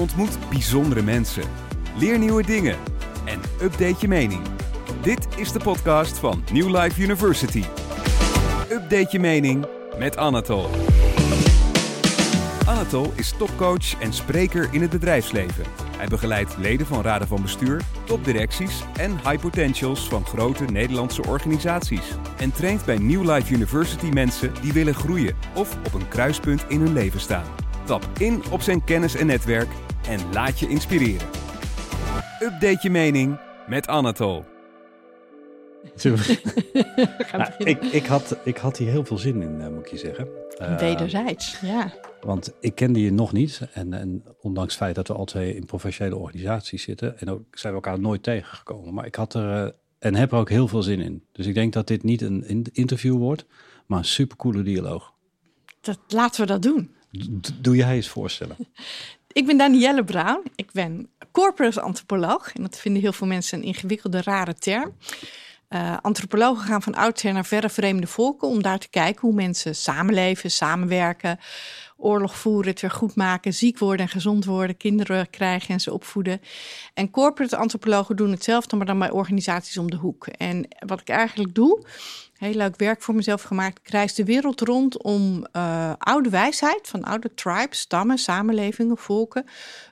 [0.00, 1.42] Ontmoet bijzondere mensen.
[1.96, 2.76] Leer nieuwe dingen.
[3.24, 4.42] En update je mening.
[5.02, 7.64] Dit is de podcast van New Life University.
[8.70, 9.66] Update je mening
[9.98, 10.68] met Anatol.
[12.66, 15.64] Anatol is topcoach en spreker in het bedrijfsleven.
[15.96, 22.14] Hij begeleidt leden van raden van bestuur, topdirecties en high potentials van grote Nederlandse organisaties.
[22.38, 26.80] En traint bij New Life University mensen die willen groeien of op een kruispunt in
[26.80, 27.44] hun leven staan.
[27.84, 29.68] Stap in op zijn kennis en netwerk
[30.08, 31.28] en laat je inspireren.
[32.42, 34.44] Update je mening met Anatol.
[35.94, 39.96] Ja, ik, ik, had, ik had hier heel veel zin in, eh, moet ik je
[39.96, 40.28] zeggen.
[40.60, 41.92] Uh, Wederzijds, ja.
[42.20, 43.60] Want ik kende je nog niet.
[43.72, 47.18] En, en ondanks het feit dat we al twee in professionele organisaties zitten.
[47.18, 48.94] En ook zijn we elkaar nooit tegengekomen.
[48.94, 51.24] Maar ik had er uh, en heb er ook heel veel zin in.
[51.32, 53.46] Dus ik denk dat dit niet een interview wordt,
[53.86, 55.12] maar een supercoole dialoog.
[55.80, 56.94] Dat, laten we dat doen.
[57.60, 58.56] doe jij eens voorstellen.
[59.32, 60.42] Ik ben Danielle Brown.
[60.54, 62.52] Ik ben corporate antropoloog.
[62.52, 64.94] En dat vinden heel veel mensen een ingewikkelde, rare term.
[65.68, 69.74] Uh, antropologen gaan van oudsher naar verre vreemde volken om daar te kijken hoe mensen
[69.74, 71.38] samenleven, samenwerken,
[71.96, 75.92] oorlog voeren, het weer goed maken, ziek worden en gezond worden, kinderen krijgen en ze
[75.92, 76.40] opvoeden.
[76.94, 80.26] En corporate antropologen doen hetzelfde, maar dan bij organisaties om de hoek.
[80.26, 81.86] En wat ik eigenlijk doe,
[82.40, 83.78] heel leuk werk voor mezelf gemaakt.
[83.78, 89.44] Ik reis de wereld rond om uh, oude wijsheid van oude tribes, stammen, samenlevingen, volken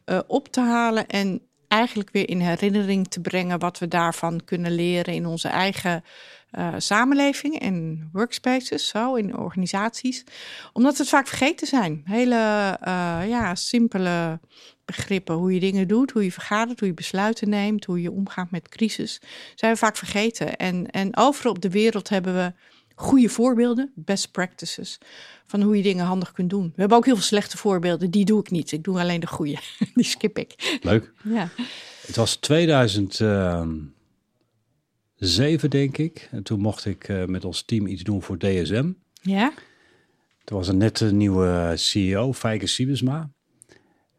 [0.07, 4.75] uh, op te halen en eigenlijk weer in herinnering te brengen wat we daarvan kunnen
[4.75, 6.05] leren in onze eigen
[6.59, 10.25] uh, samenleving en workspaces, zo in organisaties.
[10.73, 12.03] Omdat we het vaak vergeten zijn.
[12.05, 12.37] Hele
[13.29, 14.41] ja, simpele
[14.97, 15.35] begrippen.
[15.35, 18.69] Hoe je dingen doet, hoe je vergadert, hoe je besluiten neemt, hoe je omgaat met
[18.69, 19.21] crisis.
[19.55, 20.57] Zijn we vaak vergeten.
[20.57, 22.53] En, en overal op de wereld hebben we
[22.95, 24.99] goede voorbeelden, best practices,
[25.47, 26.67] van hoe je dingen handig kunt doen.
[26.67, 28.73] We hebben ook heel veel slechte voorbeelden, die doe ik niet.
[28.73, 29.59] Ik doe alleen de goede,
[29.95, 30.79] die skip ik.
[30.83, 31.13] Leuk.
[31.25, 31.49] Ja.
[32.07, 33.95] Het was 2007,
[35.69, 36.29] denk ik.
[36.31, 38.93] En toen mocht ik uh, met ons team iets doen voor DSM.
[39.23, 39.53] Ja.
[40.45, 43.31] Er was een nette nieuwe CEO, Feike Siebesma.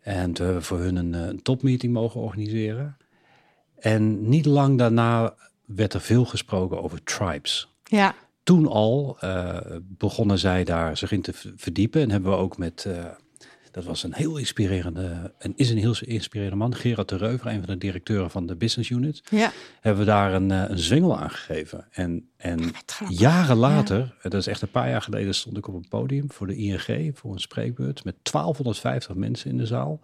[0.10, 2.98] En toen hebben we voor hun een, een topmeeting mogen organiseren.
[3.80, 7.76] En niet lang daarna werd er veel gesproken over tribes.
[7.84, 12.02] Ja toen al uh, begonnen zij daar zich in te verdiepen.
[12.02, 12.88] En hebben we ook met,
[13.80, 17.60] dat was een heel inspirerende, en is een heel inspirerende man, Gerard de Reuver, een
[17.60, 19.22] van de directeuren van de business unit.
[19.30, 19.52] Ja.
[19.82, 21.88] Hebben we daar een, een zwengel aan gegeven.
[21.92, 22.72] En, en
[23.10, 26.48] jaren later, dat is echt een paar jaar geleden, stond ik op een podium voor
[26.48, 30.00] de ING, voor een spreekbeurt, met 1250 mensen in de zaal.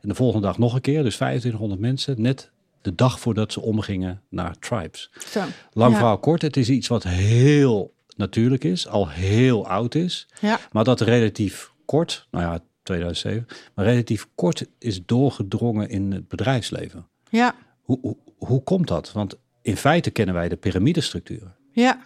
[0.00, 2.50] En de volgende dag nog een keer, dus 2500 mensen, net
[2.82, 5.10] de dag voordat ze omgingen naar tribes.
[5.26, 5.42] Zo,
[5.72, 10.58] Lang verhaal kort, het is iets wat heel natuurlijk is, al heel oud is, ja.
[10.72, 17.06] maar dat relatief kort, nou ja, 2007, maar relatief kort is doorgedrongen in het bedrijfsleven.
[17.30, 17.54] Ja.
[17.82, 19.12] Hoe, hoe, hoe komt dat?
[19.12, 21.56] Want in feite kennen wij de piramidestructuren.
[21.72, 22.00] Ja.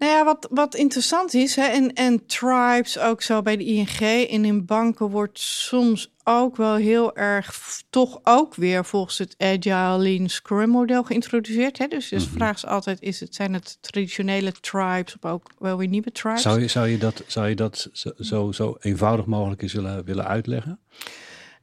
[0.00, 4.00] Nou ja, wat, wat interessant is, hè, en, en tribes ook zo bij de ING
[4.30, 7.58] en in banken wordt soms ook wel heel erg
[7.90, 11.78] toch ook weer volgens het Agile Lean Scrum model geïntroduceerd.
[11.78, 11.86] Hè?
[11.86, 12.38] Dus, dus mm -hmm.
[12.38, 16.42] vraag is altijd, is het, zijn het traditionele tribes of ook wel weer nieuwe tribes?
[16.42, 20.26] Zou je, zou je dat, zou je dat zo, zo, eenvoudig mogelijk eens willen, willen
[20.26, 20.80] uitleggen?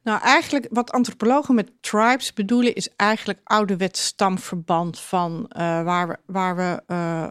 [0.02, 6.16] Nou, eigenlijk wat antropologen met tribes bedoelen is eigenlijk ouderwets stamverband van uh, waar we,
[6.26, 7.28] waar we uh,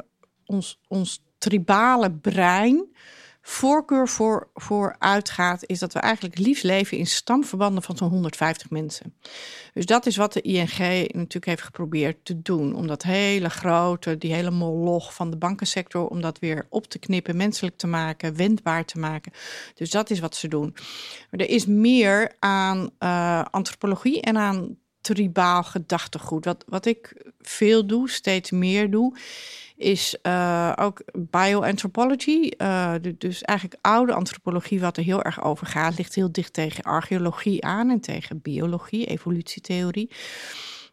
[0.48, 2.88] ons, ons tribale brein
[3.48, 8.70] voorkeur voor, voor uitgaat, is dat we eigenlijk liefst leven in stamverbanden van zo'n 150
[8.70, 9.14] mensen.
[9.74, 10.78] Dus dat is wat de ING
[11.14, 12.76] natuurlijk heeft geprobeerd te doen.
[12.76, 17.00] Om dat hele grote, die hele moloch van de bankensector, om dat weer op te
[17.00, 19.32] knippen, menselijk te maken, wendbaar te maken.
[19.76, 20.76] Dus dat is wat ze doen.
[21.32, 24.78] Maar er is meer aan uh, antropologie en aan
[25.14, 26.46] tribaal gedachtegoed.
[26.46, 29.18] Wat, wat ik veel doe, steeds meer doe,
[29.76, 32.52] is uh, ook bioanthropology.
[32.58, 36.84] Uh, dus eigenlijk oude antropologie, wat er heel erg over gaat, ligt heel dicht tegen
[36.84, 40.12] archeologie aan en tegen biologie, evolutietheorie.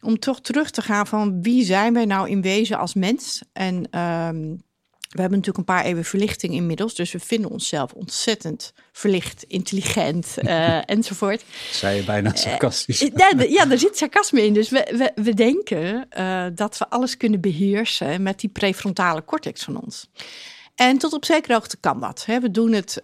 [0.00, 3.42] Om toch terug te gaan van wie zijn wij nou in wezen als mens?
[3.52, 4.62] En um,
[5.14, 10.34] we hebben natuurlijk een paar eeuwen verlichting inmiddels, dus we vinden onszelf ontzettend verlicht, intelligent
[10.38, 11.44] uh, enzovoort.
[11.70, 13.02] Zei je bijna sarcastisch.
[13.02, 14.52] Uh, ja, ja, er zit sarcasme in.
[14.52, 19.64] Dus we, we, we denken uh, dat we alles kunnen beheersen met die prefrontale cortex
[19.64, 20.08] van ons.
[20.74, 22.24] En tot op zekere hoogte kan dat.
[22.26, 23.00] We doen het,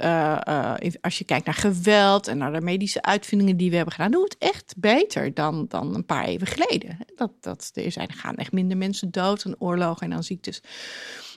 [1.00, 4.22] als je kijkt naar geweld en naar de medische uitvindingen die we hebben gedaan, doen
[4.22, 6.98] we het echt beter dan, dan een paar eeuwen geleden.
[7.16, 10.62] Dat, dat, er zijn, gaan echt minder mensen dood aan oorlogen en aan ziektes.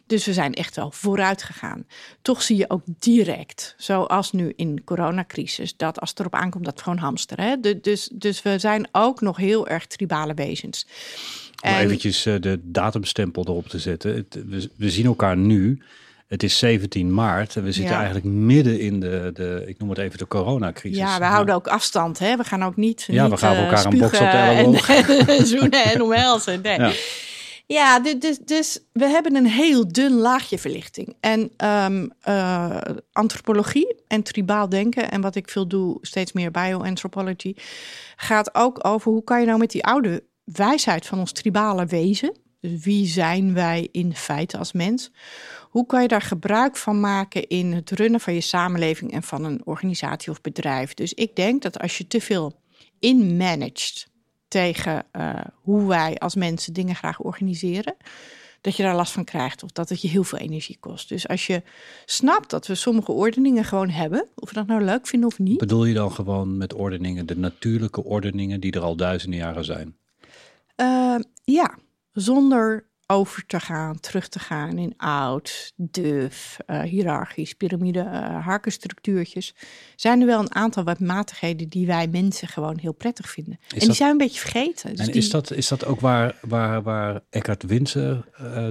[0.07, 1.85] Dus we zijn echt wel vooruit gegaan.
[2.21, 6.65] Toch zie je ook direct, zoals nu in de coronacrisis, dat als het erop aankomt,
[6.65, 7.45] dat gewoon hamsteren.
[7.45, 7.79] Hè?
[7.81, 10.87] Dus, dus we zijn ook nog heel erg tribale wezens.
[11.63, 14.27] Om eventjes eh, de datumstempel erop te zetten.
[14.77, 15.81] We, zien elkaar nu.
[16.27, 19.97] Het is 17 maart en we zitten eigenlijk midden in de, de, ik noem het
[19.97, 20.97] even de coronacrisis.
[20.97, 22.19] Ja, we houden ook afstand.
[22.19, 22.37] Hè?
[22.37, 23.03] We gaan ook niet.
[23.07, 24.89] Ja, niet, we gaan uh, elkaar een box op de elleboog.
[24.89, 26.61] En, zoenen en omhelzen.
[26.61, 26.79] Nee.
[26.79, 26.91] Ja.
[27.65, 31.15] Ja, dus, dus we hebben een heel dun laagje verlichting.
[31.19, 32.81] En um, uh,
[33.11, 37.55] antropologie en tribaal denken, en wat ik veel doe, steeds meer bioanthropology,
[38.15, 42.35] gaat ook over hoe kan je nou met die oude wijsheid van ons tribale wezen,
[42.59, 45.11] dus wie zijn wij in feite als mens,
[45.69, 49.43] hoe kan je daar gebruik van maken in het runnen van je samenleving en van
[49.43, 50.93] een organisatie of bedrijf?
[50.93, 52.61] Dus ik denk dat als je te veel
[52.99, 54.07] inmanaged
[54.53, 57.95] tegen uh, hoe wij als mensen dingen graag organiseren,
[58.61, 61.09] dat je daar last van krijgt of dat het je heel veel energie kost.
[61.09, 61.61] Dus als je
[62.05, 65.57] snapt dat we sommige ordeningen gewoon hebben, of we dat nou leuk vinden of niet.
[65.57, 69.97] Bedoel je dan gewoon met ordeningen de natuurlijke ordeningen die er al duizenden jaren zijn?
[70.77, 71.77] Uh, ja,
[72.11, 79.55] zonder over te gaan, terug te gaan in oud, duf, uh, hiërarchisch, piramide, uh, harkenstructuurtjes.
[79.95, 83.59] Zijn er wel een aantal wetmatigheden die wij mensen gewoon heel prettig vinden.
[83.67, 84.89] Is en die zijn een beetje vergeten.
[84.89, 85.21] Dus en die...
[85.21, 88.67] is, dat, is dat ook waar, waar, waar Eckhart Winsen uh,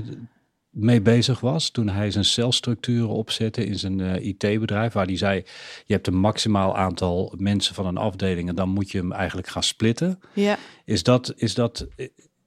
[0.72, 5.44] mee bezig was toen hij zijn celstructuren opzette in zijn uh, IT-bedrijf, waar hij zei:
[5.84, 9.48] je hebt een maximaal aantal mensen van een afdeling en dan moet je hem eigenlijk
[9.48, 10.20] gaan splitten.
[10.32, 10.58] Ja.
[10.84, 11.86] Is dat, is dat,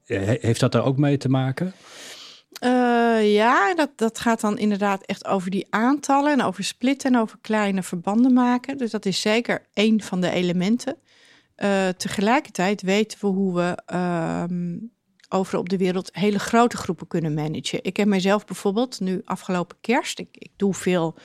[0.05, 1.73] heeft dat daar ook mee te maken?
[2.63, 7.19] Uh, ja, dat, dat gaat dan inderdaad echt over die aantallen en over splitten en
[7.19, 8.77] over kleine verbanden maken.
[8.77, 10.97] Dus dat is zeker één van de elementen.
[11.57, 14.43] Uh, tegelijkertijd weten we hoe we uh,
[15.29, 17.83] overal op de wereld hele grote groepen kunnen managen.
[17.83, 21.15] Ik heb mijzelf bijvoorbeeld nu afgelopen kerst, ik, ik doe veel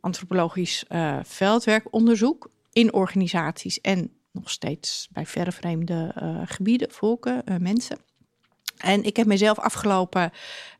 [0.00, 7.56] antropologisch uh, veldwerkonderzoek in organisaties en nog steeds bij verre vreemde uh, gebieden, volken, uh,
[7.56, 7.98] mensen.
[8.76, 10.32] En ik heb mezelf afgelopen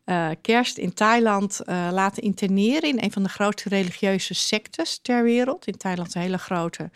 [0.06, 5.66] uh, kerst in Thailand laten interneren in een van de grootste religieuze sectes ter wereld.
[5.66, 6.90] In Thailand een hele grote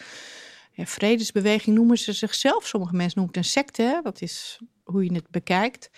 [0.72, 2.66] ja, vredesbeweging noemen ze zichzelf.
[2.66, 4.00] Sommige mensen noemen het een secte, hè?
[4.02, 5.90] dat is hoe je het bekijkt.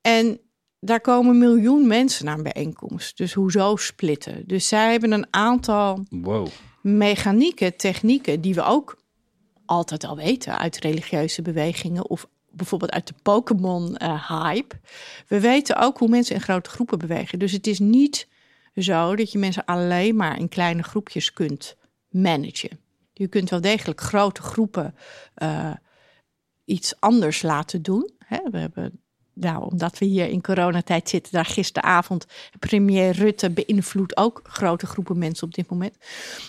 [0.00, 0.40] En
[0.80, 3.16] daar komen miljoen mensen naar een bijeenkomst.
[3.16, 4.42] Dus hoezo splitten?
[4.46, 6.48] Dus zij hebben een aantal wow.
[6.80, 9.02] mechanieken, technieken die we ook
[9.66, 14.80] altijd al weten uit religieuze bewegingen of bijvoorbeeld uit de Pokémon-hype.
[15.28, 17.38] we weten ook hoe mensen in grote groepen bewegen.
[17.38, 18.28] Dus het is niet
[18.76, 21.76] zo dat je mensen alleen maar in kleine groepjes kunt
[22.08, 22.78] managen.
[23.12, 24.94] Je kunt wel degelijk grote groepen
[25.42, 25.74] uh,
[26.64, 28.10] iets anders laten doen.
[28.18, 28.38] Hè?
[28.50, 29.03] We hebben
[29.34, 32.26] nou, omdat we hier in coronatijd zitten, daar gisteravond
[32.58, 35.96] premier Rutte beïnvloedt ook grote groepen mensen op dit moment.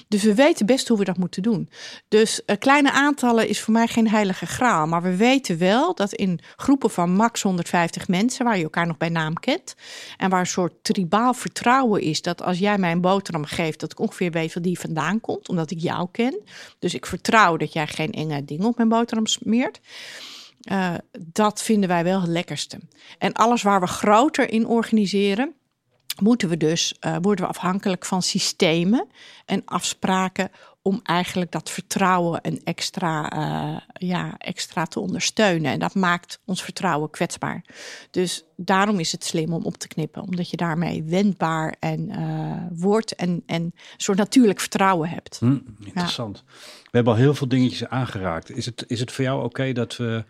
[0.08, 1.70] Dus we weten best hoe we dat moeten doen.
[2.08, 4.88] Dus uh, kleine aantallen is voor mij geen heilige graal.
[4.88, 8.98] Maar we weten wel dat in groepen van max 150 mensen, waar je elkaar nog
[8.98, 9.76] bij naam kent,
[10.18, 13.92] en waar een soort tribaal vertrouwen is, dat als jij mij een boterham geeft, dat
[13.92, 16.40] ik ongeveer weet waar die vandaan komt, omdat ik jou ken.
[16.80, 19.80] Dus ik vertrouw dat jij geen enge dingen op mijn boterham smeert.
[20.66, 22.80] Uh, dat vinden wij wel het lekkerste.
[23.18, 25.54] En alles waar we groter in organiseren,
[26.22, 29.08] moeten we dus, uh, worden we afhankelijk van systemen
[29.46, 35.72] en afspraken om eigenlijk dat vertrouwen en extra, uh, ja, extra te ondersteunen.
[35.72, 37.64] En dat maakt ons vertrouwen kwetsbaar.
[38.12, 42.12] Dus daarom is het slim om op te knippen, omdat je daarmee wendbaar en
[42.74, 45.38] wordt en, en een soort natuurlijk vertrouwen hebt.
[45.40, 46.44] Hm, interessant.
[46.46, 46.54] Ja.
[46.84, 48.52] We hebben al heel veel dingetjes aangeraakt.
[48.52, 50.26] Is het, is het voor jou oké okay dat we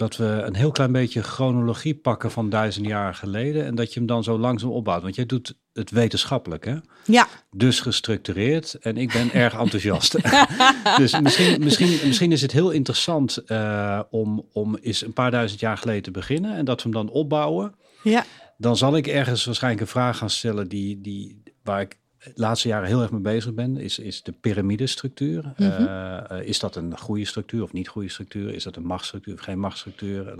[0.00, 3.98] dat we een heel klein beetje chronologie pakken van duizend jaar geleden en dat je
[3.98, 5.02] hem dan zo langzaam opbouwt.
[5.02, 6.76] Want jij doet het wetenschappelijk, hè?
[7.04, 7.28] Ja.
[7.50, 10.16] Dus gestructureerd en ik ben erg enthousiast.
[10.96, 15.60] dus misschien, misschien, misschien is het heel interessant uh, om, om eens een paar duizend
[15.60, 17.74] jaar geleden te beginnen en dat we hem dan opbouwen.
[18.02, 18.24] Ja.
[18.56, 22.68] Dan zal ik ergens waarschijnlijk een vraag gaan stellen die, die, waar ik de laatste
[22.68, 25.52] jaren heel erg mee bezig ben, is, is de piramidestructuur.
[25.56, 25.86] Mm -hmm.
[25.86, 28.54] uh, is dat een goede structuur of niet goede structuur?
[28.54, 30.34] Is dat een machtsstructuur of geen machtsstructuur?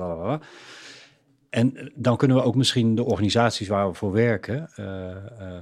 [1.50, 5.56] En dan kunnen we ook misschien de organisaties waar we voor werken uh, uh,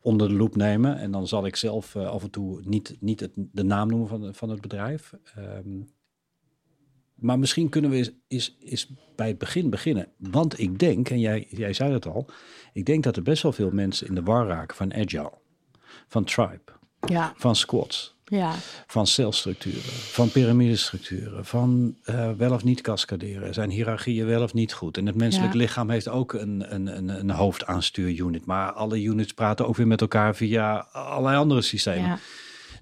[0.00, 0.98] onder de loep nemen.
[0.98, 4.34] En dan zal ik zelf af en toe niet, niet het, de naam noemen van,
[4.34, 5.12] van het bedrijf.
[5.38, 5.88] Um,
[7.14, 10.08] maar misschien kunnen we eens, is, is bij het begin beginnen.
[10.16, 12.28] Want ik denk, en jij, jij zei het al,
[12.72, 15.32] ik denk dat er best wel veel mensen in de war raken van agile
[16.14, 16.72] van Tribe,
[17.06, 17.32] ja.
[17.36, 18.12] van Squads.
[18.24, 18.52] Ja.
[18.86, 23.54] Van celstructuren, van piramidestructuren, van uh, wel of niet cascaderen.
[23.54, 24.96] Zijn hiërarchieën wel of niet goed?
[24.96, 25.58] En het menselijk Ja.
[25.58, 28.46] lichaam heeft ook een, een, een, een hoofdaanstuurunit.
[28.46, 32.08] Maar alle units praten ook weer met elkaar via allerlei andere systemen.
[32.08, 32.18] Ja.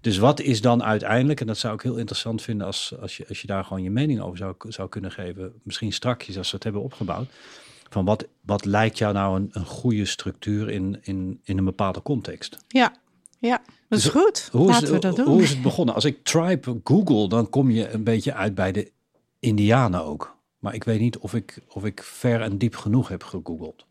[0.01, 3.29] Dus wat is dan uiteindelijk, en dat zou ik heel interessant vinden als, als, je,
[3.29, 6.55] als je daar gewoon je mening over zou, zou kunnen geven, misschien strakjes als we
[6.55, 7.31] het hebben opgebouwd,
[7.89, 12.03] van wat, wat lijkt jou nou een, een goede structuur in, in, in een bepaalde
[12.03, 12.57] context?
[12.69, 13.01] Ja.
[13.49, 14.49] Ja, dat is Dus goed.
[14.53, 15.27] Hoe Laten is, we dat doen.
[15.27, 15.95] Hoe is het begonnen?
[15.95, 18.93] Als ik tribe Google, dan kom je een beetje uit bij de
[19.39, 20.37] Indianen ook.
[20.63, 23.87] Maar ik weet niet of ik, of ik ver en diep genoeg heb gegoogeld.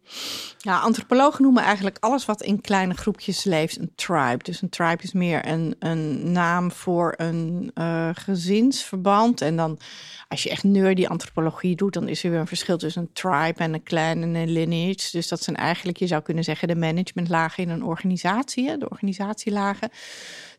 [0.58, 4.44] Ja, antropologen noemen eigenlijk alles wat in kleine groepjes leeft een tribe.
[4.44, 9.42] Dus een tribe is meer een, een naam voor een eh, gezinsverband.
[9.42, 9.80] En dan,
[10.28, 13.64] als je echt nerdy antropologie doet, dan is er weer een verschil tussen een tribe
[13.64, 15.10] en een clan en een lineage.
[15.12, 19.90] Dus dat zijn eigenlijk, je zou kunnen zeggen, de managementlagen in een organisatie, de organisatielagen.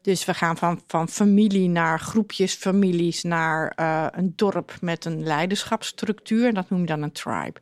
[0.02, 5.22] Dus we gaan van, van familie naar groepjes, families, naar eh, een dorp met een
[5.22, 6.46] leiderschapsstructuur.
[6.46, 7.60] En dat noem je dan een tribe.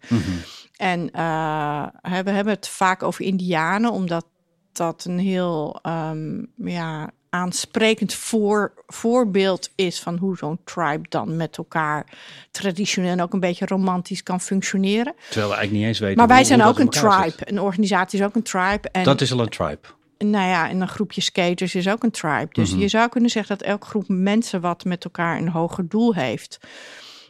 [0.77, 4.27] En eh, we hebben het vaak over Indianen, omdat
[4.73, 11.57] dat een heel ehm, ja, aansprekend voor, voorbeeld is van hoe zo'n tribe dan met
[11.57, 12.07] elkaar
[12.51, 15.15] traditioneel en ook een beetje romantisch kan functioneren.
[15.29, 16.17] Terwijl we eigenlijk niet eens weten.
[16.17, 17.33] Maar wij zijn ook een tribe.
[17.37, 17.51] zit.
[17.51, 18.89] Een organisatie is ook een tribe.
[18.93, 19.99] En Dat is al een tribe.
[20.25, 22.49] Nou ja, en een groepje skaters is ook een tribe.
[22.53, 22.81] Dus Mhm.
[22.81, 26.59] je zou kunnen zeggen dat elke groep mensen wat met elkaar een hoger doel heeft,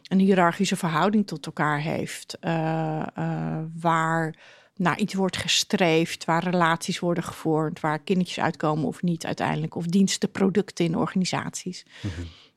[0.07, 4.35] een hiërarchische verhouding tot elkaar heeft, eh, eh, waar
[4.75, 9.85] naar iets wordt gestreefd, waar relaties worden gevormd, waar kindertjes uitkomen of niet uiteindelijk, of
[9.85, 11.85] diensten, producten in organisaties.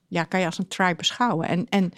[0.08, 1.48] Ja, kan je als een tribe beschouwen.
[1.48, 1.92] En, en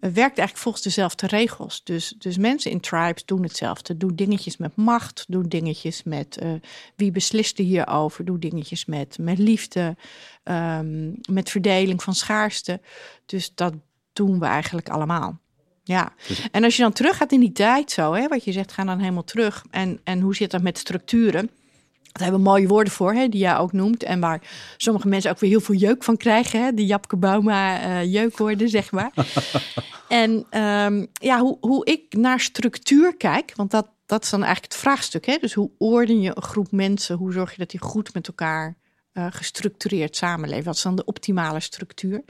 [0.00, 1.84] werkt eigenlijk volgens dezelfde regels.
[1.84, 3.96] Dus, dus mensen in tribes doen hetzelfde.
[3.96, 6.52] Doen dingetjes met macht, doen dingetjes met eh,
[6.96, 9.96] wie beslist er hierover, doen dingetjes met, met liefde,
[10.42, 12.80] ehm, met verdeling van schaarste.
[13.26, 13.74] Dus dat
[14.12, 15.38] doen we eigenlijk allemaal.
[15.82, 18.52] Ja, Dus- en als je dan terug gaat in die tijd zo, hè, wat je
[18.52, 19.64] zegt, gaan dan helemaal terug.
[19.70, 21.50] En, en hoe zit dat met structuren?
[22.12, 24.02] Daar hebben we mooie woorden voor, hè, die jij ook noemt.
[24.02, 24.40] En waar
[24.76, 26.64] sommige mensen ook weer heel veel jeuk van krijgen.
[26.64, 26.74] Hè?
[26.74, 29.12] De Japke Bauma eh, jeukwoorden, zeg maar.
[30.08, 34.72] en ehm, ja, hoe, hoe ik naar structuur kijk, want dat, dat is dan eigenlijk
[34.72, 35.26] het vraagstuk.
[35.26, 35.36] Hè?
[35.40, 37.16] Dus hoe orden je een groep mensen?
[37.16, 38.76] Hoe zorg je dat die goed met elkaar
[39.12, 40.64] eh, gestructureerd samenleven?
[40.64, 42.22] Wat is dan de optimale structuur?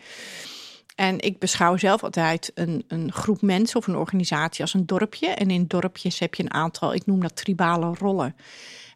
[0.95, 5.29] En ik beschouw zelf altijd een, een groep mensen of een organisatie als een dorpje.
[5.29, 8.37] En in dorpjes heb je een aantal, ik noem dat tribale rollen.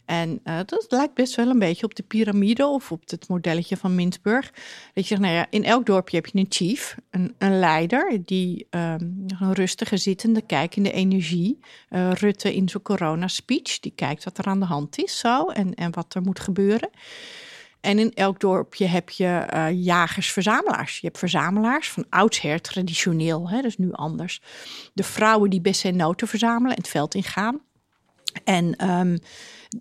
[0.05, 3.77] En eh, dat lijkt best wel een beetje op de piramide of op het modelletje
[3.77, 4.51] van Mintzburg.
[4.95, 8.23] Dat je zegt, nou ja, in elk dorpje heb je een chief, een, een leider,
[8.25, 9.05] die ehm,
[9.39, 11.59] een rustige, zittende, kijkende energie.
[11.89, 15.75] Eh, Rutte in zijn corona-speech, die kijkt wat er aan de hand is zo en,
[15.75, 16.91] en wat er moet gebeuren.
[17.81, 20.99] En in elk dorpje heb je eh, jagers-verzamelaars.
[20.99, 24.41] Je hebt verzamelaars van oudsher, traditioneel, hè, is nu anders.
[24.95, 27.61] De vrouwen die bessen en noten verzamelen en het veld ingaan.
[28.45, 29.17] En ehm,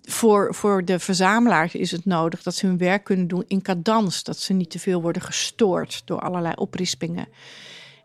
[0.02, 4.22] voor, voor de verzamelaars is het nodig dat ze hun werk kunnen doen in cadans.
[4.22, 7.28] Dat ze niet te veel worden gestoord door allerlei oprispingen.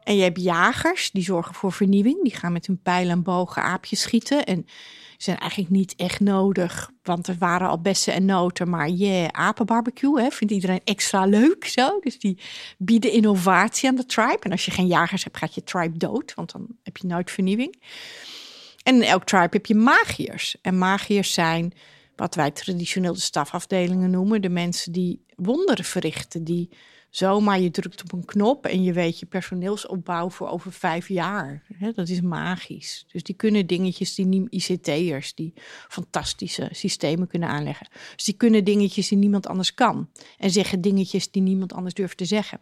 [0.04, 2.24] En je hebt jagers, die zorgen voor vernieuwing.
[2.24, 4.46] Die gaan met hun pijlen en bogen aapjes schieten.
[4.46, 4.66] En
[5.18, 8.70] zijn eigenlijk niet echt nodig, want er waren al bessen en noten.
[8.70, 12.00] Maar yeah, apenbarbecue hè, vindt iedereen extra leuk zo.
[12.00, 12.40] Dus die
[12.78, 14.40] bieden innovatie aan de tribe.
[14.40, 17.32] En als je geen jagers hebt, gaat je tribe dood, want dan heb je nooit
[17.32, 17.82] vernieuwing.
[18.90, 20.58] En elk tribe heb je magiërs.
[20.62, 21.74] En magiërs zijn
[22.16, 24.42] wat wij traditioneel de stafafdelingen noemen.
[24.42, 26.44] De mensen die wonderen verrichten.
[26.44, 26.70] Die
[27.10, 31.64] zomaar je drukt op een knop en je weet je personeelsopbouw voor over vijf jaar.
[31.96, 33.06] Dat is magisch.
[33.12, 35.54] Dus die kunnen dingetjes die niet ICT'ers, die
[35.88, 37.88] fantastische systemen kunnen aanleggen.
[38.16, 40.10] Dus die kunnen dingetjes die niemand anders kan.
[40.38, 42.60] En zeggen dingetjes die niemand anders durft te zeggen.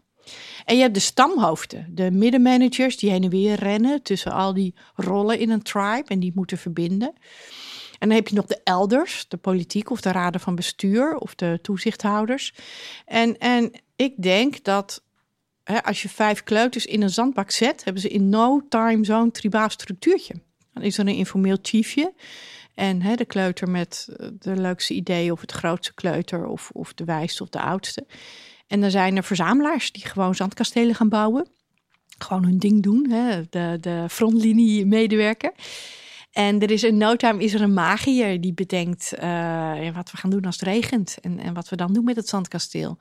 [0.66, 4.76] En je hebt de stamhoofden, de middenmanagers die heen en weer rennen tussen al die
[4.96, 7.14] rollen in een tribe en die moeten verbinden.
[8.00, 11.36] En dan heb je nog de elders, de politiek of de raden van bestuur of
[11.36, 12.54] de toezichthouders.
[13.06, 15.04] En, en ik denk dat
[15.64, 19.32] hè, als je vijf kleuters in een zandbak zet, hebben ze in no time zo'n
[19.32, 20.34] tribaal structuurtje.
[20.74, 22.14] Dan is er een informeel chiefje.
[22.74, 26.94] En hè, de kleuter met eh, de leukste ideeën, of het grootste kleuter, of, of
[26.94, 28.06] de wijste of de oudste.
[28.68, 31.48] En dan zijn er verzamelaars die gewoon zandkastelen gaan bouwen.
[32.18, 33.42] Gewoon hun ding doen, hè?
[33.50, 35.52] De, de frontlinie medewerker.
[36.32, 40.18] En er is in no time is er een magier die bedenkt ja, wat we
[40.18, 41.18] gaan doen als het regent.
[41.22, 42.98] En, en wat we dan doen met het zandkasteel.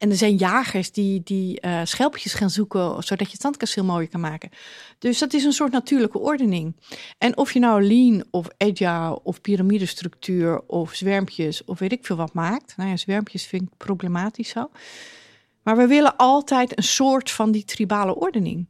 [0.00, 4.08] En er zijn jagers die, die uh, schelpjes gaan zoeken, zodat je het zandkasteel mooier
[4.08, 4.50] kan maken.
[4.98, 6.76] Dus dat is een soort natuurlijke ordening.
[7.18, 12.16] En of je nou lean of agile of piramidestructuur of zwermpjes of weet ik veel
[12.16, 12.76] wat maakt.
[12.76, 14.70] Nou ja, zwermpjes vind ik problematisch zo.
[15.62, 18.68] Maar we willen altijd een soort van die tribale ordening.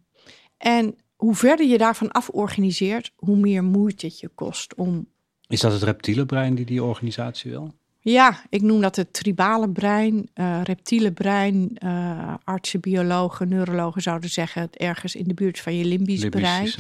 [0.57, 5.09] En hoe verder je daarvan af organiseert, hoe meer moeite het je kost om.
[5.47, 7.75] Is dat het reptiele brein die die organisatie wil?
[8.03, 11.77] Ja, ik noem dat het tribale brein, uh, reptiele brein.
[11.85, 16.73] Uh, artsen, biologen, neurologen zouden zeggen het ergens in de buurt van je limbisch, brein.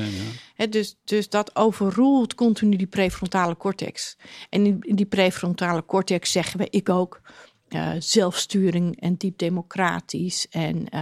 [0.57, 0.67] ja.
[0.67, 4.17] dus, dus dat overroelt continu die prefrontale cortex.
[4.49, 7.21] En in, die prefrontale cortex zeggen we, ik ook,
[7.69, 10.47] uh, zelfsturing en diep democratisch.
[10.51, 11.01] En uh,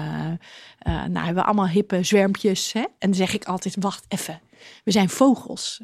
[0.85, 2.73] nou hebben we allemaal hippe zwermpjes.
[2.73, 2.81] Hè?
[2.81, 4.41] En dan zeg ik altijd, wacht even.
[4.85, 5.81] We zijn vogels.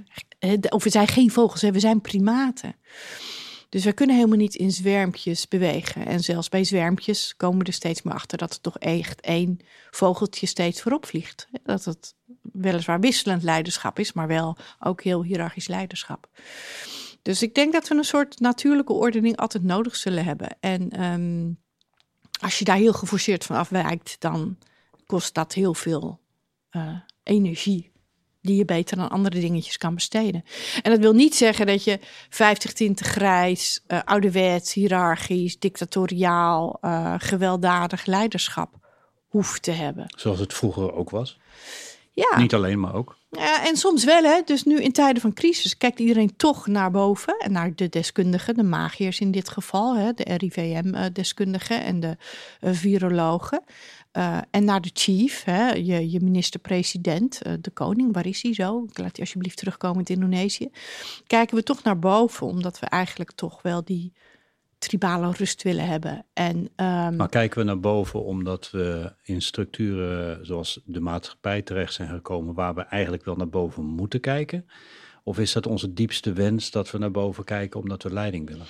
[0.69, 1.73] Of we zijn geen vogels, hè?
[1.73, 2.75] we zijn primaten.
[3.75, 6.07] Dus we kunnen helemaal niet in zwermpjes bewegen.
[6.07, 9.59] En zelfs bij zwermpjes komen we er steeds meer achter dat er toch echt één
[9.91, 11.49] vogeltje steeds voorop vliegt.
[11.63, 16.29] Dat het weliswaar wisselend leiderschap is, maar wel ook heel hiërarchisch leiderschap.
[17.23, 20.57] Dus ik denk dat we een soort natuurlijke ordening altijd nodig zullen hebben.
[20.61, 21.59] En um,
[22.41, 24.59] als je daar heel geforceerd van afwijkt, dan
[25.07, 26.21] kost dat heel veel
[26.71, 27.93] uh, energie.
[28.45, 30.45] Die je beter dan andere dingetjes kan besteden.
[30.83, 31.99] En dat wil niet zeggen dat je
[32.29, 38.75] 50 tinten grijs, uh, ouderwets, hiërarchisch, dictatoriaal, uh, gewelddadig leiderschap
[39.29, 40.05] hoeft te hebben.
[40.17, 41.39] Zoals het vroeger ook was.
[42.11, 42.39] Ja.
[42.39, 43.17] Niet alleen, maar ook.
[43.31, 44.41] Ja, en soms wel, hè.
[44.45, 47.37] Dus nu in tijden van crisis kijkt iedereen toch naar boven.
[47.39, 49.97] En naar de deskundigen, de magiërs in dit geval.
[49.97, 52.17] Hè, de RIVM-deskundigen en de
[52.61, 53.65] virologen.
[54.17, 58.55] Uh, en naar de chief, hè, je, je minister-president, uh, de koning, waar is hij
[58.55, 58.85] zo?
[58.85, 60.69] Ik laat hij alsjeblieft terugkomen in Indonesië.
[61.27, 64.13] Kijken we toch naar boven, omdat we eigenlijk toch wel die
[64.79, 66.25] tribale rust willen hebben.
[66.33, 67.17] En, um...
[67.17, 72.55] Maar kijken we naar boven omdat we in structuren zoals de maatschappij terecht zijn gekomen,
[72.55, 74.67] waar we eigenlijk wel naar boven moeten kijken?
[75.23, 78.67] Of is dat onze diepste wens dat we naar boven kijken omdat we leiding willen?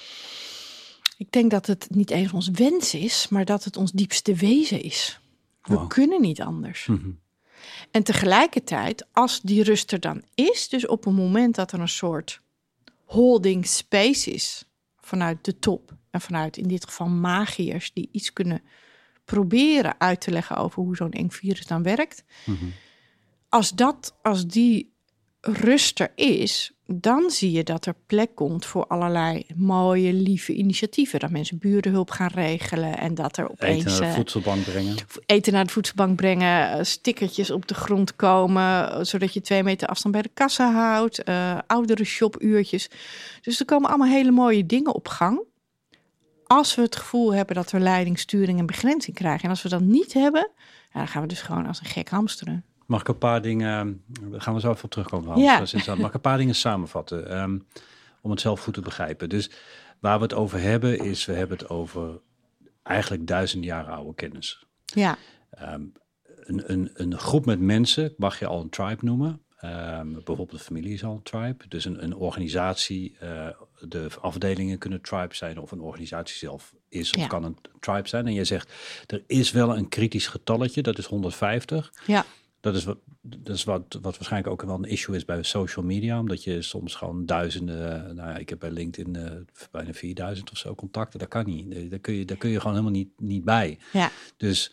[1.16, 4.82] Ik denk dat het niet eens ons wens is, maar dat het ons diepste wezen
[4.82, 5.18] is.
[5.64, 5.88] We wow.
[5.88, 6.86] kunnen niet anders.
[6.86, 7.22] Mm -hmm.
[7.90, 11.88] En tegelijkertijd, als die rust er dan is, dus op een moment dat er een
[11.88, 12.40] soort
[13.04, 14.64] holding space is
[15.00, 18.62] vanuit de top en vanuit in dit geval magiërs die iets kunnen
[19.24, 22.24] proberen uit te leggen over hoe zo'n eng virus dan werkt.
[22.44, 22.72] Mm -hmm.
[23.48, 24.94] Als dat, als die
[25.40, 31.20] rust er is, dan zie je dat er plek komt voor allerlei mooie, lieve initiatieven.
[31.20, 33.84] Dat mensen burenhulp gaan regelen en dat er opeens...
[33.84, 34.96] Eten naar de voedselbank brengen.
[35.26, 39.06] Eten naar de voedselbank brengen, stickertjes op de grond komen...
[39.06, 42.90] zodat je twee meter afstand bij de kassa houdt, uh, oudere shopuurtjes.
[43.40, 45.42] Dus er komen allemaal hele mooie dingen op gang.
[46.46, 49.44] Als we het gevoel hebben dat we leiding, sturing en begrenzing krijgen...
[49.44, 50.50] en als we dat niet hebben,
[50.92, 52.64] ja, dan gaan we dus gewoon als een gek hamsteren.
[52.86, 55.38] Mag ik een paar dingen, daar gaan we zo even op terugkomen.
[55.38, 55.58] Ja.
[55.86, 57.66] Mag ik een paar dingen samenvatten um,
[58.20, 59.28] om het zelf goed te begrijpen.
[59.28, 59.50] Dus
[60.00, 62.20] waar we het over hebben is, we hebben het over
[62.82, 64.66] eigenlijk duizend jaar oude kennis.
[64.84, 65.18] Ja.
[65.62, 65.92] Um,
[66.24, 69.42] een, een, een groep met mensen mag je al een tribe noemen.
[69.64, 71.64] Um, bijvoorbeeld de familie is al een tribe.
[71.68, 73.48] Dus een, een organisatie, uh,
[73.80, 77.26] de afdelingen kunnen tribe zijn of een organisatie zelf is of ja.
[77.26, 78.26] kan een tribe zijn.
[78.26, 78.72] En je zegt,
[79.06, 81.92] er is wel een kritisch getalletje, dat is 150.
[82.06, 82.24] Ja.
[82.64, 85.84] Dat is, wat, dat is wat, wat waarschijnlijk ook wel een issue is bij social
[85.84, 86.18] media.
[86.18, 88.14] Omdat je soms gewoon duizenden...
[88.14, 89.30] Nou ja, ik heb bij LinkedIn uh,
[89.70, 91.18] bijna 4000 of zo contacten.
[91.18, 91.90] Dat kan niet.
[91.90, 93.78] Daar kun je, daar kun je gewoon helemaal niet, niet bij.
[93.92, 94.10] Ja.
[94.36, 94.72] Dus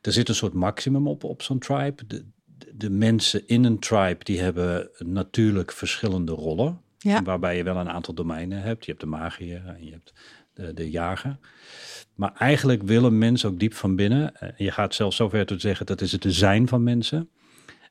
[0.00, 2.06] er zit een soort maximum op, op zo'n tribe.
[2.06, 2.24] De,
[2.74, 6.80] de mensen in een tribe die hebben natuurlijk verschillende rollen.
[6.98, 7.22] Ja.
[7.22, 8.84] Waarbij je wel een aantal domeinen hebt.
[8.84, 10.12] Je hebt de magier en je hebt
[10.52, 11.38] de, de jager.
[12.14, 15.86] Maar eigenlijk willen mensen ook diep van binnen, en je gaat zelfs zover te zeggen
[15.86, 17.28] dat is het zijn van mensen,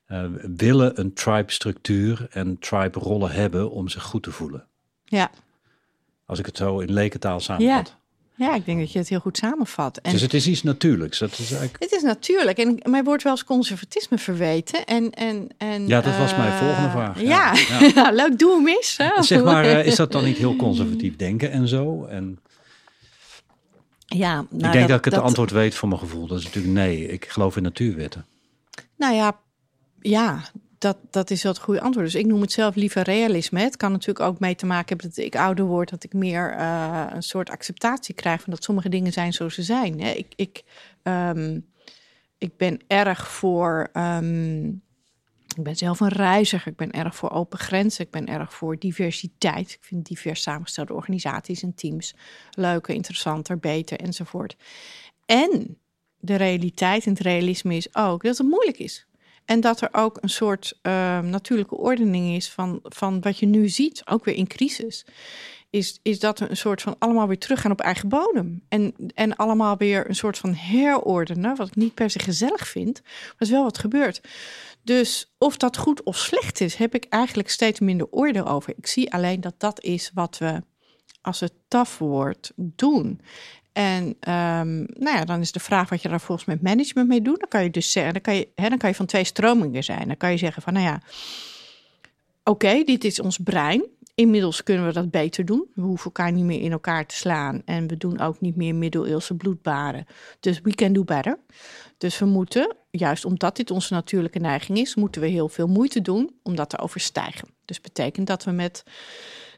[0.07, 4.65] uh, willen een tribe-structuur en tribe-rollen hebben om zich goed te voelen.
[5.05, 5.31] Ja.
[6.25, 7.88] Als ik het zo in lekentaal samenvat.
[7.88, 8.01] Ja.
[8.36, 9.97] Ja, ik denk dat je het heel goed samenvat.
[9.97, 11.19] En dus het is iets natuurlijks.
[11.19, 11.83] Dat is eigenlijk...
[11.83, 12.57] Het is natuurlijk.
[12.57, 14.86] En mij wordt wel eens conservatisme verweten.
[14.86, 17.21] En, en, en, ja, dat was uh, mijn volgende vraag.
[17.21, 17.91] Ja, ja.
[17.95, 18.12] ja.
[18.12, 18.97] leuk, doe hem eens.
[18.97, 19.23] Hè?
[19.23, 22.05] Zeg maar, is dat dan niet heel conservatief denken en zo?
[22.05, 22.39] En...
[24.13, 25.23] Ja, nou, ik denk dat, dat ik het dat...
[25.23, 26.28] antwoord weet voor mijn gevoel.
[26.28, 27.08] Dat is natuurlijk nee.
[27.08, 28.26] Ik geloof in natuurwetten.
[28.97, 29.39] Nou ja,
[29.99, 30.41] ja
[30.78, 32.06] dat, dat is wel het goede antwoord.
[32.06, 33.60] Dus ik noem het zelf liever realisme.
[33.60, 36.56] Het kan natuurlijk ook mee te maken hebben dat ik ouder word, dat ik meer
[36.58, 39.99] uh, een soort acceptatie krijg van dat sommige dingen zijn zoals ze zijn.
[39.99, 40.63] Ik, ik,
[41.04, 41.65] um,
[42.38, 43.89] ik ben erg voor.
[43.93, 44.82] Um,
[45.57, 46.71] ik ben zelf een reiziger.
[46.71, 48.05] Ik ben erg voor open grenzen.
[48.05, 49.71] Ik ben erg voor diversiteit.
[49.71, 52.15] Ik vind divers samengestelde organisaties en teams
[52.51, 54.55] leuker, interessanter, beter enzovoort.
[55.25, 55.77] En
[56.17, 59.07] de realiteit en het realisme is ook dat het moeilijk is.
[59.45, 63.69] En dat er ook een soort uh, natuurlijke ordening is van, van wat je nu
[63.69, 65.05] ziet, ook weer in crisis.
[65.69, 68.63] is, is dat een soort van allemaal weer teruggaan op eigen bodem.
[68.67, 73.01] En, en allemaal weer een soort van herordenen, wat ik niet per se gezellig vind,
[73.03, 74.21] maar is wel wat gebeurt.
[74.83, 78.73] Dus of dat goed of slecht is, heb ik eigenlijk steeds minder oordeel over.
[78.77, 80.61] Ik zie alleen dat dat is wat we,
[81.21, 83.21] als het taf wordt, doen.
[83.73, 87.21] En um, nou ja, dan is de vraag wat je daar volgens met management mee
[87.21, 87.39] doet.
[87.39, 89.83] Dan kan je dus zeggen, dan kan je, hè, dan kan je van twee stromingen
[89.83, 90.07] zijn.
[90.07, 91.01] Dan kan je zeggen van, nou ja,
[92.43, 93.85] oké, dit is ons brein.
[94.15, 95.65] Inmiddels kunnen we dat beter doen.
[95.75, 97.61] We hoeven elkaar niet meer in elkaar te slaan.
[97.65, 100.05] En we doen ook niet meer middeleeuwse bloedbaren.
[100.39, 101.39] Dus we can do better.
[102.03, 106.01] Dus we moeten, juist omdat dit onze natuurlijke neiging is, moeten we heel veel moeite
[106.01, 107.47] doen om dat te overstijgen.
[107.65, 108.83] Dus betekent dat we met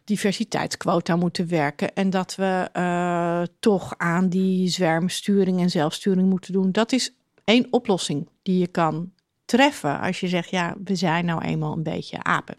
[0.03, 6.71] diversiteitsquota moeten werken en dat we uh, toch aan die zwermsturing en zelfsturing moeten doen.
[6.71, 9.11] Dat is één oplossing die je kan
[9.45, 12.55] treffen als je zegt, ja, we zijn nou eenmaal een beetje apen.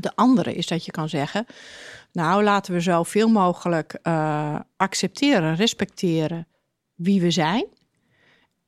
[0.00, 1.46] De andere is dat je kan zeggen,
[2.12, 6.46] nou laten we zoveel mogelijk uh, accepteren, respecteren
[6.94, 7.66] wie we zijn.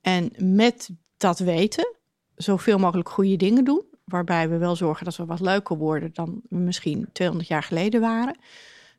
[0.02, 1.96] En met dat weten,
[2.34, 3.84] zoveel mogelijk goede dingen doen.
[4.04, 8.00] Waarbij we wel zorgen dat we wat leuker worden dan we misschien 200 jaar geleden
[8.00, 8.36] waren.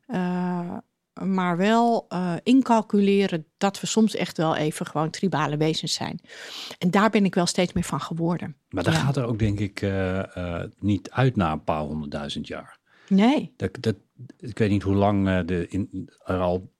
[0.08, 0.76] Uh,
[1.22, 6.20] maar wel uh, incalculeren dat we soms echt wel even gewoon tribale wezens zijn.
[6.78, 8.56] En daar ben ik wel steeds meer van geworden.
[8.68, 12.78] Maar dat gaat er ook denk ik uh, niet uit na een paar honderdduizend jaar.
[13.08, 13.52] Nee.
[13.56, 13.96] Dat, dat,
[14.38, 16.72] ik weet niet hoe lang de in, er al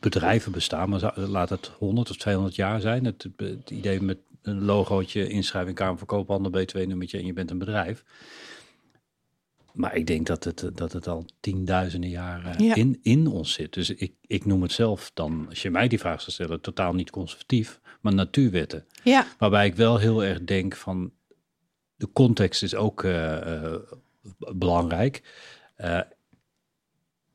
[0.00, 3.04] bedrijven bestaan, maar laat het 100 of 200 jaar zijn.
[3.04, 7.58] Het, het idee met een logootje, inschrijving, Kamer van Koophandel, B2-nummertje en je bent een
[7.58, 8.04] bedrijf.
[9.72, 12.74] Maar ik denk dat het, dat het al tienduizenden jaren ja.
[12.74, 13.72] in, in ons zit.
[13.72, 16.92] Dus ik, ik noem het zelf dan, als je mij die vraag zou stellen, totaal
[16.92, 18.86] niet conservatief, maar natuurwetten.
[19.02, 19.26] Ja.
[19.38, 21.12] Waarbij ik wel heel erg denk van,
[21.96, 23.74] de context is ook uh, uh,
[24.54, 25.22] belangrijk.
[25.78, 26.00] Uh,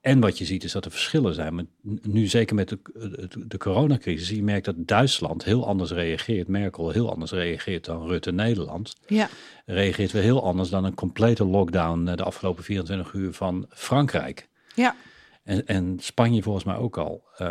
[0.04, 1.56] en wat je ziet is dat er verschillen zijn.
[1.56, 1.66] Maar
[2.02, 6.48] nu zeker met de, de, de coronacrisis, je merkt dat Duitsland heel anders reageert.
[6.48, 8.94] Merkel heel anders reageert dan Rutte Nederland.
[9.08, 9.30] Ja.
[9.66, 14.48] Reageert weer heel anders dan een complete lockdown de afgelopen 24 uur van Frankrijk.
[14.76, 14.96] Ja.
[15.44, 17.24] En, en Spanje volgens mij ook al.
[17.42, 17.50] Uh,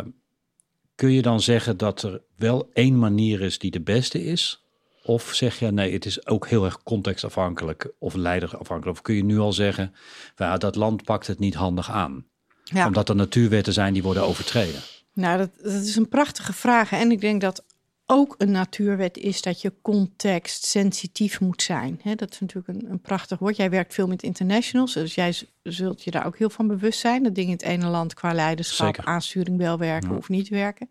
[0.95, 4.63] kun je dan zeggen dat er wel één manier is die de beste is?
[5.03, 8.97] Of zeg je nee, het is ook heel erg contextafhankelijk of leiderafhankelijk?
[8.97, 9.95] Of kun je nu al zeggen,
[10.35, 12.31] nou, dat land pakt het niet handig aan?
[12.63, 12.87] Ja.
[12.87, 14.81] Omdat er natuurwetten zijn die worden overtreden.
[15.13, 16.91] Nou, dat, dat, is een prachtige vraag.
[16.91, 17.63] En ik denk dat
[18.05, 21.99] ook een natuurwet is dat je context sensitief moet zijn.
[22.03, 23.55] He, dat is natuurlijk een, een, prachtig woord.
[23.55, 27.23] Jij werkt veel met internationals, dus jij zult je daar ook heel van bewust zijn.
[27.23, 29.05] Dat dingen in het ene land qua leiderschap, Zeker.
[29.05, 30.15] aansturing wel werken ja.
[30.15, 30.89] of niet werken.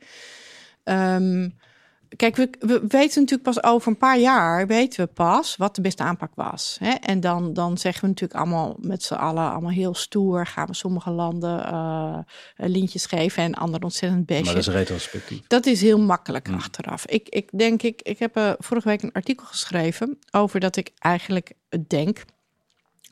[0.84, 1.54] Um,
[2.16, 5.80] kijk, we, we, weten natuurlijk pas over een paar jaar, weten we pas wat de
[5.80, 6.76] beste aanpak was.
[6.80, 6.90] Hè?
[6.90, 10.74] En dan, dan zeggen we natuurlijk allemaal met z'n allen, allemaal heel stoer, gaan we
[10.74, 12.18] sommige landen uh,
[12.56, 14.44] lintjes geven en anderen ontzettend bestje.
[14.44, 15.40] Maar dat is retrospectief.
[15.46, 16.56] Dat is heel makkelijk hmm.
[16.56, 17.06] achteraf.
[17.06, 20.90] Ik, ik denk, ik, ik heb uh, vorige week een artikel geschreven over dat ik
[20.98, 21.52] eigenlijk
[21.86, 22.24] denk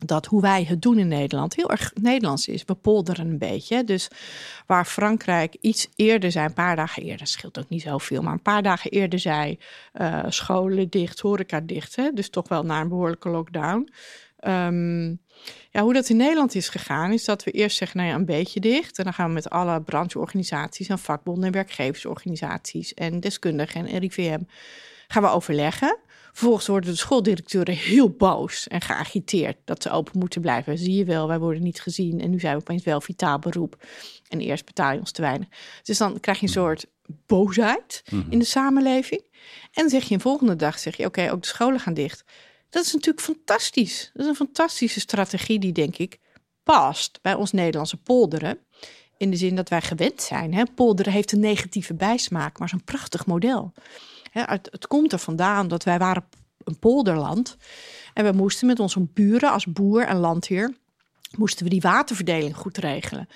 [0.06, 2.64] dat hoe wij het doen in Nederland heel erg Nederlands is.
[2.64, 3.84] We polderen een beetje.
[3.84, 4.08] Dus
[4.66, 8.42] waar Frankrijk iets eerder zei, een paar dagen eerder, scheelt ook niet zoveel, maar een
[8.42, 9.58] paar dagen eerder zei:
[10.00, 11.96] uh, scholen dicht, horeca dicht.
[11.96, 12.10] Hè?
[12.14, 13.92] Dus toch wel naar een behoorlijke lockdown.
[14.46, 15.20] Um,
[15.70, 18.24] ja, hoe dat in Nederland is gegaan, is dat we eerst zeggen, nou ja, een
[18.24, 18.98] beetje dicht.
[18.98, 24.40] En dan gaan we met alle brancheorganisaties en vakbonden en werkgeversorganisaties en deskundigen en RIVM
[25.08, 25.98] gaan we overleggen.
[26.32, 30.78] Vervolgens worden de schooldirecteuren heel boos en geagiteerd dat ze open moeten blijven.
[30.78, 33.86] Zie je wel, wij worden niet gezien en nu zijn we opeens wel vitaal beroep.
[34.28, 35.48] En eerst betaal je ons te weinig.
[35.82, 36.86] Dus dan krijg je een soort
[37.26, 39.22] boosheid in de samenleving.
[39.62, 42.24] En dan zeg je een volgende dag, zeg je, oké, ook de scholen gaan dicht.
[42.70, 44.10] Dat is natuurlijk fantastisch.
[44.12, 46.18] Dat is een fantastische strategie die, denk ik,
[46.62, 48.58] past bij ons Nederlandse polderen.
[49.16, 50.54] In de zin dat wij gewend zijn.
[50.54, 50.64] Hè?
[50.74, 53.72] Polderen heeft een negatieve bijsmaak, maar is een prachtig model.
[54.30, 56.24] Hè, het, het, komt er vandaan dat wij waren
[56.64, 57.56] een polderland.
[58.14, 60.74] En we moesten met onze buren als boer en landheer
[61.36, 63.28] moesten we die waterverdeling goed regelen.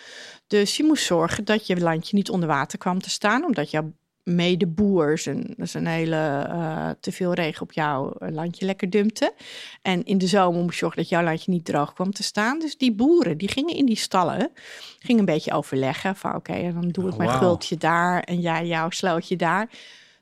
[0.46, 3.92] Dus je moest zorgen dat je landje niet onder water kwam te staan, omdat jouw
[4.24, 9.35] medeboers en dus een hele uh, te veel regen op jouw landje lekker dumpte.
[9.83, 12.59] En in de zomer moest je zorgen dat jouw landje niet droog kwam te staan.
[12.59, 14.50] Dus die boeren die gingen in die stallen,
[14.98, 17.38] gingen een beetje overleggen van oké, okay, dan doe ik oh, mijn wow.
[17.38, 19.68] gultje daar en jij jouw slootje daar.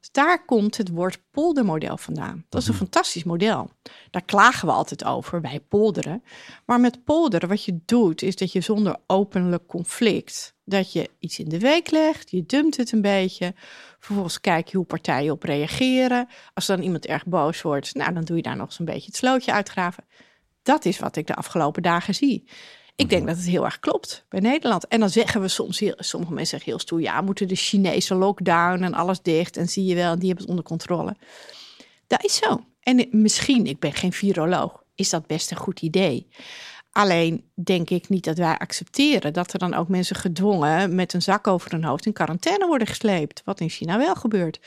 [0.02, 2.44] Dus daar komt het woord poldermodel vandaan.
[2.48, 3.70] Dat is een fantastisch model.
[4.10, 6.22] Daar klagen we altijd over bij polderen.
[6.66, 11.38] Maar met polderen, wat je doet, is dat je zonder openlijk conflict, dat je iets
[11.38, 13.54] in de week legt, je dumpt het een beetje.
[13.98, 16.28] Vervolgens kijk je hoe partijen op reageren.
[16.54, 19.06] Als dan iemand erg boos wordt, nou, dan doe je daar nog eens een beetje
[19.06, 20.04] het slootje uitgraven.
[20.62, 22.48] Dat is wat ik de afgelopen dagen zie.
[22.96, 24.86] Ik denk dat het heel erg klopt bij Nederland.
[24.86, 28.14] En dan zeggen we soms, heel, sommige mensen zeggen heel stoer, ja, moeten de Chinese
[28.14, 29.56] lockdown en alles dicht.
[29.56, 31.16] En zie je wel, die hebben het onder controle.
[32.06, 32.64] Dat is zo.
[32.80, 36.28] En misschien, ik ben geen viroloog, is dat best een goed idee.
[36.92, 41.22] Alleen denk ik niet dat wij accepteren dat er dan ook mensen gedwongen met een
[41.22, 43.42] zak over hun hoofd in quarantaine worden gesleept.
[43.44, 44.60] Wat in China wel gebeurt.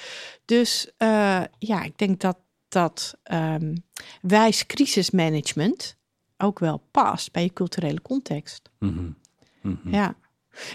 [0.45, 3.83] Dus uh, ja, ik denk dat dat um,
[4.21, 5.97] wijs crisismanagement
[6.37, 8.69] ook wel past bij je culturele context.
[8.79, 9.15] Mm -hmm.
[9.61, 9.93] Mm -hmm.
[9.93, 10.15] Ja.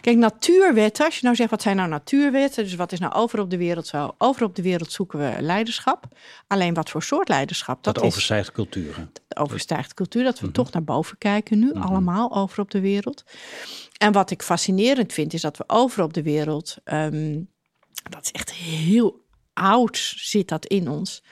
[0.00, 3.44] Kijk, natuurwetten, als je nou zegt wat zijn nou natuurwetten, dus wat is nou overal
[3.44, 4.14] op de wereld zo?
[4.18, 6.04] Overal op de wereld zoeken we leiderschap.
[6.46, 7.84] Alleen wat voor soort leiderschap?
[7.84, 9.10] Dat, dat overstijgt culturen.
[9.28, 10.64] Dat overstijgt cultuur, dat we mm -hmm.
[10.64, 11.82] toch naar boven kijken nu, mhm.
[11.82, 13.24] allemaal over op de wereld.
[13.96, 17.48] En wat ik fascinerend vind, is dat we over op de wereld, um,
[18.10, 21.22] dat is echt heel oud, zit dat in ons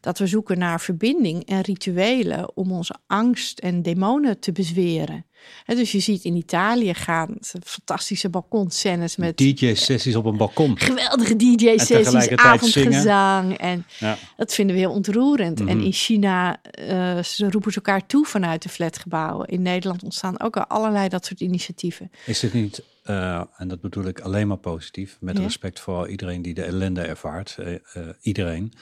[0.00, 5.26] dat we zoeken naar verbinding en rituelen om onze angst en demonen te bezweren.
[5.66, 10.78] dus je ziet in Italië gaan fantastische balkonscènes met DJ-sessies op een balkon.
[10.78, 13.58] Geweldige DJ-sessies, avondgezang.
[13.58, 14.18] En ja.
[14.36, 15.60] dat vinden we heel ontroerend.
[15.60, 15.84] En mhm.
[15.84, 19.48] in China uh, ze roepen ze elkaar toe vanuit de flatgebouwen.
[19.48, 22.10] In Nederland ontstaan ook al allerlei dat soort initiatieven.
[22.26, 25.42] Is dit niet, uh, en dat bedoel ik alleen maar positief, met ja.
[25.42, 27.74] respect voor iedereen die de ellende ervaart, uh,
[28.20, 28.72] iedereen.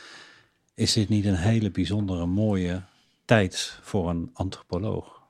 [0.79, 2.83] Is dit niet een hele bijzondere, mooie
[3.25, 5.23] tijd voor een antropoloog?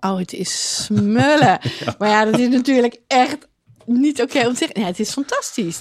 [0.00, 1.58] Oh, het is smullen.
[1.98, 3.48] Maar ja, dat is natuurlijk echt
[3.84, 4.80] niet oké om te zeggen.
[4.80, 5.80] Ja, het is fantastisch.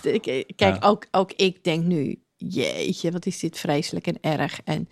[0.56, 4.60] Kijk, ook, ook ik denk nu, jeetje, wat is dit vreselijk en erg.
[4.64, 4.90] En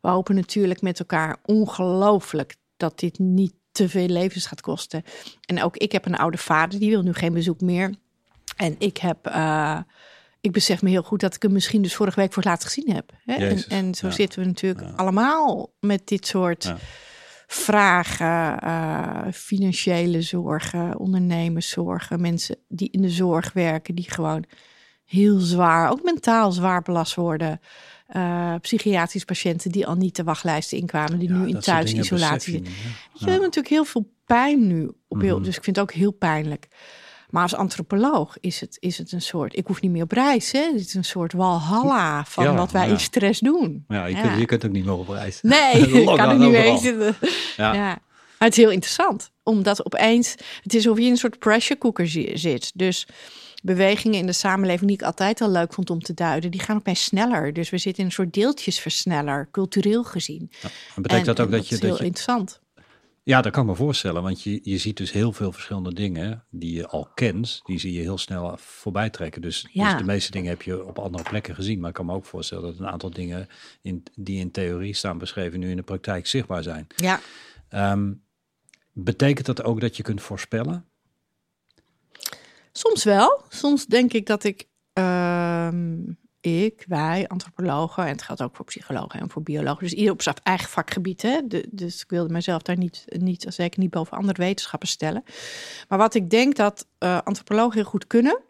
[0.00, 5.02] we hopen natuurlijk met elkaar ongelooflijk dat dit niet te veel levens gaat kosten.
[5.46, 7.94] En ook ik heb een oude vader, die wil nu geen bezoek meer.
[8.56, 9.28] En ik heb...
[9.28, 9.80] Uh,
[10.46, 12.66] ik besef me heel goed dat ik hem misschien dus vorige week voor het laatst
[12.66, 13.12] gezien heb.
[13.24, 13.34] Hè?
[13.34, 16.76] En, en, zo zitten we natuurlijk allemaal met dit soort ja.
[17.46, 18.58] vragen.
[18.64, 22.20] Uh, financiële zorgen, ondernemerszorgen.
[22.20, 24.44] Mensen die in de zorg werken, die gewoon
[25.04, 27.60] heel zwaar, ook mentaal zwaar belast worden.
[28.16, 32.72] Uh, psychiatrische patiënten die al niet de wachtlijsten inkwamen, die nu in thuisisolatie zitten.
[33.12, 35.42] Je hebt natuurlijk heel veel pijn nu op heel, mm -hmm.
[35.42, 36.68] dus ik vind het ook heel pijnlijk.
[37.36, 40.52] Maar als antropoloog is het, is het een soort, ik hoef niet meer op reis.
[40.52, 40.60] Hè?
[40.60, 42.92] Het is een soort walhalla van ja, wat wij ja.
[42.92, 43.84] in stress doen.
[43.88, 45.38] Ja, je, Kunt, je kunt ook niet meer op reis.
[45.42, 47.16] Nee, kan ik niet weten.
[47.56, 47.72] Ja.
[47.74, 47.98] ja.
[48.38, 50.30] Maar het is heel interessant, omdat opeens,
[50.62, 52.72] het is alsof je in een soort pressure cooker zit.
[52.74, 53.06] Dus
[53.62, 56.76] bewegingen in de samenleving die ik altijd al leuk vond om te duiden, die gaan
[56.76, 57.52] opeens sneller.
[57.52, 60.50] Dus we zitten in een soort deeltjesversneller, cultureel gezien.
[60.62, 61.74] Ja, betekent dat ook dat, je...
[61.74, 62.60] Dat is heel je, interessant.
[63.26, 66.44] Ja, dat kan ik me voorstellen, want je, je ziet dus heel veel verschillende dingen
[66.50, 69.42] die je al kent, die zie je heel snel voorbij trekken.
[69.42, 69.90] Dus, ja.
[69.90, 72.24] dus de meeste dingen heb je op andere plekken gezien, maar ik kan me ook
[72.24, 73.48] voorstellen dat een aantal dingen
[73.82, 76.86] in, die in theorie staan beschreven nu in de praktijk zichtbaar zijn.
[76.96, 77.20] Ja.
[77.92, 78.22] Um,
[78.92, 80.84] betekent dat ook dat je kunt voorspellen?
[82.72, 83.44] Soms wel.
[83.48, 89.20] Soms denk ik dat ik um, ik, wij, antropologen, en het geldt ook voor psychologen
[89.20, 91.22] en voor biologen, dus ieder op zijn eigen vakgebied.
[91.22, 91.40] Hè?
[91.46, 95.24] De, dus ik wilde mezelf daar niet, niet, zeker niet boven andere wetenschappen stellen.
[95.88, 98.40] Maar wat ik denk dat uh, antropologen heel goed kunnen,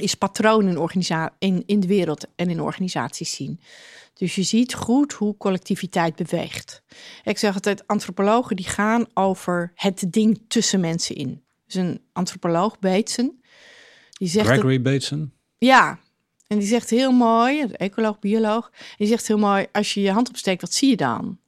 [0.00, 3.60] is patronen in, in, in de wereld en in organisaties zien.
[4.14, 6.82] Dus je ziet goed hoe collectiviteit beweegt.
[7.24, 11.44] Ik zeg altijd, antropologen die gaan over het ding tussen mensen in.
[11.66, 13.42] Dus een antropoloog, Bateson,
[14.10, 14.46] die zegt...
[14.46, 15.32] Gregory dat, Bateson?
[15.58, 15.98] Ja,
[16.52, 20.28] en die zegt heel mooi, ecoloog, bioloog, die zegt heel mooi, als je je hand
[20.28, 21.38] opsteekt, wat zie je dan?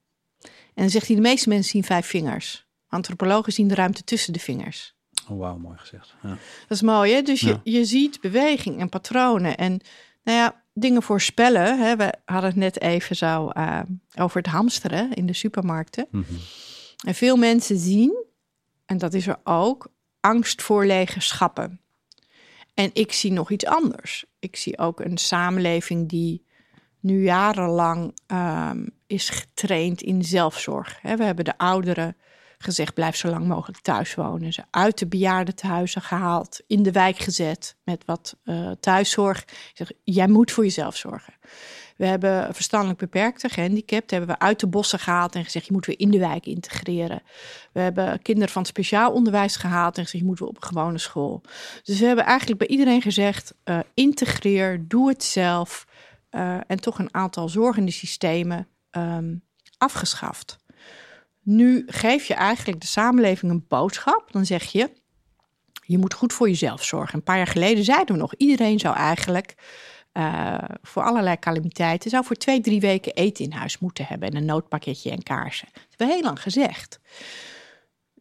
[0.43, 2.67] En dan zegt hij, de meeste mensen zien vijf vingers.
[2.89, 4.95] Antropologen zien de ruimte tussen de vingers.
[5.31, 6.15] Oh, wauw, mooi gezegd.
[6.23, 6.29] Ja.
[6.29, 6.39] Dat
[6.69, 7.23] is mooi, hè?
[7.23, 9.57] Dus je, je ziet beweging en patronen.
[9.57, 9.81] En
[10.23, 11.79] nou ja, dingen voorspellen.
[11.79, 11.97] Hè?
[11.97, 13.81] We hadden het net even zo uh,
[14.19, 16.07] over het hamsteren in de supermarkten.
[16.11, 16.39] Mm -hmm.
[17.07, 18.25] En veel mensen zien,
[18.87, 19.87] en dat is er ook,
[20.21, 21.81] angst voor lege schappen.
[22.75, 24.25] En ik zie nog iets anders.
[24.45, 26.47] Ik zie ook een samenleving die
[27.01, 30.99] nu jarenlang um, is getraind in zelfzorg.
[31.03, 32.17] we hebben de ouderen
[32.59, 34.53] gezegd: blijf zo lang mogelijk thuis wonen.
[34.53, 39.45] Ze uit de bejaardentehuizen gehaald, in de wijk gezet met wat uh, thuiszorg.
[39.75, 41.35] Zeg, jij moet voor jezelf zorgen.
[41.97, 45.87] We hebben verstandelijk beperkte, gehandicapt, hebben we uit de bossen gehaald en gezegd, je moet
[45.87, 47.23] weer in de wijk integreren.
[47.73, 50.99] We hebben kinderen van speciaal onderwijs gehaald en gezegd, je moet weer op een gewone
[50.99, 51.43] school.
[51.83, 55.87] Dus we hebben eigenlijk bij iedereen gezegd, uh, integreer, doe het zelf.
[56.31, 59.43] Uh, en toch een aantal zorgende systemen um,
[59.79, 60.59] afgeschaft.
[61.43, 64.33] Nu geef je eigenlijk de samenleving een boodschap.
[64.33, 64.91] Dan zeg je,
[65.83, 67.15] je moet goed voor jezelf zorgen.
[67.15, 69.55] Een paar jaar geleden zeiden we nog, iedereen zou eigenlijk
[70.15, 74.37] uh, voor allerlei calamiteiten zou voor twee, drie weken eten in huis moeten hebben en
[74.37, 75.69] een noodpakketje en kaarsen.
[75.73, 77.01] Dat hebben we heel lang gezegd.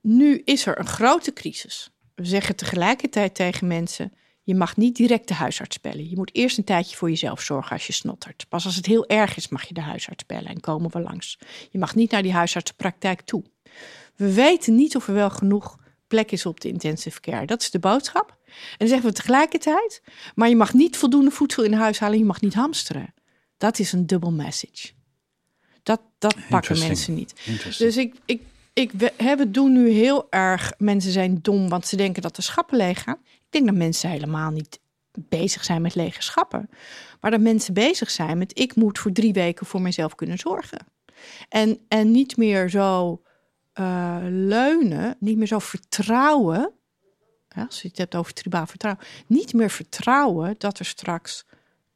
[0.02, 1.90] nu is er een grote crisis.
[2.16, 6.10] We zeggen tegelijkertijd tegen mensen: je mag niet direct de huisarts bellen.
[6.10, 8.46] Je moet eerst een tijdje voor jezelf zorgen als je snottert.
[8.50, 11.40] Pas als het heel erg is, mag je de huisarts bellen en komen we langs.
[11.70, 13.44] Je mag niet naar die huisartsenpraktijk toe.
[14.16, 15.78] We weten niet of er wel genoeg
[16.08, 17.46] plek is op de intensive care.
[17.46, 18.38] Dat is de boodschap.
[18.72, 20.02] En dan zeggen we tegelijkertijd,
[20.36, 23.14] maar je mag niet voldoende voedsel in huis halen, je mag niet hamsteren.
[23.58, 24.92] Dat is een dubbel message.
[25.84, 27.34] Dat, dat pakken mensen niet.
[27.78, 28.42] Dus ik, ik,
[28.74, 32.78] ik, we doen nu heel erg, mensen zijn dom, want ze denken dat de schappen
[32.78, 33.20] leeg gaan.
[33.26, 34.80] Ik denk dat mensen helemaal niet
[35.14, 36.70] bezig zijn met lege schappen.
[37.22, 40.80] Maar dat mensen bezig zijn met, ik moet voor drie weken voor mezelf kunnen zorgen.
[41.50, 43.22] En, en niet meer zo
[43.80, 46.72] uh, leunen, niet meer zo vertrouwen,
[47.56, 51.46] als je het hebt over tribaal vertrouwen, niet meer vertrouwen dat er straks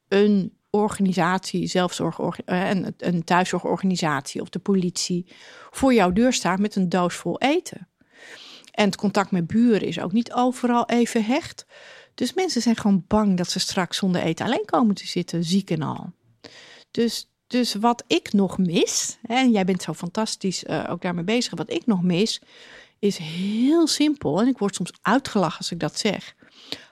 [0.08, 5.26] een organisatie, zelfzorg, uh, een, een thuiszorgorganisatie of de politie
[5.70, 7.88] voor jouw deur staat met een doos vol eten.
[8.72, 11.66] En het contact met buren is ook niet overal even hecht.
[12.14, 15.70] Dus mensen zijn gewoon bang dat ze straks zonder eten alleen komen te zitten, ziek
[15.70, 16.12] en al.
[16.92, 21.56] Dus dus wat ik nog mis, en jij bent zo fantastisch uh, ook daarmee bezig,
[21.56, 22.42] wat ik nog mis,
[23.00, 24.42] is heel simpel.
[24.42, 26.36] En ik word soms uitgelachen als ik dat zeg.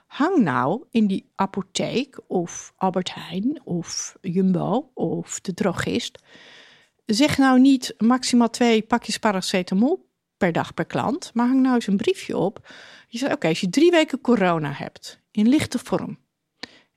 [0.06, 6.18] Hang nou in die apotheek of Albert Heijn of Jumbo of de drogist.
[7.06, 11.86] Zeg nou niet maximaal twee pakjes paracetamol per dag per klant, maar hang nou eens
[11.86, 12.68] een briefje op.
[13.08, 16.18] Je zegt, oké, als je drie weken corona hebt in lichte vorm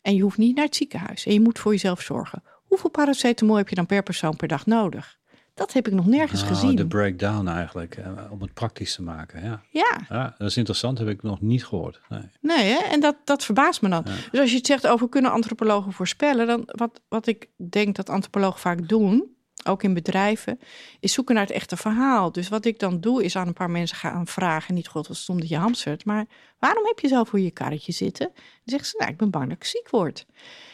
[0.02, 3.56] en je hoeft niet naar het ziekenhuis en je moet voor jezelf zorgen, Hoeveel paracetamol
[3.56, 5.19] heb je dan per persoon per dag nodig?
[5.60, 6.76] Dat heb ik nog nergens nou, gezien.
[6.76, 9.44] De breakdown eigenlijk, eh, om het praktisch te maken.
[9.44, 9.62] Ja.
[9.70, 9.98] ja.
[10.10, 10.36] Ja.
[10.38, 12.02] dat is interessant, heb ik nog niet gehoord.
[12.10, 12.78] Nee, nee hè?
[12.78, 14.04] en dat, dat verbaast me dan.
[14.32, 18.10] Dus als je het zegt over kunnen antropologen voorspellen, dan wat, wat ik denk dat
[18.10, 20.60] antropologen vaak doen, ook in bedrijven,
[21.00, 22.32] is zoeken naar het echte verhaal.
[22.32, 25.18] Dus wat ik dan doe, is aan een paar mensen gaan vragen, niet god, wat
[25.18, 26.26] stond dat je hamstert, maar
[26.60, 28.28] waarom heb je zo voor je karretje zitten?
[28.34, 30.26] Dan zeggen ze, nou, ik ben bang dat ik ziek word.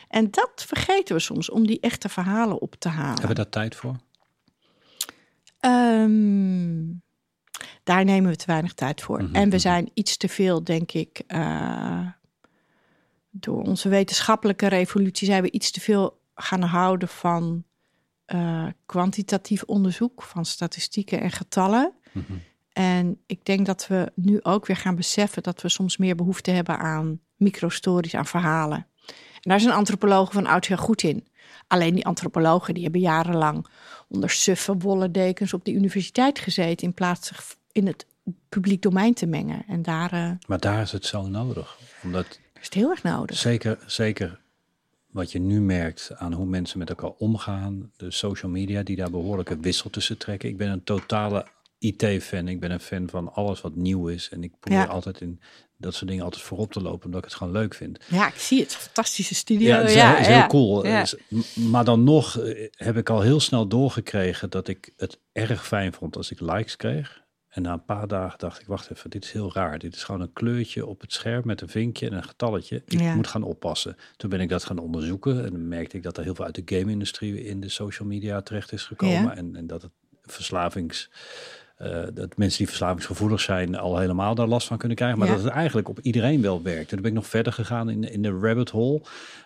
[0.08, 3.10] En dat vergeten we soms om die echte verhalen op te halen.
[3.10, 3.96] Hebben we daar tijd voor?
[5.66, 6.84] Ehm,
[7.84, 9.24] daar nemen we te weinig tijd voor.
[9.24, 9.58] Mhm, en we mhm.
[9.58, 12.08] zijn iets te veel, denk ik, uh,
[13.30, 17.64] door onze wetenschappelijke revolutie zijn we iets te veel gaan houden van
[18.34, 21.94] uh, kwantitatief onderzoek, van statistieken en getallen.
[22.12, 22.34] Mhm.
[22.74, 26.52] En ik denk dat we nu ook weer gaan beseffen dat we soms meer behoefte
[26.52, 28.88] hebben aan microstories, aan verhalen
[29.50, 31.28] daar zijn antropologen van oudsher goed in.
[31.68, 33.68] Alleen die antropologen die hebben jarenlang
[34.08, 38.06] onder suffe wollen dekens op de universiteit gezeten in plaats zich in het
[38.50, 39.64] publiek domein te mengen.
[39.68, 41.78] En daar, uh, maar daar is het zo nodig.
[42.04, 43.38] Omdat is het heel erg nodig.
[43.38, 44.40] Zeker, zeker
[45.12, 47.92] wat je nu merkt aan hoe mensen met elkaar omgaan.
[47.98, 50.50] De social media die daar behoorlijke wissel tussen trekken.
[50.50, 51.46] Ik ben een totale
[51.80, 52.48] IT-fan.
[52.48, 54.30] Ik ben een fan van alles wat nieuw is.
[54.30, 55.40] En ik probeer altijd in
[55.78, 58.00] dat soort dingen altijd voorop te lopen, omdat ik het gewoon leuk vind.
[58.08, 58.76] Ja, ik zie het.
[58.76, 59.68] Fantastische studio.
[59.68, 60.82] Ja, het is, ja, is heel cool.
[60.82, 61.16] Dus,
[61.54, 65.94] maar dan nog eh, heb ik al heel snel doorgekregen dat ik het erg fijn
[65.94, 67.24] vond als ik likes kreeg.
[67.56, 69.80] En na een paar dagen dacht ik, wacht even, dit is heel raar.
[69.80, 72.84] Dit is gewoon een kleurtje op het scherm met een vinkje en een getalletje.
[72.88, 73.98] Ik moet gaan oppassen.
[74.18, 76.68] Toen ben ik dat gaan onderzoeken en dan merkte ik dat er heel veel uit
[76.68, 79.36] de game-industrie in de social media terecht is gekomen.
[79.36, 79.92] En, en dat het
[80.24, 81.10] verslavings
[81.82, 85.20] uh, dat mensen die verslavingsgevoelig zijn al helemaal daar last van kunnen krijgen.
[85.20, 86.90] Maar dat het eigenlijk op iedereen wel werkt.
[86.90, 88.96] En dan ben ik nog verder gegaan in, in de rabbit hole.
[88.96, 89.04] In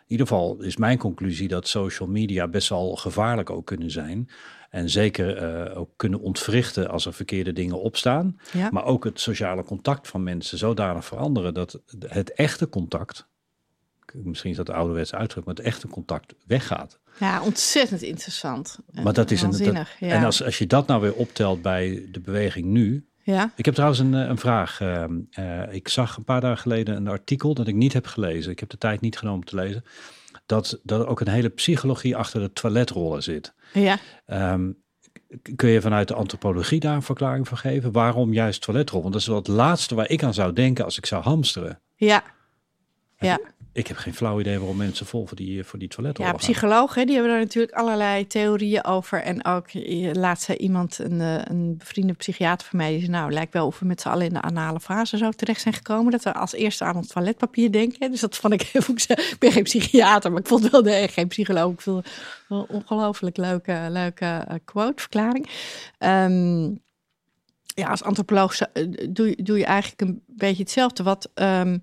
[0.07, 4.29] ieder geval is mijn conclusie dat social media best wel gevaarlijk ook kunnen zijn.
[4.69, 8.39] En zeker uh, ook kunnen ontwrichten als er verkeerde dingen opstaan.
[8.51, 8.69] Ja.
[8.71, 13.27] Maar ook het sociale contact van mensen zodanig veranderen dat het echte contact,
[14.13, 16.99] misschien is dat de ouderwetse uitdruk, maar het echte contact weggaat.
[17.19, 18.79] Ja, ontzettend interessant.
[19.03, 19.51] Maar dat is een.
[19.51, 23.07] Dat, En als, als je dat nou weer optelt bij de beweging nu.
[23.23, 23.51] Ja.
[23.55, 24.79] Ik heb trouwens een, een vraag.
[24.79, 25.03] Uh,
[25.39, 28.51] uh, ik zag een paar dagen geleden een artikel dat ik niet heb gelezen.
[28.51, 29.83] Ik heb de tijd niet genomen te lezen.
[30.45, 33.53] Dat, dat er ook een hele psychologie achter de toiletrollen zit.
[33.73, 33.97] Ja.
[34.27, 34.77] Um,
[35.55, 37.91] kun je vanuit de antropologie daar een verklaring voor geven?
[37.91, 39.01] Waarom juist toiletrol?
[39.01, 41.79] Want dat is wel het laatste waar ik aan zou denken als ik zou hamsteren.
[41.95, 42.23] Ja.
[43.17, 43.39] Ja.
[43.79, 47.05] Ik heb geen flauw idee waarom mensen vol voor die, voor die toiletten Ja, psychologen
[47.05, 49.21] die hebben daar natuurlijk allerlei theorieën over.
[49.21, 49.67] En ook
[50.13, 53.65] laatst zei iemand, een, eh, een bevriende psychiater van mij, die zei, nou, lijkt wel
[53.65, 56.11] of we met z'n allen in de anale fase zo terecht zijn gekomen.
[56.11, 58.11] Dat we als eerste aan het toiletpapier denken.
[58.11, 61.27] Dus dat vond ik heel Ik ben geen psychiater, maar ik vond wel de, geen
[61.27, 61.73] psycholoog.
[61.73, 62.07] Ik vond
[62.47, 65.49] wel een ongelooflijk leuke, leuke quote, verklaring.
[65.97, 66.63] Ehm,
[67.63, 71.03] ja, als antropoloog eh, doe, doe je eigenlijk een beetje hetzelfde.
[71.03, 71.29] Wat...
[71.35, 71.81] Um,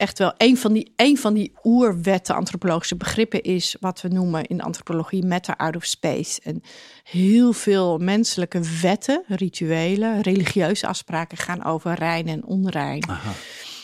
[0.00, 4.46] echt wel een van die, een van die oerwetten, antropologische begrippen is wat we noemen
[4.46, 6.40] in de antropologie matter out of space.
[6.42, 6.62] En
[7.02, 13.08] heel veel menselijke wetten, rituelen, religieuze afspraken gaan over rein en onrein.
[13.08, 13.32] Aha.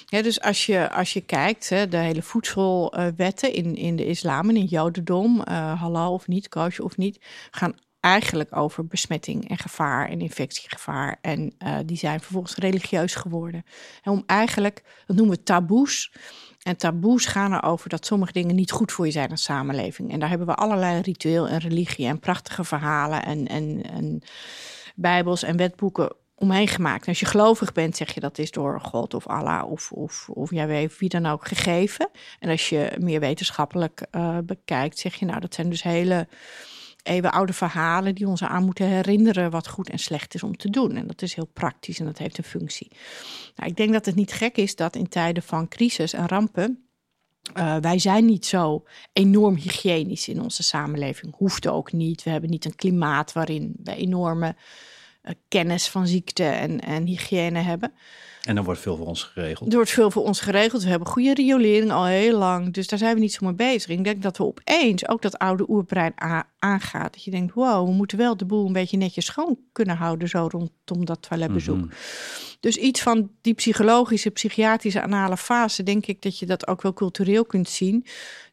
[0.09, 4.49] Ja, dus als je, als je kijkt, hè, de hele voedselwetten in, in de islam
[4.49, 7.19] en in jodendom, uh, halal of niet, kosher of niet,
[7.51, 7.75] gaan
[8.07, 11.19] eigenlijk over besmetting en gevaar en infectiegevaar.
[11.21, 13.65] En uh, die zijn vervolgens religieus geworden.
[14.03, 16.13] En om eigenlijk, dat noemen we taboes.
[16.63, 20.13] En taboes gaan erover dat sommige dingen niet goed voor je zijn in samenleving.
[20.13, 24.23] En daar hebben we allerlei ritueel en religie en prachtige verhalen en, en, en
[24.95, 27.09] bijbels en wetboeken omheen gemaakt.
[27.09, 30.51] als je gelovig bent, zeg je dat is door God of Allah of, of, of
[30.99, 32.09] wie dan ook gegeven.
[32.39, 36.29] En als je meer wetenschappelijk uh, bekijkt, zeg je nou dat zijn dus hele
[37.07, 40.97] eeuwenoude verhalen die ons aan moeten herinneren wat goed en slecht is om te doen.
[40.97, 42.91] En dat is heel praktisch en dat heeft een functie.
[43.57, 46.81] Nou, ik denk dat het niet gek is dat in tijden van crisis en rampen.
[47.55, 51.35] Uh, wij zijn niet zo enorm hygiënisch in onze samenleving.
[51.37, 52.23] Hoeft ook niet.
[52.23, 54.57] We hebben niet een klimaat waarin we enorme
[55.23, 57.93] uh, kennis van ziekte en, en hygiëne hebben.
[58.47, 59.69] En er wordt veel voor ons geregeld.
[59.69, 60.83] Er wordt veel voor ons geregeld.
[60.83, 62.73] We hebben goede riolering al heel lang.
[62.73, 63.91] Dus daar zijn we niet zo mee bezig.
[63.91, 66.13] Ik denk dat we opeens ook dat oude oerbrein
[66.59, 67.13] aangaat.
[67.13, 70.29] Dat je denkt, wow, we moeten wel de boel een beetje netjes schoon kunnen houden.
[70.29, 71.77] Zo rondom dat toiletbezoek.
[71.77, 71.91] Mm
[72.61, 75.83] Dus iets van die psychologische, psychiatrische anale fase.
[75.83, 78.05] Denk ik dat je dat ook wel cultureel kunt zien.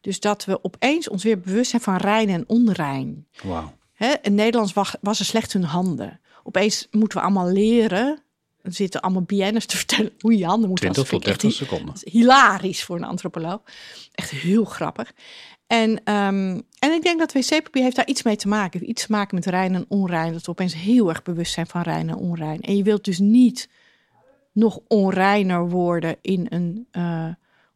[0.01, 3.27] Dus dat we opeens ons weer bewust zijn van rein en onrein.
[3.43, 3.73] Wauw.
[4.21, 6.19] In Nederlands was er slechts hun handen.
[6.43, 8.23] Opeens moeten we allemaal leren
[8.63, 11.93] er zitten allemaal BN'ers te vertellen hoe je handen moet 20 tot 30 seconden.
[12.03, 13.61] hilarisch voor een antropoloog.
[14.11, 15.13] Echt heel grappig.
[15.67, 18.79] En, um, en ik denk dat wc-papier heeft daar iets mee te maken.
[18.79, 20.33] Heeft iets te maken met rein en onrein.
[20.33, 22.61] Dat we opeens heel erg bewust zijn van rein en onrein.
[22.61, 23.69] En je wilt dus niet
[24.51, 27.27] nog onreiner worden in een uh,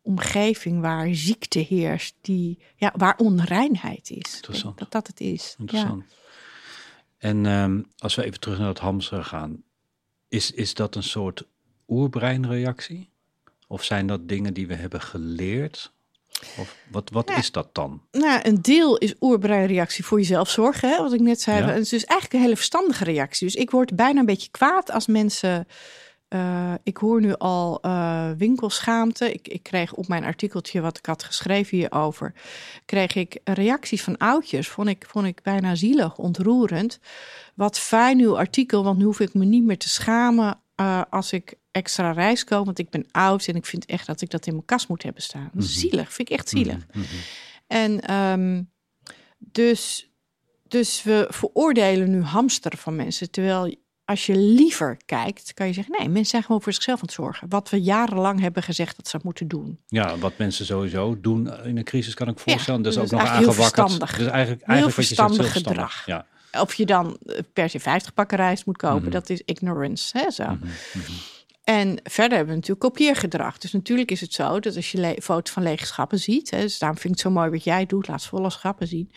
[0.02, 4.36] omgeving waar ziekte heerst, die, ja, waar onreinheid is.
[4.36, 4.78] Interessant.
[4.78, 5.56] Dat dat het is.
[5.60, 6.04] Interessant.
[6.08, 6.16] Ja.
[7.18, 9.64] En um, als we even terug naar het hamsteren gaan.
[10.30, 11.44] Is, is dat een soort
[11.88, 13.10] oerbreinreactie?
[13.68, 15.92] Of zijn dat dingen die we hebben geleerd?
[16.58, 18.02] Of wat, wat is dat dan?
[18.12, 21.60] Nou, een deel is oerbreinreactie voor jezelf zorgen, hè, wat ik net zei.
[21.60, 21.68] Ja.
[21.68, 23.48] Het is dus eigenlijk een hele verstandige reactie.
[23.48, 25.68] Dus ik word bijna een beetje kwaad als mensen.
[26.30, 29.34] Uh, ik hoor nu al uh, winkelschaamte.
[29.34, 32.34] Ik, ik kreeg op mijn artikeltje wat ik had geschreven hierover,
[32.86, 34.68] kreeg ik reacties van oudjes.
[34.68, 37.00] Vond ik, vond ik bijna zielig, ontroerend
[37.56, 41.32] wat fijn uw artikel, want nu hoef ik me niet meer te schamen uh, als
[41.32, 44.48] ik extra reis koop, want ik ben oud en ik vind echt dat ik dat
[44.48, 45.42] in mijn kast moet hebben staan.
[45.42, 45.62] Mm -hmm.
[45.62, 46.76] Zielig, vind ik echt zielig.
[46.76, 47.20] Mm -hmm.
[47.68, 48.72] En um,
[49.38, 50.12] dus,
[50.68, 53.76] dus we veroordelen nu hamsteren van mensen, terwijl
[54.08, 57.14] als je liever kijkt, kan je zeggen: nee, mensen zijn gewoon voor zichzelf aan het
[57.14, 57.50] zorgen.
[57.50, 59.80] Wat we jarenlang hebben gezegd dat ze moeten doen.
[59.88, 62.84] Ja, wat mensen sowieso doen in een crisis, kan ik voorstellen.
[62.84, 64.00] Ja, dat is ook nog aangewakkerd.
[64.00, 66.06] Dus eigenlijk, eigenlijk wat je zegt, gedrag.
[66.06, 66.26] Ja.
[66.52, 67.18] Of je dan
[67.54, 69.12] per se 50 pakken rijst moet kopen, mm -hmm.
[69.12, 70.18] dat is ignorance.
[70.18, 70.44] Hè, zo.
[70.44, 71.02] Mm -hmm.
[71.68, 73.58] En verder hebben we natuurlijk kopieergedrag.
[73.58, 76.80] Dus natuurlijk is het zo dat als je foto's van lege schappen ziet, hè, dus
[76.80, 79.12] daarom vind ik het zo mooi wat jij doet, laat volle schappen zien.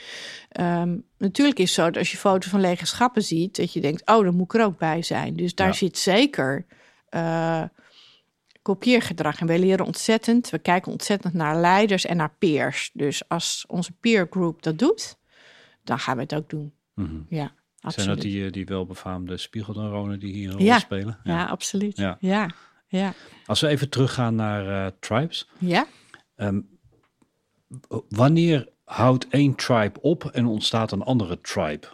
[0.60, 3.80] Um, natuurlijk is het zo dat als je foto's van lege schappen ziet, dat je
[3.80, 5.36] denkt, oh, dan moet ik er ook bij zijn.
[5.36, 5.72] Dus daar ja.
[5.72, 6.66] zit zeker
[7.10, 7.62] uh,
[8.62, 9.40] kopieergedrag.
[9.40, 12.90] En wij leren ontzettend, we kijken ontzettend naar leiders en naar peers.
[12.92, 15.18] Dus als onze peer group dat doet,
[15.84, 16.72] dan gaan we het ook doen.
[16.94, 17.26] Mm -hmm.
[17.28, 17.52] Ja.
[17.80, 18.06] Absoluut.
[18.06, 20.78] Zijn dat die, die welbefaamde spiegelneuronen die hier een rol ja.
[20.78, 21.18] spelen?
[21.24, 21.96] Ja, ja absoluut.
[21.96, 22.16] Ja.
[22.20, 22.50] Ja.
[22.86, 23.12] ja.
[23.46, 25.48] Als we even teruggaan naar uh, tribes.
[25.58, 25.86] Ja.
[26.36, 26.78] Um,
[28.08, 31.86] wanneer houdt één tribe op en ontstaat een andere tribe?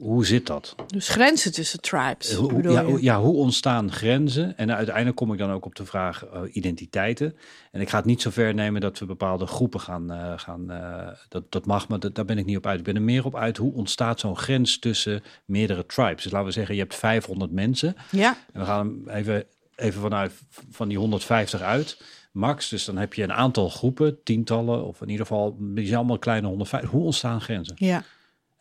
[0.00, 0.74] Hoe zit dat?
[0.86, 2.32] Dus grenzen tussen tribes.
[2.32, 4.56] Hoe, ja, hoe, ja, hoe ontstaan grenzen?
[4.56, 7.36] En uiteindelijk kom ik dan ook op de vraag uh, identiteiten.
[7.70, 10.12] En ik ga het niet zo ver nemen dat we bepaalde groepen gaan.
[10.12, 12.78] Uh, gaan uh, dat, dat mag, maar dat, daar ben ik niet op uit.
[12.78, 16.22] Ik ben er meer op uit hoe ontstaat zo'n grens tussen meerdere tribes.
[16.22, 17.96] Dus laten we zeggen, je hebt 500 mensen.
[18.10, 18.36] Ja.
[18.52, 19.44] En we gaan even,
[19.76, 20.32] even vanuit
[20.70, 22.02] van die 150 uit.
[22.32, 25.98] Max, dus dan heb je een aantal groepen, tientallen, of in ieder geval, die zijn
[25.98, 26.90] allemaal kleine 150.
[26.90, 27.74] Hoe ontstaan grenzen?
[27.78, 28.02] Ja.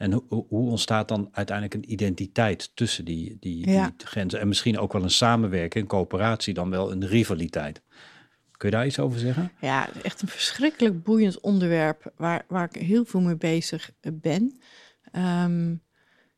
[0.03, 3.93] En hoe, hoe ontstaat dan uiteindelijk een identiteit tussen die, die, ja.
[3.97, 4.39] die, grenzen?
[4.39, 7.81] En misschien ook wel een samenwerking, een coöperatie, dan wel een rivaliteit.
[8.51, 9.51] Kun je daar iets over zeggen?
[9.61, 14.59] Ja, echt een verschrikkelijk boeiend onderwerp waar, waar ik heel veel mee bezig ben.
[15.11, 15.81] Um,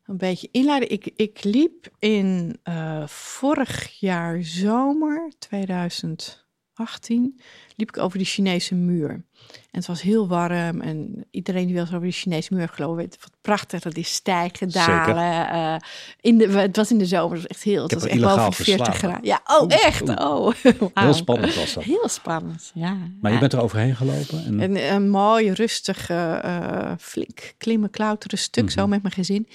[0.04, 0.90] een beetje inleiden.
[0.90, 6.45] Ik, ik liep in uh, vorig jaar zomer, 2000,
[6.76, 7.40] 18,
[7.76, 9.10] liep ik over die Chinese muur.
[9.46, 12.74] En het was heel warm en iedereen die wel eens over de Chinese muur heeft
[12.74, 15.54] gelopen weet wat prachtig dat is stijgen, dalen.
[15.54, 15.76] Uh,
[16.20, 18.52] in de, het was in de zomer, het was echt heel, het was echt boven
[18.52, 19.24] 40 graden.
[19.24, 20.08] Ja, oh echt?
[20.08, 20.52] Oh,
[20.94, 21.84] Heel spannend was dat.
[21.84, 22.96] Heel spannend, ja.
[23.20, 24.44] Maar je bent er overheen gelopen?
[24.44, 24.60] En...
[24.60, 28.78] Een, een mooi, rustig, uh, flink klimmen, klauteren stuk mm -hmm.
[28.78, 29.48] zo met mijn gezin.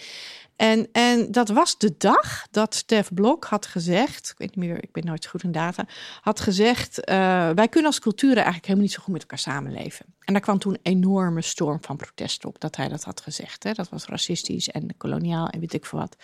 [0.61, 4.83] En, en dat was de dag dat Stef Blok had gezegd, ik weet niet meer,
[4.83, 5.85] ik ben nooit goed in data,
[6.21, 7.15] had gezegd, uh,
[7.49, 10.05] wij kunnen als culturen eigenlijk helemaal niet zo goed met elkaar samenleven.
[10.19, 13.63] En daar kwam toen een enorme storm van protest op dat hij dat had gezegd.
[13.63, 13.71] Hè.
[13.71, 16.15] Dat was racistisch en koloniaal en weet ik veel wat.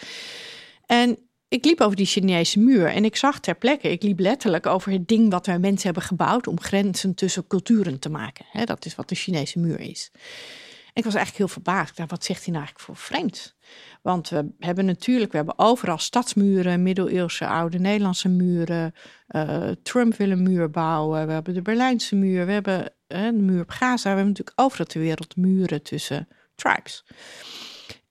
[0.86, 1.18] En
[1.48, 4.92] ik liep over die Chinese muur en ik zag ter plekke, ik liep letterlijk over
[4.92, 8.46] het ding wat wij mensen hebben gebouwd om grenzen tussen culturen te maken.
[8.52, 8.64] Hè.
[8.64, 10.12] Dat is wat de Chinese muur is.
[10.98, 12.00] Ik was eigenlijk heel verbaasd.
[12.08, 13.56] Wat zegt hij nou eigenlijk voor vreemd?
[14.02, 18.93] Want we hebben natuurlijk, we hebben overal stadsmuren, middeleeuwse oude Nederlandse muren.
[19.30, 21.28] Uh, Trump wil een muur bouwen.
[21.28, 22.45] We hebben de Berlijnse muur.
[22.45, 24.02] We hebben uh, de muur op Gaza.
[24.02, 27.06] We hebben natuurlijk overal ter wereld muren tussen tribes.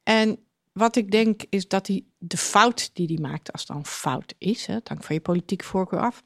[0.02, 0.38] En
[0.72, 4.34] wat ik denk is dat hij de fout die hij maakt, als het dan fout
[4.38, 6.22] is, hè, dank van je politieke voorkeur af,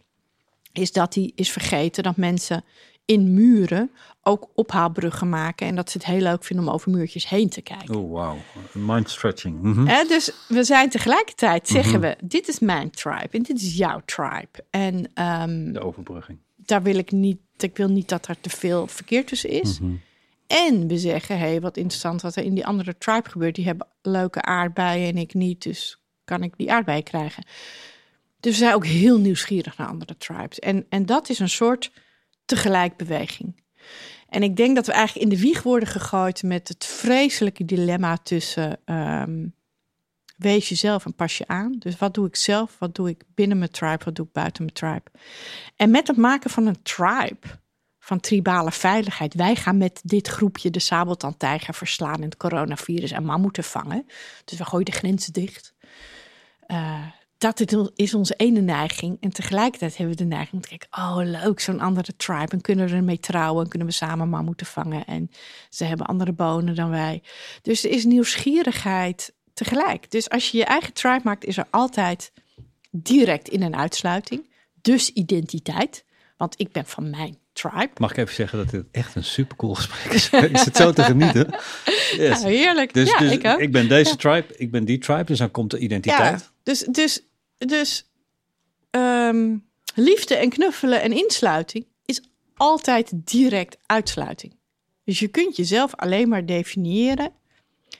[0.72, 2.64] is dat hij is vergeten dat mensen
[3.10, 3.90] in muren
[4.22, 5.66] ook ophaalbruggen maken.
[5.66, 7.94] En dat ze het heel leuk vinden om over muurtjes heen te kijken.
[7.94, 8.36] Oh, wow.
[8.72, 9.62] Mind stretching.
[9.62, 9.86] Mm -hmm.
[10.08, 12.14] dus we zijn tegelijkertijd, zeggen mm -hmm.
[12.18, 14.64] we, dit is mijn tribe en dit is jouw tribe.
[14.70, 16.38] En um, de overbrugging.
[16.56, 19.80] Daar wil ik niet, ik wil niet dat er te veel verkeer tussen is.
[19.80, 20.00] Mm -hmm.
[20.46, 23.54] En we zeggen, hé, hey, wat interessant wat er in die andere tribe gebeurt.
[23.54, 27.44] Die hebben leuke aardbeien en ik niet, dus kan ik die aardbeien krijgen.
[28.40, 30.58] Dus we zijn ook heel nieuwsgierig naar andere tribes.
[30.58, 31.90] En, en dat is een soort
[32.50, 33.62] tegelijkbeweging.
[34.28, 38.16] En ik denk dat we eigenlijk in de wieg worden gegooid met het vreselijke dilemma
[38.16, 39.54] tussen um,
[40.36, 41.76] wees jezelf en pas je aan.
[41.78, 44.62] Dus wat doe ik zelf, wat doe ik binnen mijn tribe, wat doe ik buiten
[44.62, 45.18] mijn tribe.
[45.76, 47.46] En met het maken van een tribe,
[47.98, 49.34] van tribale veiligheid.
[49.34, 54.06] Wij gaan met dit groepje de sabeltandtijger verslaan en het coronavirus en mammoeten vangen.
[54.44, 55.74] Dus we gooien de grenzen dicht.
[56.66, 57.06] Uh,
[57.40, 59.16] dat is onze ene neiging.
[59.20, 62.52] En tegelijkertijd hebben we de neiging om te kijken: oh, leuk, zo'n andere tribe.
[62.52, 63.64] En kunnen we ermee trouwen?
[63.64, 65.04] En kunnen we samen mammoeten vangen?
[65.04, 65.30] En
[65.70, 67.22] ze hebben andere bonen dan wij.
[67.62, 70.10] Dus er is nieuwsgierigheid tegelijk.
[70.10, 72.32] Dus als je je eigen tribe maakt, is er altijd
[72.90, 74.50] direct in- en uitsluiting.
[74.80, 76.04] Dus identiteit.
[76.36, 77.90] Want ik ben van mijn tribe.
[77.96, 80.30] Mag ik even zeggen dat dit echt een supercool gesprek is?
[80.50, 81.54] ik zit zo te genieten.
[82.16, 82.40] Yes.
[82.40, 82.94] Ja, heerlijk.
[82.94, 83.58] Dus, ja, dus ik, ook.
[83.58, 85.24] ik ben deze tribe, ik ben die tribe.
[85.24, 86.40] Dus dan komt de identiteit.
[86.40, 87.22] Ja, dus, dus
[87.66, 88.10] dus
[88.90, 92.22] um, liefde en knuffelen en insluiting is
[92.54, 94.58] altijd direct uitsluiting.
[95.04, 97.32] Dus je kunt jezelf alleen maar definiëren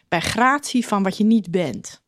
[0.09, 2.03] bij gratie van wat je niet bent.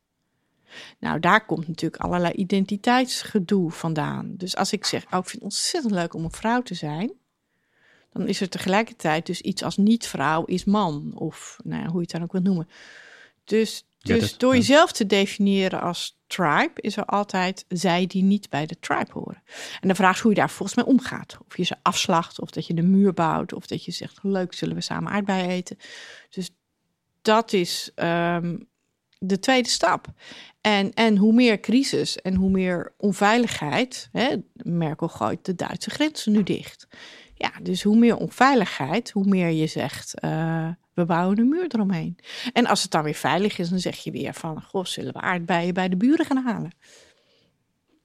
[0.99, 4.35] Nou, daar komt natuurlijk allerlei identiteitsgedoe vandaan.
[4.37, 7.13] Dus als ik zeg, oh, ik vind het ontzettend leuk om een vrouw te zijn,
[8.13, 12.01] dan is er tegelijkertijd dus iets als niet-vrouw is man, of nou ja, hoe je
[12.03, 12.69] het dan ook wil noemen.
[13.45, 18.23] Dus, dus ja, dat, door jezelf te definiëren als tribe is er altijd zij die
[18.23, 19.43] niet bij de tribe horen.
[19.81, 21.39] En de vraag is hoe je daar volgens mij omgaat.
[21.47, 24.53] Of je ze afslacht, of dat je de muur bouwt, of dat je zegt: leuk,
[24.53, 25.77] zullen we samen aardbeien eten.
[26.31, 26.51] Dus
[27.23, 28.69] dat is um,
[29.19, 30.07] de tweede stap.
[30.61, 34.09] En, en hoe meer crisis en hoe meer onveiligheid.
[34.13, 36.89] Hè, Merkel gooit de Duitse grenzen nu dicht.
[37.35, 40.15] Ja, dus hoe meer onveiligheid, hoe meer je zegt.
[40.25, 42.17] Uh, we bouwen een muur eromheen.
[42.53, 44.63] En als het dan weer veilig is, dan zeg je weer van...
[44.63, 46.71] Goh, zullen we aardbeien bij de buren gaan halen?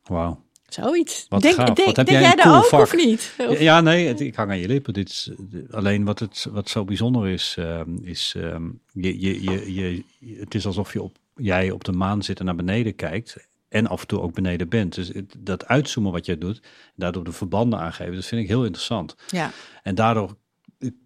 [0.04, 0.46] Wauw.
[0.68, 1.26] Zoiets.
[1.30, 1.66] Wat denk gaaf.
[1.70, 2.82] denk, Wat denk jij jij daar ook vak.
[2.82, 3.34] of niet?
[3.38, 4.94] Of- Ja, nee, het, ik hang aan je lippen.
[4.94, 5.32] Dit is,
[5.72, 10.04] alleen wat, het, wat zo bijzonder is, ehm, is ehm, je, je, je, je,
[10.40, 13.48] het is alsof je op, jij op de maan zit en naar beneden kijkt.
[13.70, 14.96] En af en toe ook beneden bent.
[14.96, 16.62] Dus het- dat uitzoomen wat jij doet,
[16.96, 19.16] daardoor de verbanden aangeven, dat vind ik heel interessant.
[19.28, 19.52] Ja,
[19.84, 20.36] En daardoor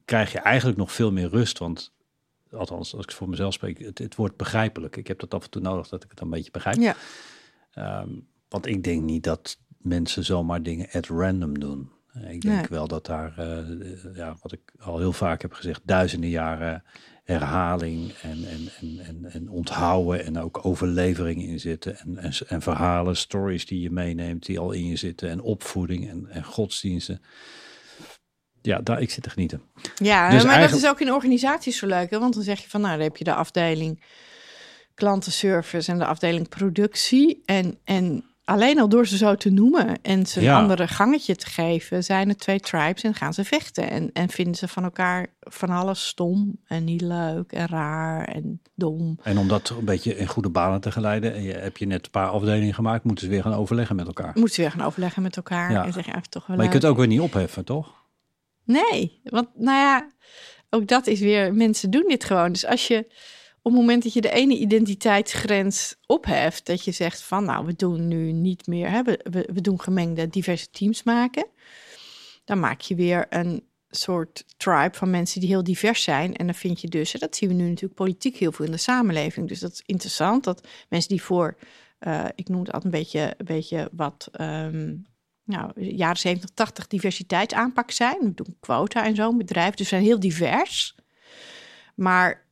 [0.06, 1.58] krijg je eigenlijk nog veel meer rust.
[1.58, 1.94] Want,
[2.52, 4.96] althans, als ik voor mezelf spreek, het, het wordt begrijpelijk.
[4.96, 6.78] Ik heb dat af en toe nodig dat ik het een beetje begrijp.
[6.78, 6.96] ja.
[7.74, 8.10] Ehm,
[8.50, 11.92] want ik denk niet dat mensen zomaar dingen at random doen.
[12.14, 12.66] Ik denk Nee.
[12.70, 16.84] wel dat daar, eh, ja, wat ik al heel vaak heb gezegd, duizenden jaren
[17.24, 21.98] herhaling en, en, en, en, en onthouden en ook overlevering in zitten.
[21.98, 25.30] En, en, en verhalen, stories die je meeneemt, die al in je zitten.
[25.30, 27.22] En opvoeding en, en godsdiensten.
[28.62, 29.62] Ja, daar, ik zit te genieten.
[29.96, 32.10] ja Dus maar dat is ook in organisaties zo leuk.
[32.10, 32.20] Hè?
[32.20, 34.04] Want dan zeg je van, nou, dan heb je de afdeling
[34.96, 37.42] klantenservice en de afdeling productie.
[37.46, 40.58] En, en alleen al door ze zo te noemen en ze een Ja.
[40.60, 43.90] andere gangetje te geven, zijn er twee tribes en gaan ze vechten.
[43.90, 48.62] En, en vinden ze van elkaar van alles stom en niet leuk en raar en
[48.76, 49.20] dom.
[49.24, 52.06] En om dat een beetje in goede banen te geleiden, en je, heb je net
[52.06, 54.32] een paar afdelingen gemaakt, moeten ze weer gaan overleggen met elkaar.
[54.36, 55.78] Moeten ze weer gaan overleggen met elkaar Ja.
[55.78, 56.80] en zeggen eigenlijk toch wel Maar je leuk.
[56.82, 58.00] kunt ook weer niet opheffen, toch?
[58.64, 60.12] Nee, want nou ja,
[60.70, 62.52] ook dat is weer, mensen doen dit gewoon.
[62.52, 63.06] Dus als je
[63.62, 67.76] op het moment dat je de ene identiteitsgrens opheft, dat je zegt van nou, we
[67.76, 69.20] doen nu niet meer, hè, we,
[69.54, 71.48] we, doen gemengde diverse teams maken,
[72.46, 76.36] dan maak je weer een soort tribe van mensen die heel divers zijn.
[76.36, 78.78] En dan vind je dus, dat zien we nu natuurlijk politiek heel veel in de
[78.78, 79.48] samenleving.
[79.48, 81.58] Dus dat is interessant dat mensen die voor,
[82.00, 84.96] eh, ik noem het altijd een beetje, een beetje wat ehm,
[85.52, 88.18] nou, jaren 70, 80 diversiteitsaanpak zijn.
[88.20, 90.96] We doen quota en zo'n bedrijf, dus we zijn heel divers.
[91.96, 92.50] Maar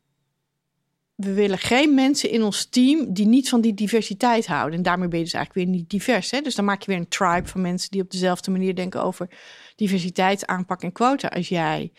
[1.16, 4.78] we willen geen mensen in ons team die niet van die diversiteit houden.
[4.78, 6.32] En daarmee ben je dus eigenlijk weer niet divers.
[6.32, 6.41] Hè?
[6.41, 9.30] Dus dan maak je weer een tribe van mensen die op dezelfde manier denken over
[9.76, 11.91] diversiteitsaanpak en quota als jij.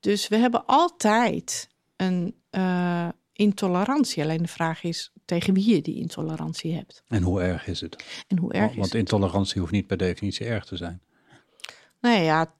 [0.00, 4.22] Dus we hebben altijd een eh, intolerantie.
[4.22, 7.02] Alleen de vraag is tegen wie je die intolerantie hebt.
[7.08, 8.04] En hoe erg is het?
[8.28, 8.94] En hoe erg is Want het?
[9.00, 11.02] intolerantie hoeft niet per definitie erg te zijn.
[12.00, 12.54] Nou ja,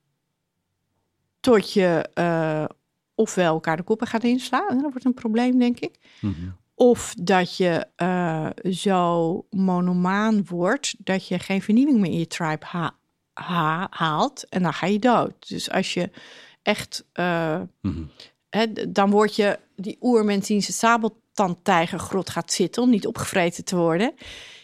[1.41, 2.64] tot je eh,
[3.14, 5.99] ofwel elkaar de koppen gaat inslaan, en dat wordt een probleem, denk ik.
[6.20, 6.49] Mhm.
[6.75, 12.66] Of dat je eh, zo monomaan wordt dat je geen vernieuwing meer in je tribe
[12.66, 12.97] ha-
[13.33, 15.49] ha- haalt en dan ga je dood.
[15.49, 16.11] Dus als je
[16.62, 18.03] echt, eh, Mhm.
[18.88, 23.76] Dan word je die oermens die in zijn sabeltandtijgergrot gaat zitten om niet opgevreten te
[23.76, 24.14] worden.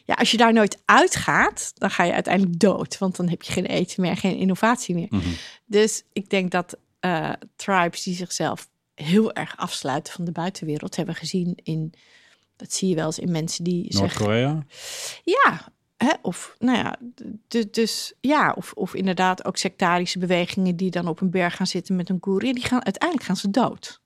[0.04, 3.52] Ja, als je daar nooit uitgaat, dan ga je uiteindelijk dood, want dan heb je
[3.52, 5.06] geen eten meer, geen innovatie meer.
[5.10, 5.28] Mhm.
[5.64, 11.14] Dus ik denk dat eh, tribes die zichzelf heel erg afsluiten van de buitenwereld, hebben
[11.14, 11.94] we gezien in,
[12.56, 14.66] dat zie je wel eens in mensen die zeggen, Noord-Korea?
[15.24, 16.96] ja, hè, of nou ja,
[17.70, 21.96] dus ja, of, of inderdaad ook sectarische bewegingen die dan op een berg gaan zitten
[21.96, 24.00] met een koer, ja, die gaan uiteindelijk gaan ze dood.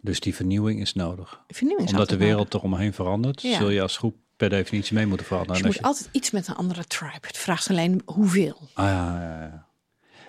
[0.00, 1.42] Dus die vernieuwing is nodig.
[1.48, 3.56] Vernieuwing is Omdat de wereld er omheen verandert, Ja.
[3.56, 5.62] zul je als groep per definitie mee moeten veranderen.
[5.62, 5.72] nodig.
[5.76, 7.26] Dus je moet altijd iets met een andere tribe.
[7.26, 8.56] Het vraagt alleen hoeveel.
[8.74, 9.66] Ah, ja, ja, ja.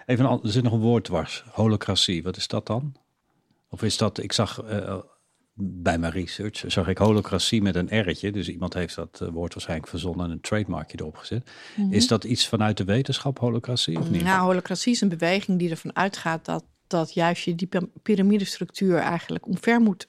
[0.05, 1.43] Even er zit nog een woord dwars.
[1.51, 2.95] Holocratie, wat is dat dan?
[3.69, 4.97] Of is dat, ik zag eh,
[5.61, 8.31] bij mijn research, zag ik holocratie met een R'tje.
[8.31, 11.49] Dus iemand heeft dat eh, woord waarschijnlijk verzonnen en een trademarkje erop gezet.
[11.89, 14.23] Is dat iets vanuit de wetenschap, holocratie, of niet?
[14.23, 17.69] Nou, holocratie is een beweging die ervan uitgaat dat, dat juist je die
[18.01, 20.07] piramidestructuur eigenlijk omver moet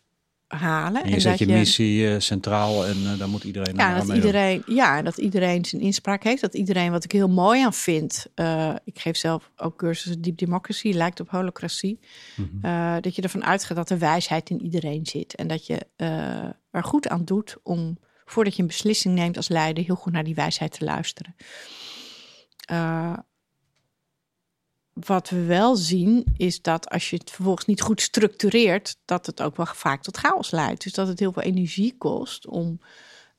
[0.57, 1.03] halen.
[1.03, 3.89] en je en zet dat je missie eh, centraal en eh, daar moet iedereen Ja,
[3.95, 6.41] aan dat iedereen, ja, dat iedereen zijn inspraak heeft.
[6.41, 8.27] Dat iedereen, wat ik heel mooi aan vind.
[8.35, 11.99] eh, ik geef zelf ook cursussen Deep Democracy, lijkt op holocratie.
[12.37, 12.49] Mhm.
[12.67, 15.35] eh, dat je ervan uitgaat dat er wijsheid in iedereen zit.
[15.35, 19.49] En dat je eh, er goed aan doet om, voordat je een beslissing neemt als
[19.49, 21.35] leider, heel goed naar die wijsheid te luisteren.
[25.07, 29.43] Wat we wel zien is dat als je het vervolgens niet goed structureert, dat het
[29.43, 30.83] ook wel vaak tot chaos leidt.
[30.83, 32.81] Dus dat het heel veel energie kost om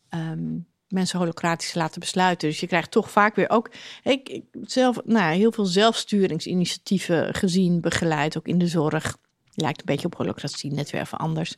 [0.10, 0.58] ehm,
[0.88, 2.50] mensen holocratisch te laten besluiten.
[2.50, 3.72] Dus je krijgt toch vaak weer ook
[4.04, 9.18] ik, zelf, nou, heel veel zelfsturingsinitiatieven gezien, begeleid, ook in de zorg.
[9.54, 11.56] Lijkt een beetje op holocratie, net weer even anders.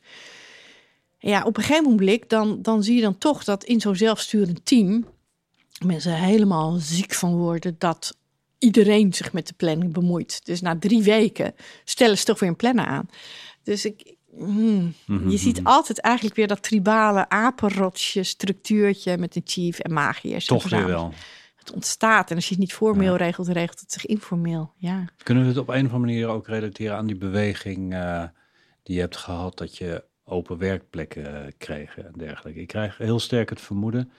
[1.20, 4.66] Ja, op een gegeven moment dan, dan zie je dan toch dat in zo'n zelfsturend
[4.66, 5.06] team
[5.86, 8.18] mensen helemaal ziek van worden dat
[8.64, 10.46] iedereen zich met de planning bemoeit.
[10.46, 13.10] Dus na drie weken stellen ze toch weer een planner aan.
[13.64, 19.80] Dus ik, Mhm, je ziet altijd eigenlijk weer dat tribale apenrotsje structuurtje met een chief
[19.80, 20.46] en magiërs.
[20.46, 21.14] Toch weer wel.
[21.56, 24.74] Het ontstaat en als je het niet formeel regelt, regelt het zich informeel.
[24.78, 25.06] Ja.
[25.24, 28.24] Kunnen we het op een of andere manier ook relateren aan die beweging eh,
[28.84, 32.62] die je hebt gehad dat je open werkplekken eh, kreeg en dergelijke?
[32.62, 34.12] Ik krijg heel sterk het vermoeden.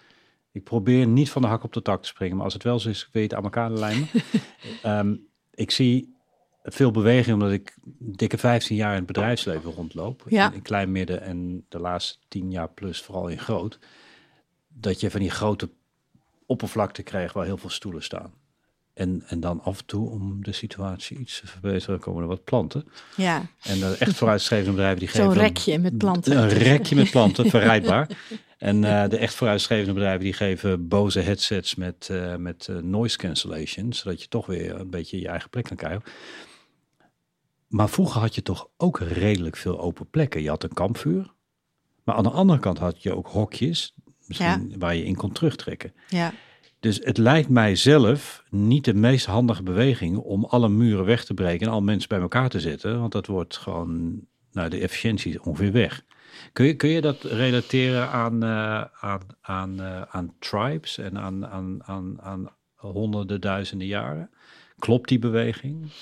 [0.55, 2.79] Ik probeer niet van de hak op de tak te springen, maar als het wel
[2.79, 4.09] zo is, het aan elkaar lijmen.
[4.83, 5.17] Ehm,
[5.55, 6.15] ik zie
[6.63, 10.25] veel beweging omdat ik dikke 15 jaar in het bedrijfsleven rondloop.
[10.29, 10.49] Ja.
[10.49, 13.79] In, in klein midden en de laatste 10 jaar plus vooral in groot.
[14.69, 15.71] Dat je van die grote
[16.47, 18.33] oppervlakte krijgt waar heel veel stoelen staan.
[18.93, 22.45] En, en dan af en toe, om de situatie iets te verbeteren, komen er wat
[22.45, 22.87] planten.
[23.17, 25.25] ja, En de echt vooruitstrevende bedrijven die geven...
[25.25, 26.39] zo'n rekje met planten.
[26.39, 28.09] Een rekje met planten, verrijdbaar.
[28.65, 33.17] En eh, de echt vooruitstrevende bedrijven die geven boze headsets met, eh, met eh, noise
[33.17, 36.03] cancellation, zodat je toch weer een beetje je eigen plek kan krijgen.
[37.69, 40.43] Maar vroeger had je toch ook redelijk veel open plekken.
[40.43, 41.33] Je had een kampvuur,
[42.05, 43.95] maar aan de andere kant had je ook hokjes,
[44.27, 45.95] misschien waar je in kon terugtrekken.
[46.09, 46.33] Ja.
[46.81, 51.35] Dus het lijkt mij zelf niet de meest handige beweging om alle muren weg te
[51.35, 53.01] breken en al mensen bij elkaar te zetten.
[53.01, 54.21] Want dat wordt gewoon
[54.53, 56.05] nou, de efficiëntie is ongeveer weg.
[56.55, 61.47] Kun je, kun je dat relateren aan, uh, aan, aan, uh, aan tribes en aan,
[61.47, 64.31] aan, aan, aan honderden, duizenden jaren?
[64.79, 65.93] Klopt die beweging?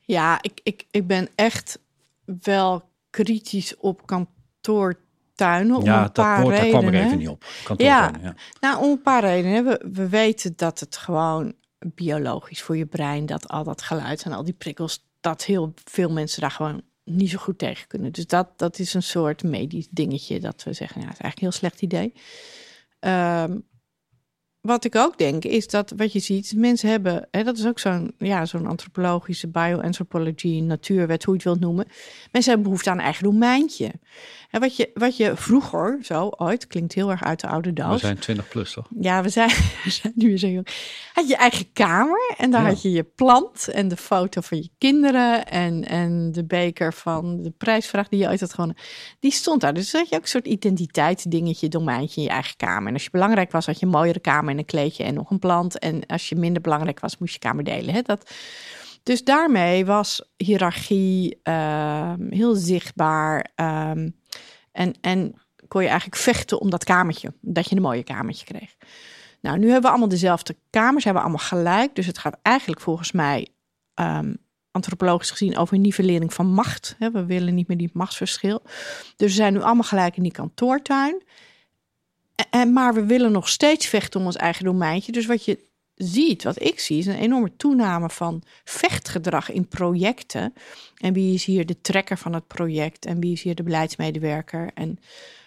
[0.00, 1.78] Ja, ik, ik, ik ben echt
[2.24, 5.76] wel kritisch op kantoortuinen.
[5.76, 6.72] Om ja, een paar dat, redenen.
[6.72, 7.44] daar kwam ik even niet op.
[7.76, 9.64] Ja, ja, nou, om een paar redenen.
[9.64, 14.32] We, we weten dat het gewoon biologisch voor je brein, dat al dat geluid en
[14.32, 16.82] al die prikkels, dat heel veel mensen daar gewoon
[17.16, 18.12] niet zo goed tegen kunnen.
[18.12, 21.54] Dus dat, dat is een soort medisch dingetje dat we zeggen, ja, het is eigenlijk
[21.54, 22.12] een heel slecht idee.
[23.00, 23.68] Um,
[24.60, 27.78] wat ik ook denk, is dat wat je ziet, mensen hebben, hè, dat is ook
[27.78, 31.86] zo'n ja, zo'n antropologische bioanthropologie, natuurwet, hoe je het wilt noemen.
[32.32, 33.90] Mensen hebben behoefte aan een eigen domeintje.
[34.50, 37.92] En wat je, wat je vroeger, zo ooit, klinkt heel erg uit de oude doos.
[38.00, 38.86] We zijn 20 plus, toch?
[39.00, 39.48] Ja, we zijn,
[39.84, 40.66] we zijn nu zo jong.
[41.12, 42.68] Had je eigen kamer en daar Ja.
[42.68, 47.42] had je je plant en de foto van je kinderen en, en de beker van
[47.42, 48.76] de prijsvraag die je ooit had gewonnen.
[49.20, 49.74] Die stond daar.
[49.74, 52.88] Dus had je ook een soort identiteitsdingetje, domeintje in je eigen kamer.
[52.88, 55.30] En als je belangrijk was, had je een mooiere kamer en een kleedje en nog
[55.30, 55.78] een plant.
[55.78, 57.94] En als je minder belangrijk was, moest je kamer delen.
[57.94, 58.02] Hè?
[58.02, 58.30] Dat,
[59.02, 63.50] dus daarmee was hiërarchie ehm, heel zichtbaar.
[63.54, 64.08] ehm,
[64.72, 65.34] en, en
[65.68, 68.76] kon je eigenlijk vechten om dat kamertje, dat je een mooie kamertje kreeg.
[69.40, 71.94] Nou, nu hebben we allemaal dezelfde kamers, hebben we allemaal gelijk.
[71.94, 73.48] Dus het gaat eigenlijk volgens mij
[73.94, 74.34] ehm,
[74.70, 76.96] antropologisch gezien over een nivellering van macht.
[76.98, 78.62] We willen niet meer die machtsverschil.
[79.16, 81.22] Dus we zijn nu allemaal gelijk in die kantoortuin.
[82.50, 85.12] En, maar we willen nog steeds vechten om ons eigen domeintje.
[85.12, 90.54] Dus wat je ziet, wat ik zie, is een enorme toename van vechtgedrag in projecten.
[90.96, 94.70] En wie is hier de trekker van het project en wie is hier de beleidsmedewerker?
[94.74, 94.98] En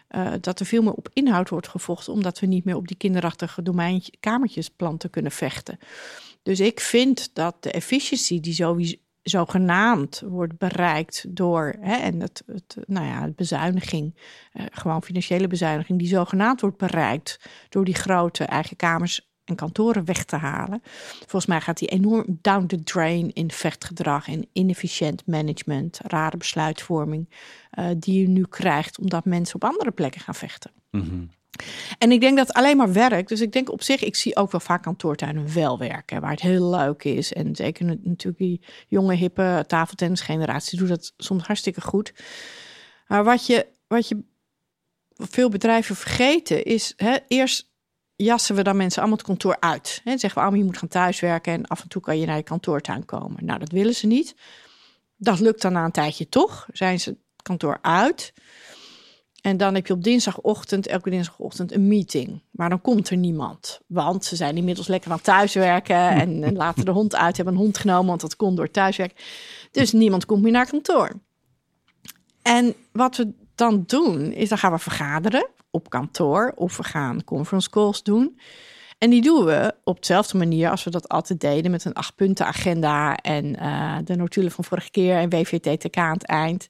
[0.10, 2.98] uh, dat er veel meer op inhoud wordt gevochten, omdat we niet meer op die
[2.98, 5.80] kinderachtige domeintje, kamertjes planten kunnen vechten.
[6.44, 12.44] Dus ik vind dat de efficiëntie die sowieso zogenaamd wordt bereikt door hè, en het,
[12.46, 14.16] het, nou ja, het bezuiniging,
[14.54, 20.06] uh, gewoon financiële bezuiniging, die zogenaamd wordt bereikt door die grote eigen kamers en kantoren
[20.06, 20.82] weg te halen.
[21.20, 27.30] Volgens mij gaat die enorm down the drain in vechtgedrag en inefficiënt management, rare besluitvorming,
[27.80, 30.72] uh, die je nu krijgt omdat mensen op andere plekken gaan vechten.
[30.90, 31.30] -hmm.
[31.98, 33.30] En ik denk dat alleen maar werkt.
[33.30, 36.42] Dus ik denk op zich, ik zie ook wel vaak kantoortuinen wel werken, waar het
[36.42, 37.34] heel leuk is.
[37.34, 42.14] En zeker natuurlijk die jonge, hippe tafeltennisgeneratie doet dat soms hartstikke goed.
[43.08, 44.24] Maar wat je, wat je
[45.14, 47.72] veel bedrijven vergeten is, hè, eerst
[48.16, 50.02] jassen we dan mensen allemaal het kantoor uit.
[50.04, 52.38] Hè, zeggen we allemaal, je moet gaan thuiswerken en af en toe kan je naar
[52.38, 53.46] je kantoortuin komen.
[53.46, 54.36] Nou, dat willen ze niet.
[55.18, 56.68] Dat lukt dan na een tijdje toch.
[56.72, 58.34] Zijn ze het kantoor uit.
[59.44, 62.42] En dan heb je op dinsdagochtend, elke dinsdagochtend, een meeting.
[62.52, 63.82] Maar dan komt er niemand.
[63.88, 66.10] Want ze zijn inmiddels lekker aan thuiswerken.
[66.24, 69.24] En, en laten de hond uit, hebben een hond genomen, want dat kon door thuiswerk.
[69.72, 71.12] Dus niemand komt meer naar kantoor.
[72.42, 76.54] En wat we dan doen, is dan gaan we vergaderen op kantoor.
[76.56, 78.40] Of we gaan conference calls doen.
[78.98, 81.72] En die doen we op dezelfde manier als we dat altijd deden.
[81.72, 86.14] Met een acht punten agenda en uh, de notulen van vorige keer en WVTTK aan
[86.14, 86.70] het eind.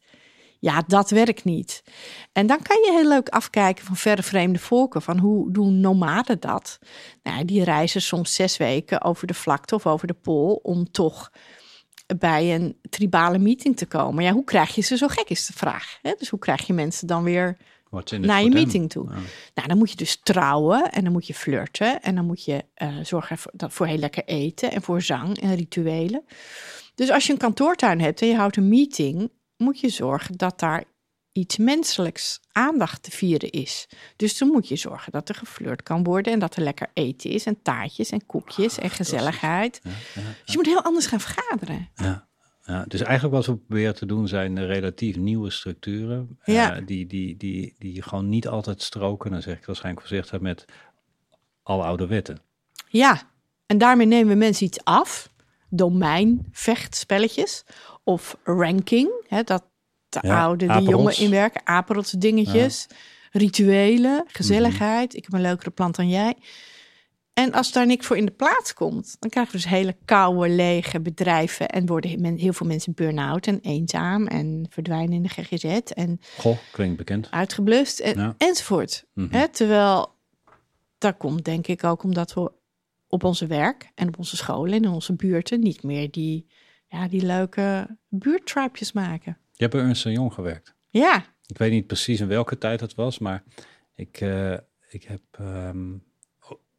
[0.64, 1.84] Ja, dat werkt niet.
[2.32, 5.01] En dan kan je heel leuk afkijken van verre vreemde volken.
[5.01, 6.80] Van hoe doen nomaden dat?
[7.24, 11.32] Nou, die reizen soms zes weken over de vlakte of over de pool om toch
[12.18, 14.24] bij een tribale meeting te komen.
[14.24, 15.99] Ja, hoe krijg je ze zo gek is de vraag.
[16.01, 16.14] Hè?
[16.18, 17.57] Dus hoe krijg je mensen dan weer
[18.20, 19.09] naar je meeting toe?
[19.09, 19.18] Ja.
[19.53, 22.66] Nou, dan moet je dus trouwen en dan moet je flirten en dan moet je
[22.78, 26.26] uh, zorgen voor, dat, voor heel lekker eten en voor zang en rituelen.
[26.95, 29.32] Dus als je een kantoortuin hebt en je houdt een meeting,
[29.64, 30.84] moet je zorgen dat daar
[31.32, 33.88] iets menselijks aandacht te vieren is.
[34.16, 37.30] Dus dan moet je zorgen dat er geflirt kan worden en dat er lekker eten
[37.30, 39.80] is en taartjes en koekjes en gezelligheid.
[39.84, 40.28] Ja, ja, ja.
[40.28, 41.89] Dus je moet heel anders gaan vergaderen.
[41.95, 42.28] Ja.
[42.66, 46.39] Ja, dus eigenlijk wat we proberen te doen zijn relatief nieuwe structuren.
[46.43, 46.80] Ja.
[46.80, 50.66] Uh, die, die, die, die gewoon niet altijd stroken, dan zeg ik waarschijnlijk voorzichtig, met
[51.64, 52.41] alle oude wetten.
[52.88, 53.22] Ja,
[53.66, 55.32] en daarmee nemen we mensen iets af.
[55.76, 57.63] Domein, vechtspelletjes
[58.03, 59.09] of ranking.
[59.28, 59.63] Hè, dat
[60.09, 60.89] de Ja, oude, apenrots.
[60.91, 61.61] jongen inwerken.
[61.67, 62.88] Apenrots dingetjes.
[63.32, 65.15] Rituelen, gezelligheid.
[65.15, 66.36] Ik heb een leukere plant dan jij.
[67.34, 70.49] En als daar niks voor in de plaats komt, dan krijgen we dus hele koude,
[70.49, 71.67] lege bedrijven.
[71.69, 75.63] En worden heel veel mensen burn-out en eenzaam en verdwijnen in de GGZ
[75.93, 77.28] en Goh, klinkt bekend.
[77.32, 78.36] uitgeblust en, Ja.
[78.38, 79.05] enzovoort.
[79.13, 79.36] Mhm.
[79.36, 80.15] Hè, terwijl
[80.97, 82.51] dat komt denk ik ook omdat we
[83.14, 86.47] op onze werk en op onze scholen en in onze buurten niet meer die,
[86.88, 89.38] ja, die leuke buurttribejes maken.
[89.51, 90.76] Je hebt bij Ernst Jong gewerkt.
[90.89, 93.43] Ja, Ik weet niet precies in welke tijd het was, maar
[93.95, 94.57] ik, eh,
[94.89, 95.93] ik heb ehm,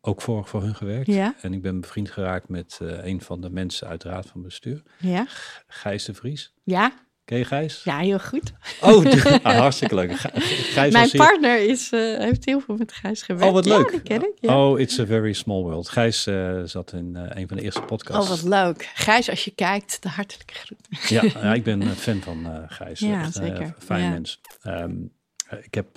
[0.00, 1.06] ook voor, voor hun gewerkt.
[1.06, 1.34] Ja.
[1.40, 4.42] En ik ben bevriend geraakt met eh, een van de mensen uit de raad van
[4.42, 5.26] bestuur, ja,
[5.66, 6.54] Gijs de Vries.
[6.64, 7.02] ja.
[7.24, 7.80] Ken je Gijs?
[7.84, 8.52] Ja, heel goed.
[8.80, 9.04] Oh,
[9.42, 10.12] ah, hartstikke leuk.
[10.14, 13.48] Gijs Mijn partner is, uh, heeft heel veel met Gijs gewerkt.
[13.48, 13.90] Oh, wat leuk.
[13.92, 14.58] Ja, ken ik, ja.
[14.58, 15.88] Oh, it's a very small world.
[15.88, 18.30] Gijs uh, zat in uh, een van de eerste podcasts.
[18.30, 18.90] Oh, wat leuk.
[18.94, 20.98] Gijs, als je kijkt, de hartelijke groeten.
[21.08, 23.00] Ja, ja ik ben fan van Gijs.
[23.00, 23.74] Ja, Echt, zeker.
[23.78, 24.10] fijn ja.
[24.10, 24.40] mens.
[24.66, 25.12] Um,
[25.62, 25.96] ik heb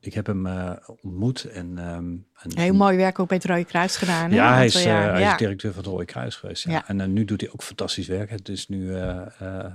[0.00, 1.44] ik heb hem uh, ontmoet.
[1.44, 4.30] En, um, en, Heel mooi werk ook bij het Rode Kruis gedaan.
[4.30, 4.36] Hè?
[4.36, 5.12] Ja, hij is, uh, ja.
[5.12, 6.64] hij is directeur van het Rode Kruis geweest.
[6.64, 6.70] Ja.
[6.70, 6.88] Ja.
[6.88, 8.30] En uh, nu doet hij ook fantastisch werk.
[8.30, 8.94] Het is nu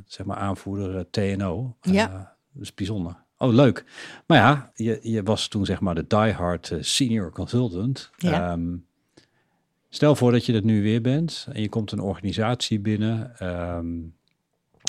[0.05, 1.75] zeg maar aanvoerder TNO.
[1.81, 2.35] Ja.
[2.53, 3.23] Dat is bijzonder.
[3.37, 3.85] Oh, leuk.
[4.27, 8.09] Maar ja, je, je was toen zeg maar de diehard senior consultant.
[8.17, 8.51] Ja.
[8.51, 8.85] Um,
[9.89, 13.45] stel voor dat je dat nu weer bent en je komt een organisatie binnen.
[13.47, 14.15] Um,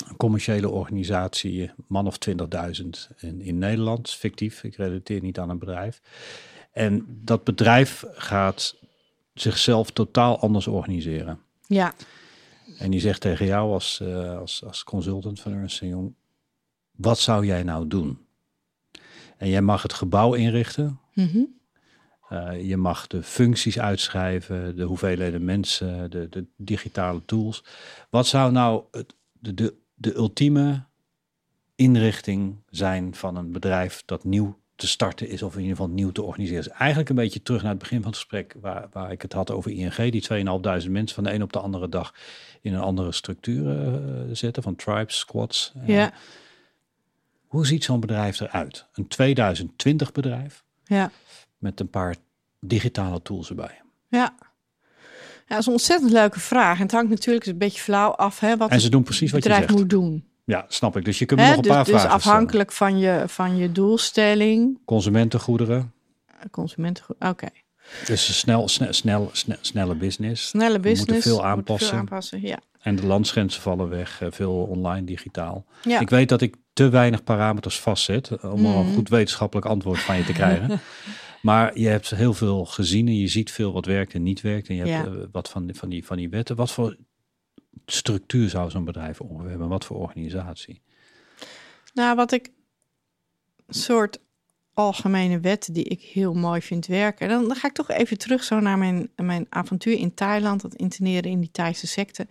[0.07, 2.35] een commerciële organisatie, man of 20.000
[3.17, 6.01] in, in Nederland, fictief, ik relateer niet aan een bedrijf.
[6.71, 8.75] En dat bedrijf gaat
[9.33, 11.39] zichzelf totaal anders organiseren.
[11.67, 11.93] Ja.
[12.77, 16.13] En die zegt tegen jou als, uh, als, als consultant van Ernst Young,
[16.91, 18.25] wat zou jij nou doen?
[19.37, 20.99] En jij mag het gebouw inrichten.
[21.13, 21.59] Mm -hmm.
[22.29, 27.63] uh, je mag de functies uitschrijven, de hoeveelheden mensen, de, de digitale tools.
[28.09, 30.83] Wat zou nou het, de, de, de ultieme
[31.75, 36.11] inrichting zijn van een bedrijf dat nieuw te starten is, of in ieder geval nieuw
[36.11, 36.67] te organiseren is.
[36.67, 39.51] Eigenlijk een beetje terug naar het begin van het gesprek, waar, waar ik het had
[39.51, 40.27] over ING, die
[40.85, 42.13] 2.500 mensen van de een op de andere dag
[42.61, 45.73] in een andere structuur uh, zetten, van tribes, squads.
[45.77, 46.13] Uh, ja.
[47.47, 48.87] Hoe ziet zo'n bedrijf eruit?
[48.93, 51.11] Een 2020 bedrijf ja.
[51.57, 52.15] met een paar
[52.59, 53.81] digitale tools erbij.
[54.07, 54.35] Ja.
[55.49, 56.75] Ja, dat is een ontzettend leuke vraag.
[56.77, 59.39] En het hangt natuurlijk een beetje flauw af hè, wat en ze doen precies wat
[59.41, 59.79] bedrijf je zegt.
[59.79, 60.25] moet doen.
[60.45, 61.05] Ja, snap ik.
[61.05, 63.71] Dus je kunt Hè, nog een dus, paar dus vragen afhankelijk van je, van je
[63.71, 64.79] doelstelling.
[64.85, 65.91] Consumentengoederen.
[66.51, 67.15] Consumentengoed.
[67.19, 67.47] Oké.
[68.05, 70.47] Dus een snel, snel, snel, snel, snelle business.
[70.47, 71.05] Snelle We business.
[71.11, 71.89] moeten veel aanpassen.
[71.89, 72.41] veel aanpassen.
[72.41, 72.59] Ja.
[72.81, 74.21] En de landsgrenzen vallen weg.
[74.21, 75.65] eh, Veel online, digitaal.
[75.83, 75.99] Ja.
[75.99, 78.93] Ik weet dat ik te weinig parameters vastzet eh, om een Mhm.
[78.93, 80.69] goed wetenschappelijk antwoord van je te krijgen.
[81.41, 84.67] maar je hebt heel veel gezien en je ziet veel wat werkt en niet werkt.
[84.67, 85.13] En je hebt Ja.
[85.13, 86.55] eh, wat van, van, die, van die wetten.
[86.55, 86.97] Wat voor
[87.85, 89.67] structuur zou zo'n bedrijf ongeveer hebben?
[89.67, 90.81] Wat voor organisatie?
[91.93, 92.49] Nou, wat ik
[93.67, 94.19] soort
[94.73, 97.29] algemene wet die ik heel mooi vind werken.
[97.29, 100.75] Dan, dan ga ik toch even terug zo naar mijn, mijn avontuur in Thailand, dat
[100.75, 102.27] interneren in die Thaise secte.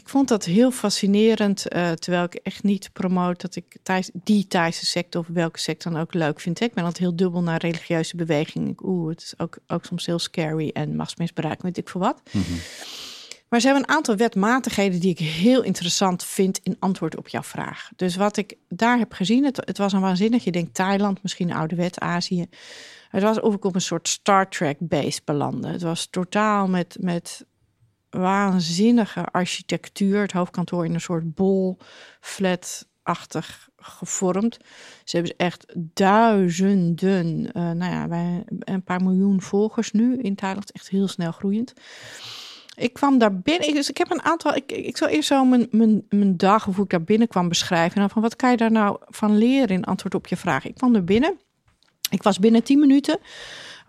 [0.00, 4.46] Ik, vond dat heel fascinerend, uh, terwijl ik echt niet promoot dat ik Thais, die
[4.46, 6.60] Thaise secte of welke secte dan ook leuk vind.
[6.60, 8.74] Ik ben altijd heel dubbel naar religieuze bewegingen.
[8.82, 12.20] Oeh, het is ook, ook soms heel scary en machtsmisbruik, weet ik voor wat.
[12.30, 12.58] Mm -hmm.
[13.48, 17.42] Maar ze hebben een aantal wetmatigheden die ik heel interessant vind in antwoord op jouw
[17.42, 17.90] vraag.
[17.96, 20.44] Dus wat ik daar heb gezien, het, het was een waanzinnig.
[20.44, 22.46] Je denkt Thailand, misschien oude wet, Azië.
[23.10, 25.68] Het was of ik op een soort Star Trek base belandde.
[25.68, 27.44] Het was totaal met, met
[28.10, 30.20] waanzinnige architectuur.
[30.20, 31.78] Het hoofdkantoor in een soort bol,
[32.20, 34.58] flat-achtig gevormd.
[35.04, 40.72] Ze hebben echt duizenden, uh, nou ja, een paar miljoen volgers nu in Thailand.
[40.72, 41.72] Echt heel snel groeiend
[42.80, 43.74] ik kwam daar binnen.
[43.74, 44.54] Dus ik heb een aantal.
[44.54, 47.94] Ik, ik zal eerst zo mijn, mijn, mijn dag of hoe ik daar binnenkwam beschrijven.
[47.94, 50.64] En dan van wat kan je daar nou van leren in antwoord op je vraag?
[50.64, 51.38] Ik kwam er binnen.
[52.10, 53.18] Ik was binnen 10 minuten.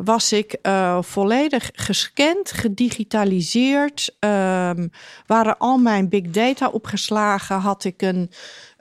[0.03, 4.15] Was ik uh, volledig gescand, gedigitaliseerd.
[4.19, 4.91] Um,
[5.25, 7.59] waren al mijn big data opgeslagen.
[7.59, 8.31] Had ik een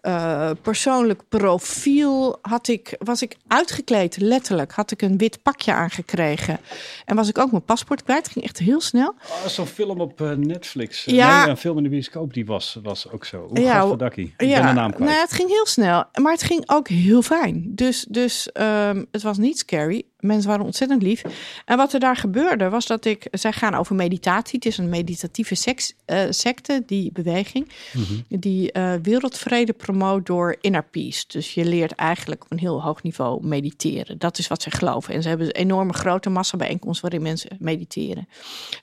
[0.02, 2.38] uh, persoonlijk profiel.
[2.42, 4.72] Had ik, was ik uitgekleed, letterlijk.
[4.72, 6.60] Had ik een wit pakje aangekregen.
[7.04, 8.22] En was ik ook mijn paspoort kwijt.
[8.22, 9.14] Het ging echt heel snel.
[9.28, 11.04] Oh, Zo'n film op uh, Netflix.
[11.04, 11.40] Ja.
[11.40, 13.46] Nee, een film in de bioscoop, die was, was ook zo.
[13.48, 14.34] Hoe Ja, Gaddafi.
[14.36, 15.10] Ik ja, ben de naam kwijt.
[15.10, 17.70] Nou, het ging heel snel, maar het ging ook heel fijn.
[17.74, 20.04] Dus, dus um, het was niet scary.
[20.20, 21.22] Mensen waren ontzettend lief.
[21.64, 23.26] En wat er daar gebeurde, was dat ik...
[23.30, 24.58] Zij gaan over meditatie.
[24.58, 27.72] Het is een meditatieve seks, uh, secte, die beweging.
[27.92, 28.40] Mm -hmm.
[28.40, 31.24] Die uh, wereldvrede promoot door inner peace.
[31.26, 34.18] Dus je leert eigenlijk op een heel hoog niveau mediteren.
[34.18, 35.14] Dat is wat ze geloven.
[35.14, 38.28] En ze hebben een enorme grote massa bijeenkomsten waarin mensen mediteren.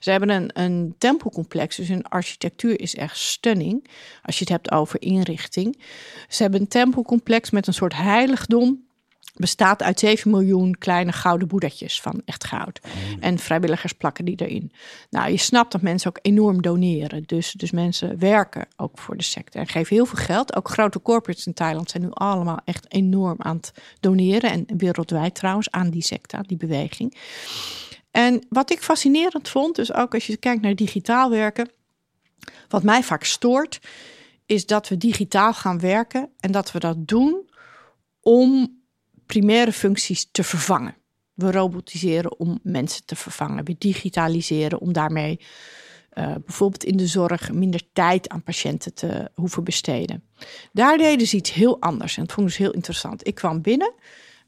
[0.00, 1.76] Ze hebben een, een tempelcomplex.
[1.76, 3.86] Dus hun architectuur is echt stunning.
[4.22, 5.82] Als je het hebt over inrichting.
[6.28, 8.86] Ze hebben een tempelcomplex met een soort heiligdom
[9.38, 12.80] bestaat uit 7 miljoen kleine gouden boeddhatjes van echt goud.
[12.84, 14.72] Oh, En vrijwilligers plakken die erin.
[15.10, 17.22] Nou, je snapt dat mensen ook enorm doneren.
[17.26, 20.56] Dus, dus mensen werken ook voor de secte en geven heel veel geld.
[20.56, 24.50] Ook grote corporates in Thailand zijn nu allemaal echt enorm aan het doneren.
[24.50, 27.16] En wereldwijd trouwens aan die secte, aan die beweging.
[28.10, 31.70] En wat ik fascinerend vond, dus ook als je kijkt naar digitaal werken.
[32.68, 33.80] Wat mij vaak stoort,
[34.46, 36.30] is dat we digitaal gaan werken.
[36.40, 37.50] En dat we dat doen
[38.20, 38.77] om
[39.28, 40.96] primaire functies te vervangen.
[41.34, 43.64] We robotiseren om mensen te vervangen.
[43.64, 45.40] We digitaliseren om daarmee
[46.18, 50.24] uh, bijvoorbeeld in de zorg minder tijd aan patiënten te hoeven besteden.
[50.72, 53.26] Daar deden ze iets heel anders en dat vond ik dus heel interessant.
[53.26, 53.92] Ik kwam binnen.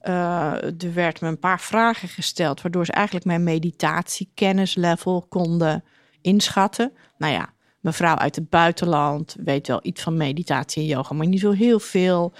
[0.02, 5.84] Uh, er werd me een paar vragen gesteld, waardoor ze eigenlijk mijn meditatiekennislevel konden
[6.20, 6.92] inschatten.
[7.18, 11.40] Nou ja, mevrouw uit het buitenland weet wel iets van meditatie en yoga, maar niet
[11.40, 12.32] zo heel veel.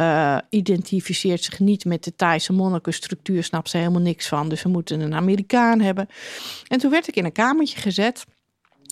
[0.00, 4.48] Uh, identificeert zich niet met de Thaise monnikenstructuur, snapt ze helemaal niks van.
[4.48, 6.08] Dus we moeten een Amerikaan hebben.
[6.68, 8.24] En toen werd ik in een kamertje gezet.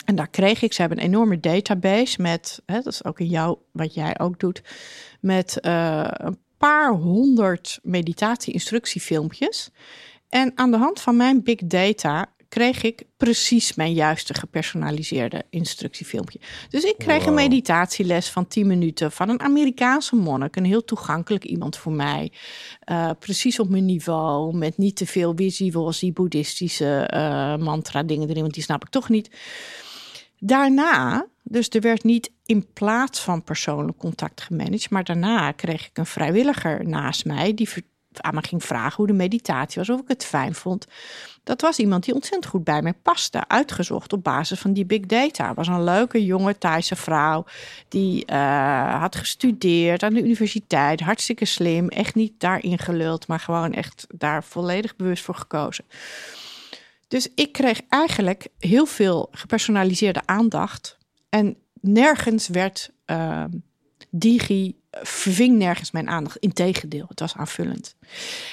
[0.04, 3.26] En daar kreeg ik, ze hebben een enorme database met, hè, dat is ook in
[3.26, 4.62] jou, wat jij ook doet,
[5.20, 9.70] met uh, een paar honderd meditatie-instructiefilmpjes.
[10.28, 16.40] En aan de hand van mijn big data kreeg ik precies mijn juiste gepersonaliseerde instructiefilmpje.
[16.68, 20.56] Dus ik kreeg een meditatieles van 10 minuten van een Amerikaanse monnik.
[20.56, 22.32] Een heel toegankelijk iemand voor mij.
[22.90, 24.56] Uh, precies op mijn niveau.
[24.56, 28.42] Met niet te veel die boeddhistische uh, mantra dingen erin.
[28.42, 29.30] Want die snap ik toch niet.
[30.38, 34.90] Daarna, dus er werd niet in plaats van persoonlijk contact gemanaged.
[34.90, 37.54] Maar daarna kreeg ik een vrijwilliger naast mij.
[37.54, 37.68] Die
[38.20, 39.90] aan me ging vragen hoe de meditatie was.
[39.90, 40.86] Of ik het fijn vond
[41.44, 43.48] dat was iemand die ontzettend goed bij mij paste.
[43.48, 45.54] Uitgezocht op basis van die big data.
[45.54, 47.44] Was een leuke jonge Thaise vrouw.
[47.88, 51.00] Die uh, had gestudeerd aan de universiteit.
[51.00, 51.88] Hartstikke slim.
[51.88, 53.26] Echt niet daarin geluld.
[53.26, 55.84] Maar gewoon echt daar volledig bewust voor gekozen.
[57.08, 60.98] Dus ik kreeg eigenlijk heel veel gepersonaliseerde aandacht.
[61.28, 63.44] En nergens werd uh,
[64.10, 66.36] digi verving nergens mijn aandacht.
[66.36, 67.94] Integendeel, het was aanvullend.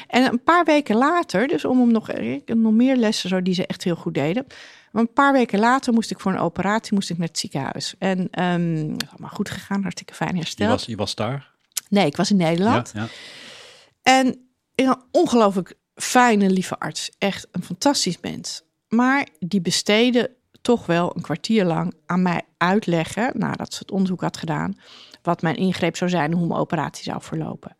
[0.08, 2.10] En een paar weken later, dus om hem nog,
[2.46, 4.46] nog meer lessen zo die ze echt heel goed deden.
[4.92, 7.96] Maar een paar weken later moest ik voor een operatie moest ik naar het ziekenhuis.
[8.00, 10.70] En um, het is allemaal goed gegaan, hartstikke fijn hersteld.
[10.70, 11.52] Je was, je was daar?
[11.90, 12.92] Nee, ik was in Nederland.
[12.94, 13.08] Ja, ja.
[14.02, 17.12] En een ongelooflijk fijne, lieve arts.
[17.18, 18.62] Echt een fantastisch mens.
[18.88, 24.22] Maar die besteedde toch wel een kwartier lang aan mij uitleggen, nadat ze het onderzoek
[24.22, 24.78] had gedaan,
[25.22, 27.76] wat mijn ingreep zou zijn en hoe mijn operatie zou verlopen.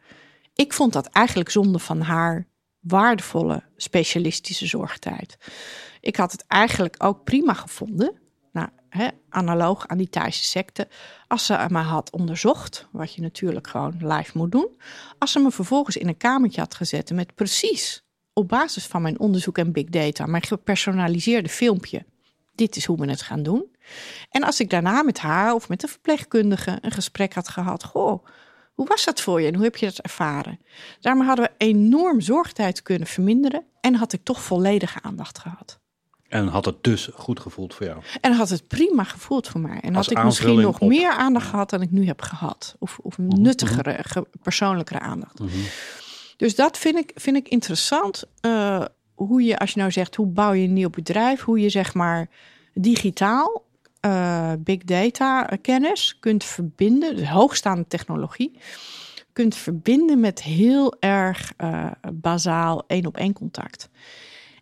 [0.56, 2.48] Ik vond dat eigenlijk zonde van haar
[2.80, 5.38] waardevolle specialistische zorgtijd.
[6.02, 8.16] Ik had het eigenlijk ook prima gevonden,
[8.52, 10.88] nou, hè, analoog aan die Thaise secte,
[11.28, 14.70] als ze me had onderzocht, wat je natuurlijk gewoon live moet doen,
[15.18, 19.20] als ze me vervolgens in een kamertje had gezet met precies op basis van mijn
[19.20, 22.06] onderzoek en big data, mijn gepersonaliseerde filmpje,
[22.56, 23.76] dit is hoe we het gaan doen.
[24.30, 28.26] En als ik daarna met haar of met de verpleegkundige een gesprek had gehad, goh,
[28.74, 30.60] hoe was dat voor je en hoe heb je dat ervaren?
[31.00, 35.80] Daarmee hadden we enorm zorgtijd kunnen verminderen en had ik toch volledige aandacht gehad.
[36.30, 38.02] En had het dus goed gevoeld voor jou?
[38.22, 39.80] En had het prima gevoeld voor mij.
[39.80, 42.76] En had ik misschien nog meer aandacht gehad dan ik nu heb gehad.
[42.80, 44.24] Of, of mhm, nuttigere, mhm.
[44.42, 45.40] persoonlijkere aandacht.
[45.40, 45.50] Mhm.
[46.38, 48.24] Dus dat vind ik, vind ik interessant.
[48.42, 51.42] Uh, hoe je, als je nou zegt, hoe bouw je een nieuw bedrijf?
[51.42, 52.30] Hoe je zeg maar
[52.74, 53.66] digitaal
[54.06, 58.60] uh, big data kennis kunt verbinden, dus hoogstaande technologie,
[59.34, 63.90] kunt verbinden met heel erg uh, bazaal één op één contact.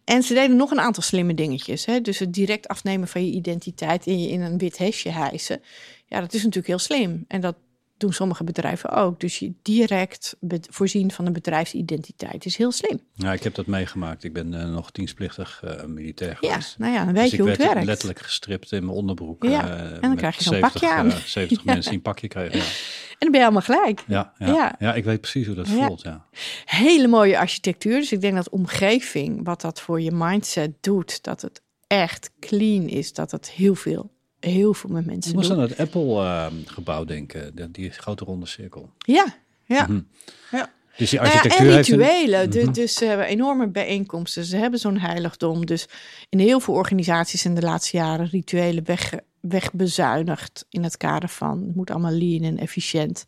[0.04, 1.86] En ze deden nog een aantal slimme dingetjes.
[1.86, 2.02] Hè?
[2.02, 5.62] Dus het direct afnemen van je identiteit en je in een wit hesje hijsen.
[6.06, 7.26] Ja, dat is natuurlijk heel slim.
[7.28, 7.56] En dat
[7.98, 9.20] doen sommige bedrijven ook.
[9.20, 10.36] Dus je direct
[10.70, 13.00] voorzien van een bedrijfsidentiteit is heel slim.
[13.14, 14.24] Ja, ik heb dat meegemaakt.
[14.24, 16.76] Ik ben uh, nog dienstplichtig uh, militair geweest.
[16.78, 17.86] Ja, nou ja, dan weet dus je hoe het werkt.
[17.86, 19.44] letterlijk gestript in mijn onderbroek.
[19.44, 21.12] Ja, uh, en dan krijg je zo'n pakje aan.
[21.12, 22.58] 70 mensen die een pakje krijgen.
[22.58, 22.66] Ja.
[23.10, 24.04] En dan ben je allemaal gelijk.
[24.08, 24.76] Ja, ja, ja.
[24.80, 26.02] ja ik weet precies hoe dat voelt.
[26.02, 26.26] Ja.
[26.66, 28.00] Hele mooie architectuur.
[28.00, 32.88] Dus ik denk dat omgeving, wat dat voor je mindset doet, dat het echt clean
[32.88, 37.08] is, dat het heel veel heel veel met mensen Ik moest aan het Apple-gebouw uh,
[37.08, 38.90] denken, die grote ronde cirkel.
[38.98, 39.36] Ja,
[39.66, 39.82] ja.
[39.82, 40.08] Mm -hmm.
[40.52, 40.76] ja.
[40.98, 42.62] Dus die architectuur nou ja, en rituelen.
[42.68, 42.72] Een...
[42.72, 44.46] Dus, ze hebben enorme bijeenkomsten.
[44.46, 45.66] Ze hebben zo'n heiligdom.
[45.66, 45.88] Dus
[46.30, 50.66] in heel veel organisaties in de laatste jaren rituelen weg, wegbezuinigd.
[50.70, 53.26] In het kader van het moet allemaal lean en efficiënt.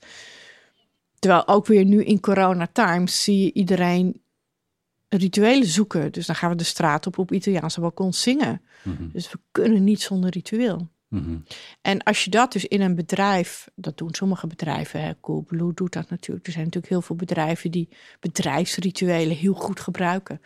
[1.20, 4.22] Terwijl ook weer nu in corona times zie je iedereen
[5.10, 6.12] rituelen zoeken.
[6.12, 8.62] Dus dan gaan we de straat op op Italiaanse balkon zingen.
[8.84, 9.10] Mm -hmm.
[9.14, 10.90] Dus we kunnen niet zonder ritueel.
[11.10, 11.38] Mhm.
[11.82, 15.94] En als je dat dus in een bedrijf, dat doen sommige bedrijven, hè, Coolblue doet
[15.94, 16.46] dat natuurlijk.
[16.46, 17.90] Er zijn natuurlijk heel veel bedrijven die
[18.20, 20.42] bedrijfsrituelen heel goed gebruiken.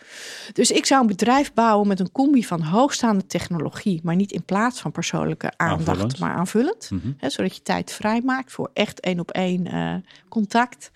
[0.53, 4.43] Dus ik zou een bedrijf bouwen met een combi van hoogstaande technologie, maar niet in
[4.43, 6.89] plaats van persoonlijke aandacht, maar aanvullend.
[6.91, 7.11] Mhm.
[7.17, 9.95] hè, zodat je tijd vrijmaakt voor echt één op één uh,
[10.29, 10.91] contact.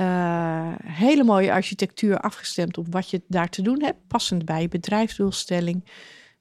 [0.00, 4.68] Uh, hele mooie architectuur afgestemd op wat je daar te doen hebt, passend bij je
[4.68, 5.84] bedrijfsdoelstelling.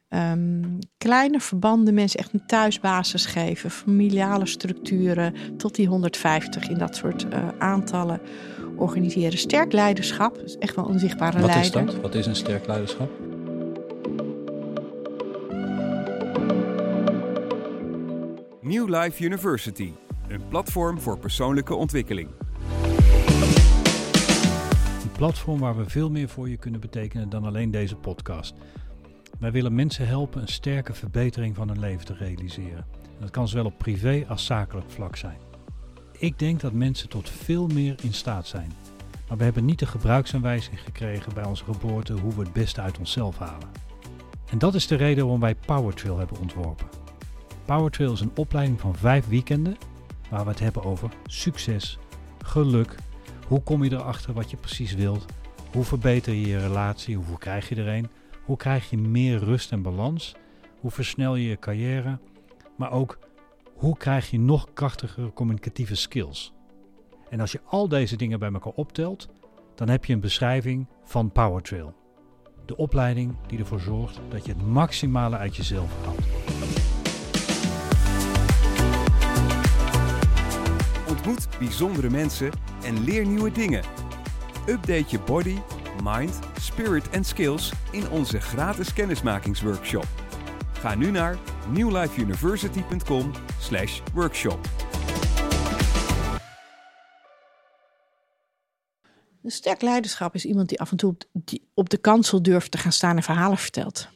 [0.09, 6.95] Um, kleine verbanden, mensen echt een thuisbasis geven, familiale structuren tot die 150 in dat
[6.95, 8.21] soort uh, aantallen
[8.75, 9.37] organiseren.
[9.37, 11.73] Sterk leiderschap, dus echt wel een zichtbare Wat leider.
[11.73, 12.01] Wat is dat?
[12.01, 13.09] Wat is een sterk leiderschap?
[18.61, 19.93] New Life University,
[20.27, 22.29] een platform voor persoonlijke ontwikkeling.
[25.03, 28.55] Een platform waar we veel meer voor je kunnen betekenen dan alleen deze podcast.
[29.39, 32.85] Wij willen mensen helpen een sterke verbetering van hun leven te realiseren.
[33.03, 35.37] En dat kan zowel op privé als zakelijk vlak zijn.
[36.11, 38.71] Ik denk dat mensen tot veel meer in staat zijn.
[39.27, 42.97] Maar we hebben niet de gebruiksaanwijzing gekregen bij onze geboorte hoe we het beste uit
[42.97, 43.69] onszelf halen.
[44.49, 46.87] En dat is de reden waarom wij PowerTrail hebben ontworpen.
[47.65, 49.77] PowerTrail is een opleiding van vijf weekenden
[50.29, 51.99] waar we het hebben over succes,
[52.41, 52.95] geluk,
[53.47, 55.25] hoe kom je erachter wat je precies wilt,
[55.71, 58.09] hoe verbeter je je relatie, hoe krijg je er een,
[58.47, 60.35] hoe krijg je meer rust en balans,
[60.79, 62.19] hoe versnel je je carrière,
[62.75, 63.19] maar ook
[63.73, 66.53] hoe krijg je nog krachtigere communicatieve skills.
[67.29, 69.29] En als je al deze dingen bij elkaar optelt,
[69.75, 71.95] dan heb je een beschrijving van PowerTrail.
[72.65, 76.19] De opleiding die ervoor zorgt dat je het maximale uit jezelf haalt.
[81.09, 82.51] Ontmoet bijzondere mensen
[82.83, 83.83] en leer nieuwe dingen.
[84.67, 85.57] Update je body,
[86.03, 90.07] mind, spirit en skills in onze gratis kennismakingsworkshop.
[90.73, 91.37] Ga nu naar
[91.71, 94.59] newlifeuniversity.com/workshop.
[99.43, 102.71] Een sterk leiderschap is iemand die af en toe op, die op de kansel durft
[102.71, 104.07] te gaan staan en verhalen vertelt.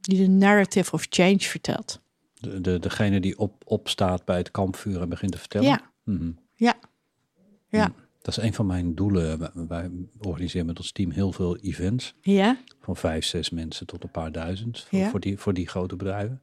[0.00, 2.00] Die de narrative of change vertelt.
[2.34, 5.68] De, de, degene die op, opstaat bij het kampvuur en begint te vertellen.
[5.68, 5.80] Ja.
[6.04, 6.32] Mhm.
[6.54, 6.74] Ja.
[7.68, 7.86] Ja.
[7.86, 7.94] Mm.
[8.22, 9.50] Dat is een van mijn doelen.
[9.68, 9.90] Wij-
[10.20, 12.14] organiseren met ons team heel veel events.
[12.20, 12.58] Ja.
[12.80, 14.80] Van vijf, zes mensen tot een paar duizend.
[14.80, 15.10] Voor, Ja.
[15.10, 16.40] voor, die, voor die grote bedrijven.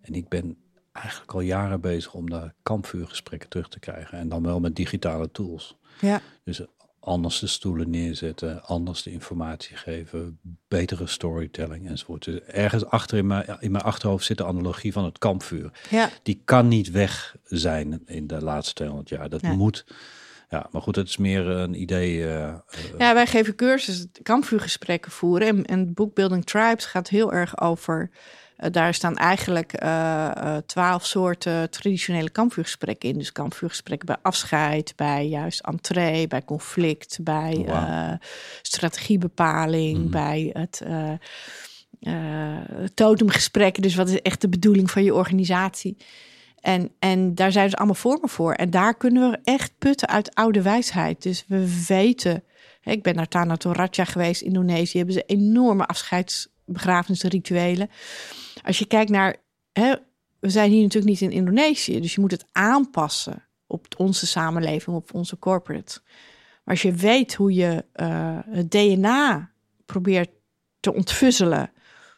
[0.00, 0.56] En ik ben
[0.92, 4.18] eigenlijk al jaren bezig om daar kampvuurgesprekken terug te krijgen.
[4.18, 5.76] En dan wel met digitale tools.
[6.00, 6.20] Ja.
[6.44, 6.60] Dus
[7.00, 10.38] anders de stoelen neerzetten, anders de informatie geven,
[10.68, 12.24] betere storytelling enzovoort.
[12.24, 15.70] Dus ergens achter in mijn, in mijn achterhoofd zit de analogie van het kampvuur.
[15.90, 16.10] Ja.
[16.22, 19.28] Die kan niet weg zijn in de laatste 200 jaar.
[19.28, 19.84] Dat moet.
[20.56, 22.22] Ja, maar goed, het is meer een idee.
[22.26, 22.54] eh, eh,
[22.98, 25.64] Ja, wij geven cursussen, kampvuurgesprekken voeren.
[25.64, 28.10] En, boek Building Tribes gaat heel erg over.
[28.56, 33.18] eh, daar staan eigenlijk eh, eh, twaalf soorten traditionele kampvuurgesprekken in.
[33.18, 38.12] Dus kampvuurgesprekken bij afscheid, bij juist entree, bij conflict, bij eh,
[38.62, 40.10] strategiebepaling, Mhm.
[40.10, 41.12] bij het eh
[42.00, 42.56] eh,
[42.94, 43.82] totemgesprekken.
[43.82, 45.96] Dus wat is echt de bedoeling van je organisatie?
[46.66, 48.52] En, en daar zijn dus allemaal vormen voor.
[48.52, 51.22] En daar kunnen we echt putten uit oude wijsheid.
[51.22, 52.44] Dus we weten.
[52.82, 54.96] Ik ben naar Tanah Toraja geweest, Indonesië.
[54.96, 57.90] Hebben ze enorme afscheidsbegrafenisrituelen.
[58.64, 59.36] Als je kijkt naar.
[59.72, 59.94] Hè,
[60.40, 62.00] we zijn hier natuurlijk niet in Indonesië.
[62.00, 66.00] Dus je moet het aanpassen op onze samenleving, op onze corporate.
[66.64, 69.50] Maar als je weet hoe je eh, het DNA
[69.84, 70.30] probeert
[70.80, 71.70] te ontfuzzelen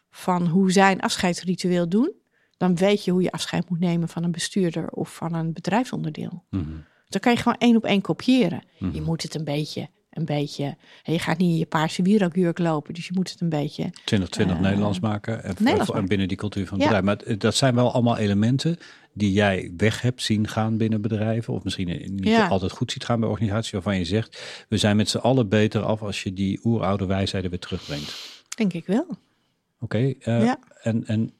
[0.09, 2.18] van hoe zij een afscheidsritueel doen,
[2.59, 6.43] dan weet je hoe je afscheid moet nemen van een bestuurder of van een bedrijfsonderdeel.
[6.49, 6.63] mhm.
[7.09, 8.63] Dan kan je gewoon één op één kopiëren.
[8.79, 8.95] Mhm.
[8.95, 10.77] Je moet het een beetje, een beetje.
[11.03, 13.89] je gaat niet in je paarse wierookjurk lopen, dus je moet het een beetje.
[14.03, 17.01] 2020 Eh, Nederlands maken en, Nederlands en binnen die cultuur van het Ja.
[17.01, 17.25] bedrijf.
[17.27, 18.77] Maar dat zijn wel allemaal elementen
[19.13, 21.53] die jij weg hebt zien gaan binnen bedrijven.
[21.53, 22.47] Of misschien niet Ja.
[22.47, 25.81] altijd goed ziet gaan bij organisaties waarvan je zegt, we zijn met z'n allen beter
[25.81, 28.43] af als je die oeroude wijsheden weer terugbrengt.
[28.55, 29.07] Denk ik wel.
[29.79, 30.59] Oké, eh, Ja.
[30.81, 31.33] en, en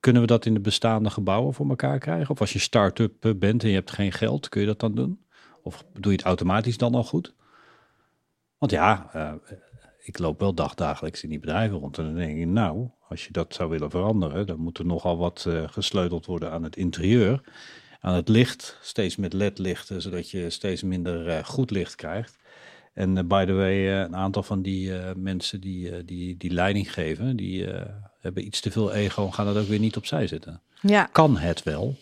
[0.00, 2.30] kunnen we dat in de bestaande gebouwen voor elkaar krijgen?
[2.30, 4.94] Of als je start-up eh, bent en je hebt geen geld, kun je dat dan
[4.94, 5.20] doen?
[5.62, 7.34] Of doe je het automatisch dan al goed?
[8.58, 9.32] Want ja, eh,
[9.98, 13.32] ik loop wel dagdagelijks in die bedrijven rond en dan denk ik, nou, als je
[13.32, 17.40] dat zou willen veranderen, dan moet er nogal wat eh, gesleuteld worden aan het interieur.
[18.00, 22.38] Aan het licht, steeds met LED-lichten, zodat je steeds minder goed licht krijgt.
[22.94, 27.66] En by the way, een aantal van die mensen die, die, die leiding geven, die
[28.34, 30.62] hebben iets te veel ego en gaan dat ook weer niet opzij zitten.
[30.80, 31.96] Ja, Kan het wel?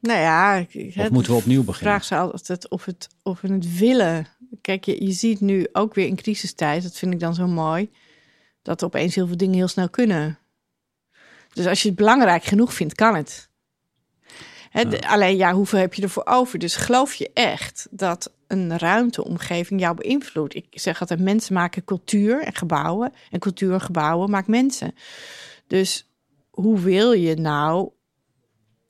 [0.00, 0.54] nou ja.
[0.54, 1.92] ik- Of het- moeten we opnieuw beginnen?
[1.92, 4.26] vraag ze altijd of, het, of we het willen.
[4.60, 7.90] Kijk, je, je ziet nu ook weer in crisistijd, dat vind ik dan zo mooi,
[8.62, 10.38] dat opeens heel veel dingen heel snel kunnen.
[11.52, 13.48] Dus als je het belangrijk genoeg vindt, kan het.
[14.70, 16.58] Hè, de- alleen ja, hoeveel heb je ervoor over?
[16.58, 20.54] Dus geloof je echt dat een ruimteomgeving jou beïnvloedt?
[20.54, 23.12] Ik zeg altijd, mensen maken cultuur en gebouwen.
[23.30, 24.94] En cultuur en gebouwen maakt mensen.
[25.68, 26.08] Dus
[26.50, 27.90] hoe wil je nou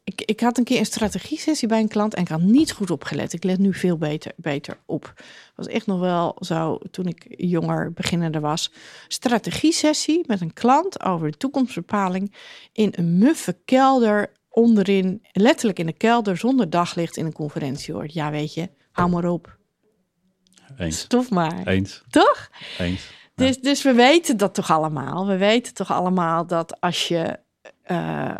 [0.08, 2.90] ik, ik had een keer een strategie-sessie bij een klant en ik had niet goed
[2.90, 3.32] opgelet.
[3.32, 5.12] Ik let nu veel beter, beter op.
[5.54, 8.72] was echt nog wel zo toen ik jonger beginnende was.
[9.08, 12.34] Strategie-sessie met een klant over de toekomstbepaling
[12.72, 18.12] in een muffe kelder onderin, letterlijk in de kelder zonder daglicht in een conferentieoord.
[18.12, 19.58] Ja, weet je, hou maar op.
[20.78, 20.98] Eens.
[20.98, 21.66] Stof maar.
[21.66, 22.02] Eens.
[22.10, 22.50] Toch?
[22.78, 23.10] Eens.
[23.38, 25.26] Dus, dus we weten dat toch allemaal.
[25.26, 27.38] We weten toch allemaal dat als je,
[27.82, 28.36] eh,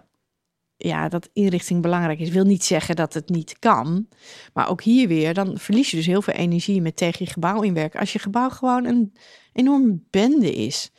[0.77, 2.29] ja, dat inrichting belangrijk is.
[2.29, 4.09] Wil niet zeggen dat het niet kan.
[4.53, 7.63] Maar ook hier weer, dan verlies je dus heel veel energie met tegen je gebouw
[7.63, 8.01] inwerken.
[8.01, 9.13] Als je gebouw gewoon een
[9.53, 10.91] enorme bende is.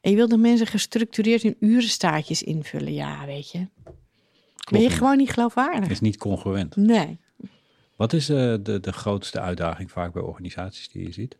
[0.00, 2.92] En je wil de mensen gestructureerd in urenstaatjes invullen.
[2.92, 3.68] Ja, weet je.
[4.70, 5.90] ben je gewoon niet geloofwaardig.
[5.90, 6.76] is niet congruent.
[6.76, 7.18] Nee.
[7.96, 11.38] Wat is eh, de, de grootste uitdaging vaak bij organisaties die je ziet?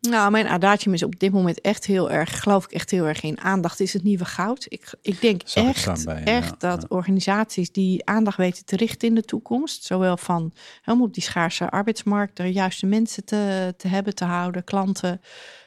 [0.00, 3.22] Nou, mijn adagium is op dit moment echt heel erg, geloof ik echt heel erg
[3.22, 3.40] in.
[3.40, 4.66] Aandacht is het nieuwe goud.
[4.68, 9.08] Ik, ik denk Zag echt, bij echt ja, dat organisaties die aandacht weten te richten
[9.08, 10.52] in de toekomst, zowel van
[10.82, 15.20] helemaal op die schaarse arbeidsmarkt, de juiste mensen te, te hebben, te houden, klanten,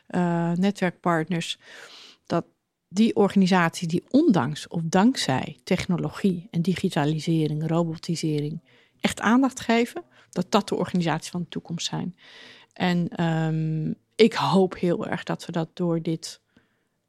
[0.07, 1.59] eh, netwerkpartners,
[2.25, 2.45] dat
[2.87, 8.61] die organisaties die ondanks of dankzij technologie en digitalisering, robotisering
[9.01, 12.15] echt aandacht geven, dat dat de organisaties van de toekomst zijn.
[12.73, 13.91] En ehm,
[14.21, 16.41] ik hoop heel erg dat we dat door dit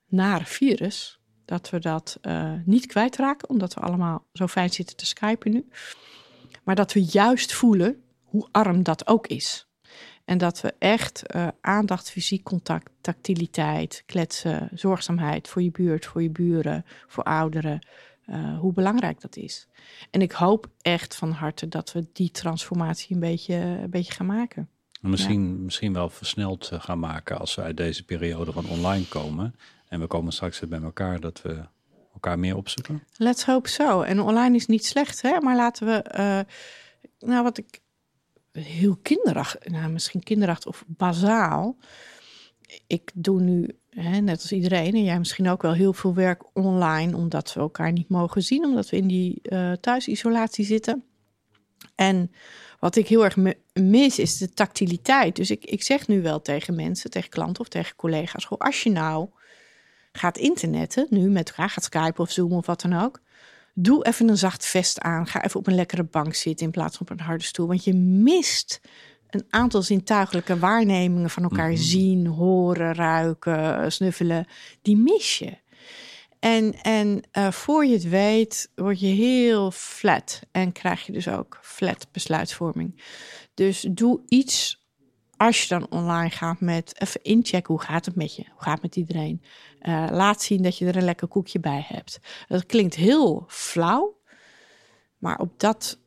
[0.06, 5.06] nare virus, dat we dat eh, niet kwijtraken, omdat we allemaal zo fijn zitten te
[5.06, 5.68] skypen nu.
[6.62, 9.66] Maar dat we juist voelen hoe arm dat ook is.
[10.24, 16.22] En dat we echt eh, aandacht, fysiek contact, tactiliteit, kletsen, zorgzaamheid voor je buurt, voor
[16.22, 17.86] je buren, voor ouderen,
[18.26, 19.68] eh, hoe belangrijk dat is.
[20.10, 24.26] En ik hoop echt van harte dat we die transformatie een beetje, een beetje gaan
[24.26, 24.68] maken.
[25.10, 29.54] Misschien, misschien wel versneld eh, gaan maken als we uit deze periode van online komen.
[29.88, 31.64] En we komen straks weer bij elkaar dat we
[32.12, 33.02] elkaar meer opzoeken.
[33.16, 34.02] Let's hope so.
[34.02, 35.40] En online is niet slecht, hè?
[35.40, 35.92] maar laten we.
[35.92, 36.40] eh,
[37.18, 37.80] nou, wat ik
[38.52, 41.76] heel kinderachtig, nou, misschien kinderachtig of bazaal.
[42.86, 46.56] Ik doe nu, hè, net als iedereen, en jij misschien ook wel heel veel werk
[46.56, 51.04] online, omdat we elkaar niet mogen zien, omdat we in die eh, thuisisolatie zitten.
[51.94, 52.30] En
[52.82, 55.36] wat ik heel erg mi- mis is de tactiliteit.
[55.36, 58.82] Dus ik, ik zeg nu wel tegen mensen, tegen klanten of tegen collega's: goh, als
[58.82, 59.28] je nou
[60.12, 63.20] gaat internetten, nu met elkaar gaat Skype of Zoom of wat dan ook.
[63.74, 65.26] Doe even een zacht vest aan.
[65.26, 67.66] Ga even op een lekkere bank zitten in plaats van op een harde stoel.
[67.66, 68.80] Want je mist
[69.30, 74.46] een aantal zintuigelijke waarnemingen van elkaar zien, horen, ruiken, snuffelen.
[74.82, 75.61] Die mis je.
[76.42, 80.40] En, en eh, voor je het weet, word je heel flat.
[80.50, 83.02] En krijg je dus ook flat besluitvorming.
[83.54, 84.86] Dus doe iets
[85.36, 87.74] als je dan online gaat met even inchecken.
[87.74, 88.44] Hoe gaat het met je?
[88.50, 89.42] Hoe gaat het met iedereen?
[89.78, 92.20] Eh, laat zien dat je er een lekker koekje bij hebt.
[92.48, 94.20] Dat klinkt heel flauw.
[95.18, 95.98] Maar op dat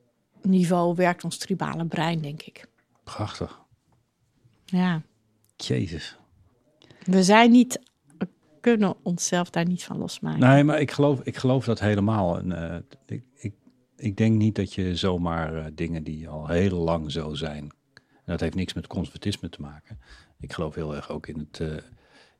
[0.41, 2.67] niveau werkt ons tribale brein, denk ik.
[3.03, 3.61] Prachtig.
[4.65, 5.01] Ja,
[5.55, 6.17] Jezus.
[7.03, 7.93] we zijn niet...
[8.65, 10.39] Kunnen onszelf daar niet van losmaken.
[10.39, 12.37] Nee, maar ik geloof, ik geloof dat helemaal.
[12.37, 13.53] En, eh, ik, ik,
[13.97, 17.71] ik denk niet dat je zomaar eh, dingen die al heel lang zo zijn.
[17.93, 19.99] En dat heeft niks met conservatisme te maken.
[20.39, 21.67] Ik geloof heel erg ook in, het, eh,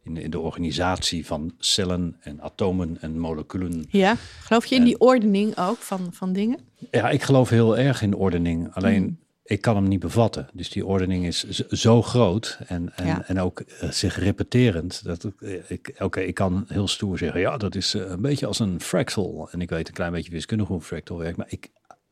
[0.04, 3.86] in, de, in de organisatie van cellen en atomen en moleculen.
[3.90, 6.60] Ja, geloof je in die ordening ook van, van dingen?
[6.92, 8.74] Ja, ik geloof heel erg in ordening.
[8.74, 10.48] Alleen ik kan hem niet bevatten.
[10.54, 13.28] Dus die ordening is zo groot en, en, Ja.
[13.28, 15.04] en ook eh, zich repeterend.
[15.04, 18.22] Dat ik, eh, ik, Oké, ik kan heel stoer zeggen, ja, dat is eh, een
[18.22, 19.48] beetje als een fractal.
[19.52, 21.38] En ik weet een klein beetje wiskundig hoe een fractal werkt.
[21.38, 21.72] Maar ik,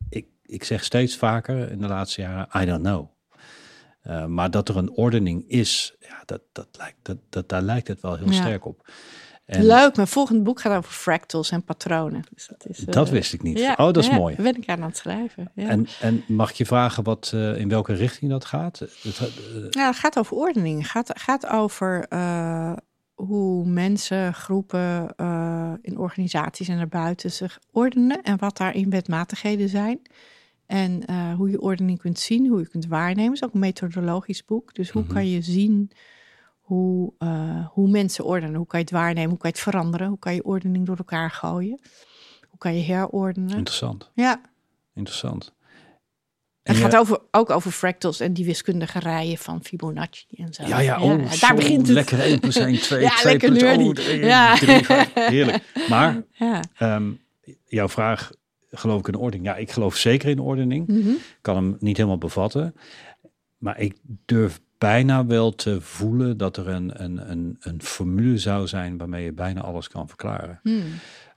[0.09, 3.11] ik, ik zeg steeds vaker in de laatste jaren, I don't know.
[4.27, 8.01] Maar dat er een ordening is, ja, dat, dat lijkt, dat, dat, daar lijkt het
[8.01, 8.33] wel heel Ja.
[8.41, 8.87] sterk op.
[9.55, 12.23] En Leuk, mijn volgende boek gaat over fractals en patronen.
[12.33, 13.59] Dus dat, is, dat eh, wist ik niet.
[13.59, 14.35] ja, oh, dat is ja, mooi.
[14.35, 15.51] ben ik aan het schrijven.
[15.55, 15.67] Ja.
[15.67, 18.79] En, en mag ik je vragen wat, eh, in welke richting dat gaat?
[18.79, 20.77] Het, eh, Ja, het gaat over ordening.
[20.81, 22.05] Het gaat, gaat over
[23.13, 25.15] hoe mensen, groepen
[25.81, 29.99] in organisaties en daarbuiten zich ordenen en wat daarin wetmatigheden zijn.
[30.65, 31.03] En
[31.35, 33.31] hoe je ordening kunt zien, hoe je kunt waarnemen.
[33.31, 34.73] Het is ook een methodologisch boek.
[34.75, 35.13] Dus hoe Mhm.
[35.13, 35.91] kan je zien
[36.73, 38.55] hoe, eh, hoe mensen ordenen?
[38.55, 39.29] Hoe kan je het waarnemen?
[39.29, 40.07] Hoe kan je het veranderen?
[40.07, 41.79] Hoe kan je ordening door elkaar gooien?
[42.49, 43.57] Hoe kan je herordenen?
[43.57, 44.41] Interessant, Ja,
[44.95, 45.43] interessant.
[45.43, 45.51] het
[46.63, 50.63] En gaat je- over, ook over fractals en die wiskundige rijen van Fibonacci en zo.
[50.65, 51.95] Ja, ja, oh, daar zo begint het.
[51.95, 53.63] Lekker 1 plus 1, 2, Ja, 2 lekker plus,
[54.17, 54.55] oh, Ja.
[54.55, 55.11] drie, vijf.
[55.13, 55.63] Heerlijk.
[55.89, 56.61] Maar Ja.
[56.77, 57.11] ehm,
[57.65, 58.31] jouw vraag,
[58.71, 59.45] geloof ik in ordening?
[59.49, 60.87] Ja, ik geloof zeker in ordening.
[60.87, 61.09] Mhm.
[61.41, 62.75] Kan hem niet helemaal bevatten.
[63.57, 63.95] Maar ik
[64.25, 69.23] durf bijna wel te voelen dat er een, een, een, een formule zou zijn waarmee
[69.23, 70.59] je bijna alles kan verklaren.
[70.63, 70.83] Hmm.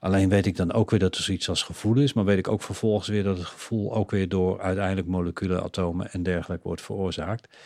[0.01, 2.49] Alleen weet ik dan ook weer dat er zoiets als gevoel is, maar weet ik
[2.49, 6.83] ook vervolgens weer dat het gevoel ook weer door uiteindelijk moleculen, atomen en dergelijke wordt
[6.83, 7.57] veroorzaakt.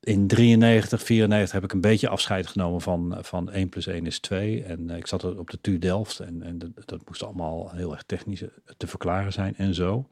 [0.00, 4.18] in 93, 94 heb ik een beetje afscheid genomen van, van 1 plus 1 is
[4.20, 4.62] 2.
[4.62, 8.02] En ik zat op de TU Delft en, en dat, dat moest allemaal heel erg
[8.02, 8.44] technisch
[8.76, 10.08] te verklaren zijn en zo.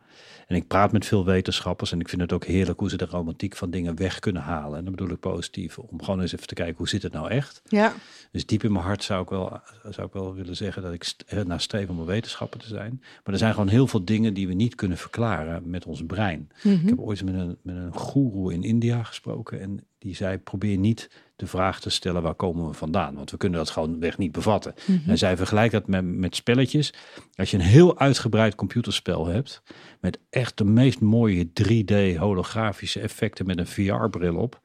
[0.51, 3.05] En ik praat met veel wetenschappers en ik vind het ook heerlijk hoe ze de
[3.05, 4.79] romantiek van dingen weg kunnen halen.
[4.79, 7.31] En dat bedoel ik positief, om gewoon eens even te kijken hoe zit het nou
[7.31, 7.63] echt.
[7.65, 7.95] Ja.
[8.33, 11.15] Dus diep in mijn hart zou ik wel, zou ik wel willen zeggen dat ik
[11.47, 12.97] naar streef om een wetenschapper te zijn.
[13.01, 16.49] Maar er zijn gewoon heel veel dingen die we niet kunnen verklaren met ons brein.
[16.63, 16.75] Mhm.
[16.75, 20.77] Ik heb ooit met een, met een goeroe in India gesproken en die zei probeer
[20.77, 23.15] niet de vraag te stellen waar komen we vandaan.
[23.15, 24.75] Want we kunnen dat gewoon weg niet bevatten.
[24.87, 25.11] Mhm.
[25.11, 26.95] En zij vergelijkt dat met, met spelletjes.
[27.35, 29.63] Als je een heel uitgebreid computerspel hebt
[30.01, 34.61] met echt de meest mooie 3D holografische effecten met een VR-bril op.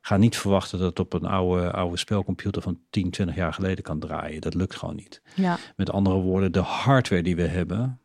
[0.00, 3.84] Ga niet verwachten dat het op een oude, oude spelcomputer van 10, 20 jaar geleden
[3.84, 4.40] kan draaien.
[4.40, 5.22] Dat lukt gewoon niet.
[5.34, 5.58] Ja.
[5.76, 8.00] Met andere woorden, de hardware die we hebben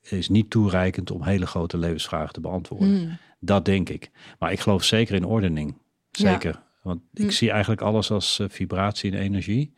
[0.00, 2.88] is niet toereikend om hele grote levensvragen te beantwoorden.
[2.88, 3.18] Mm.
[3.40, 4.10] Dat denk ik.
[4.38, 5.76] Maar ik geloof zeker in ordening.
[6.16, 6.62] Zeker.
[6.82, 7.30] Want ik Mm.
[7.30, 9.74] zie eigenlijk alles als eh, vibratie en energie.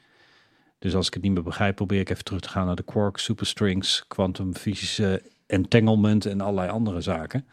[0.78, 2.82] Dus als ik het niet meer begrijp, probeer ik even terug te gaan naar de
[2.82, 7.46] quark, superstrings, kwantumfysische entanglement en allerlei andere zaken.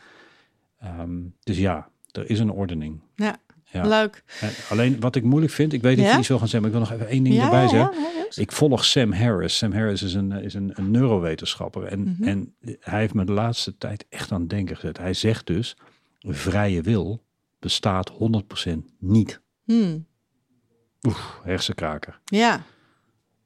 [0.80, 3.00] Ehm, dus ja, er is een ordening.
[3.16, 3.38] Ja.
[3.64, 3.88] Ja.
[3.88, 4.24] Leuk.
[4.42, 6.12] En alleen wat ik moeilijk vind, ik weet dat Ja?
[6.12, 7.94] je iets wil gaan zeggen, maar ik wil nog even één ding Ja, erbij zeggen.
[8.36, 9.58] Ik volg Sam Harris.
[9.58, 11.84] Sam Harris is een, is een, een neurowetenschapper.
[11.84, 12.24] En, Mhm.
[12.24, 14.98] en hij heeft me de laatste tijd echt aan het denken gezet.
[14.98, 15.78] Hij zegt dus,
[16.20, 17.24] vrije wil
[17.66, 18.16] bestaat 100%
[19.00, 19.42] niet.
[19.64, 20.08] Hmm.
[21.08, 22.20] Oeh, hersenkraker.
[22.26, 22.64] Ja.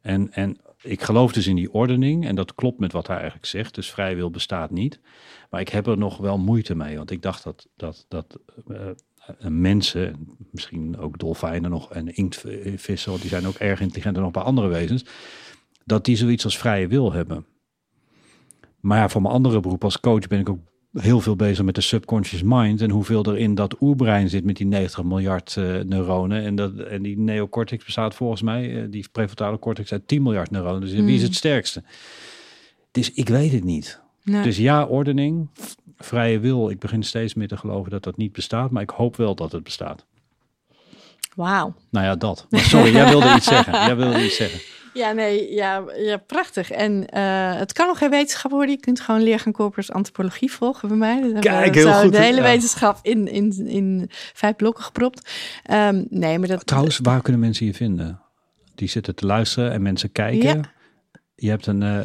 [0.02, 2.26] En, en ik geloof dus in die ordening.
[2.26, 3.76] En dat klopt met wat hij eigenlijk zegt.
[3.76, 5.00] Dus vrije wil bestaat niet.
[5.50, 6.98] Maar ik heb er nog wel moeite mee.
[6.98, 8.90] Want ik dacht dat, dat, dat eh,
[9.50, 14.30] mensen, misschien ook dolfijnen nog en inktvissen, want die zijn ook erg intelligent en nog
[14.30, 15.06] een paar andere wezens,
[15.86, 17.46] dat die zoiets als vrije wil hebben.
[18.80, 20.60] Maar ja, voor mijn andere beroep als coach ben ik ook
[20.94, 24.58] heel veel bezig met de subconscious mind en hoeveel er in dat oerbrein zit met
[24.58, 26.44] die 90 miljard eh, neuronen.
[26.44, 30.52] En, dat, en die neocortex bestaat volgens mij, eh, die prefrontale cortex uit 10 miljard
[30.52, 30.82] neuronen.
[30.82, 31.84] Dus wie is het sterkste?
[32.92, 34.02] Dus ik weet het niet.
[34.24, 34.44] Nee.
[34.44, 35.50] Dus ja, ordening,
[35.98, 36.70] vrije wil.
[36.70, 39.52] Ik begin steeds meer te geloven dat dat niet bestaat, maar ik hoop wel dat
[39.52, 40.06] het bestaat.
[41.36, 41.74] Wauw.
[41.92, 42.46] Nou ja, dat.
[42.50, 43.74] Maar sorry, jij wilde iets zeggen.
[43.74, 44.60] Jij wilde iets zeggen.
[44.94, 46.72] Ja, nee, ja, ja prachtig.
[46.72, 48.70] En eh, het kan nog geen wetenschap worden.
[48.70, 51.14] Je kunt gewoon leer gaan corpus antropologie volgen bij mij.
[51.16, 52.12] Dat hebben we Kijk, heel goed.
[52.12, 52.44] De hele Ja.
[52.44, 55.30] wetenschap in, in, in vijf blokken gepropt.
[55.64, 56.66] Ehm, nee, maar dat...
[56.68, 58.22] Trouwens, waar kunnen mensen je vinden?
[58.76, 60.58] Die zitten te luisteren en mensen kijken.
[60.58, 60.62] Ja.
[61.36, 61.84] Je hebt een...
[61.84, 62.00] eh,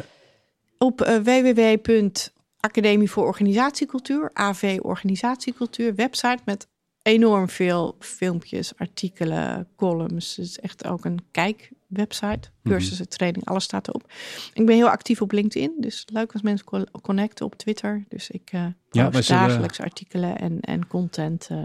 [0.77, 6.67] Op uh, www.academie voor organisatiecultuur, AV Organisatiecultuur, website met
[7.05, 10.35] enorm veel filmpjes, artikelen, columns.
[10.35, 14.11] Het is echt ook een kijkwebsite, cursussen, training, alles staat erop.
[14.53, 18.05] Ik ben heel actief op LinkedIn, dus leuk als mensen co- connecten op Twitter.
[18.07, 21.63] Dus ik uh, Ja, zullen- dagelijks artikelen en, en content uh,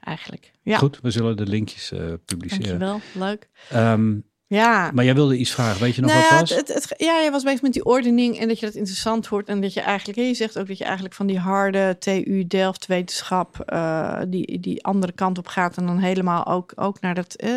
[0.00, 0.52] eigenlijk.
[0.62, 2.78] Ja, Goed, we zullen de linkjes eh, publiceren.
[2.78, 3.26] dankjewel.
[3.28, 3.48] Leuk.
[3.70, 4.16] Ehm,
[4.50, 4.90] Ja.
[4.94, 5.80] maar jij wilde iets vragen.
[5.80, 6.50] Weet je nog Nou, wat was?
[6.50, 9.28] Het, het, het- ja, je was bezig met die ordening en dat je dat interessant
[9.28, 9.48] wordt.
[9.48, 12.86] En dat je eigenlijk, je zegt ook dat je eigenlijk van die harde TU Delft
[12.86, 15.76] wetenschap, eh, die, die andere kant op gaat.
[15.76, 17.52] En dan helemaal ook, ook naar dat eh,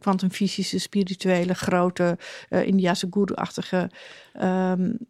[0.00, 2.18] kwantumfysische, spirituele, grote,
[2.48, 3.90] eh Indiase guru-achtige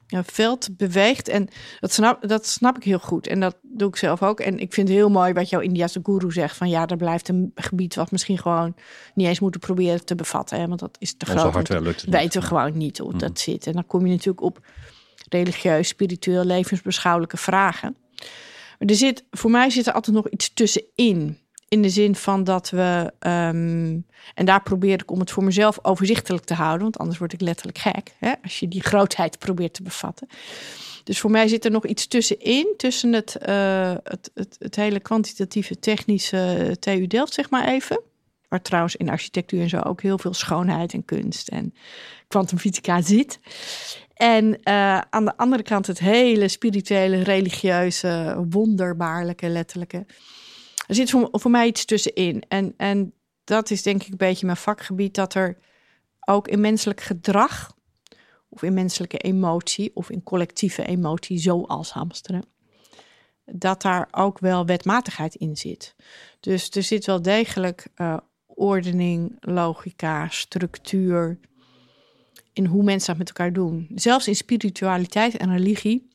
[0.06, 1.28] ja, veld beweegt.
[1.28, 1.48] En
[1.80, 3.26] dat snap, dat snap ik heel goed.
[3.26, 4.40] En dat doe ik zelf ook.
[4.40, 6.56] En ik vind het heel mooi wat jouw Indiase guru zegt.
[6.56, 8.74] Van ja, er blijft een gebied wat misschien gewoon
[9.14, 10.60] niet eens moeten proberen te bevatten.
[10.60, 11.68] Hè, want dat is te groot.
[11.68, 12.14] lukt niet.
[12.14, 13.66] weten we gewoon niet hoe dat zit.
[13.66, 14.60] En dan kom je natuurlijk op
[15.28, 17.96] religieus, spiritueel, levensbeschouwelijke vragen.
[18.78, 21.38] Maar er zit, voor mij zit er altijd nog iets tussenin.
[21.72, 23.98] In de zin van dat we, ehm,
[24.34, 27.40] en daar probeer ik om het voor mezelf overzichtelijk te houden, want anders word ik
[27.40, 30.28] letterlijk gek, hè, als je die grootheid probeert te bevatten.
[31.04, 35.00] Dus voor mij zit er nog iets tussenin, tussen het, eh, het, het, het hele
[35.00, 38.00] kwantitatieve, technische TU Delft, zeg maar even.
[38.48, 41.74] Waar trouwens in architectuur en zo ook heel veel schoonheid en kunst en
[42.28, 43.40] kwantumfysica zit.
[44.14, 50.06] En eh, aan de andere kant het hele spirituele, religieuze, wonderbaarlijke, letterlijke.
[50.86, 52.42] Er zit voor, mij iets tussenin.
[52.48, 53.14] En, en
[53.44, 55.58] dat is denk ik een beetje mijn vakgebied, dat er
[56.20, 57.76] ook in menselijk gedrag,
[58.48, 62.44] of in menselijke emotie, of in collectieve emotie, zoals hamsteren,
[63.44, 65.94] dat daar ook wel wetmatigheid in zit.
[66.40, 71.38] Dus er zit wel degelijk eh, ordening, logica, structuur
[72.52, 73.88] in hoe mensen dat met elkaar doen.
[73.94, 76.10] Zelfs in spiritualiteit en religie.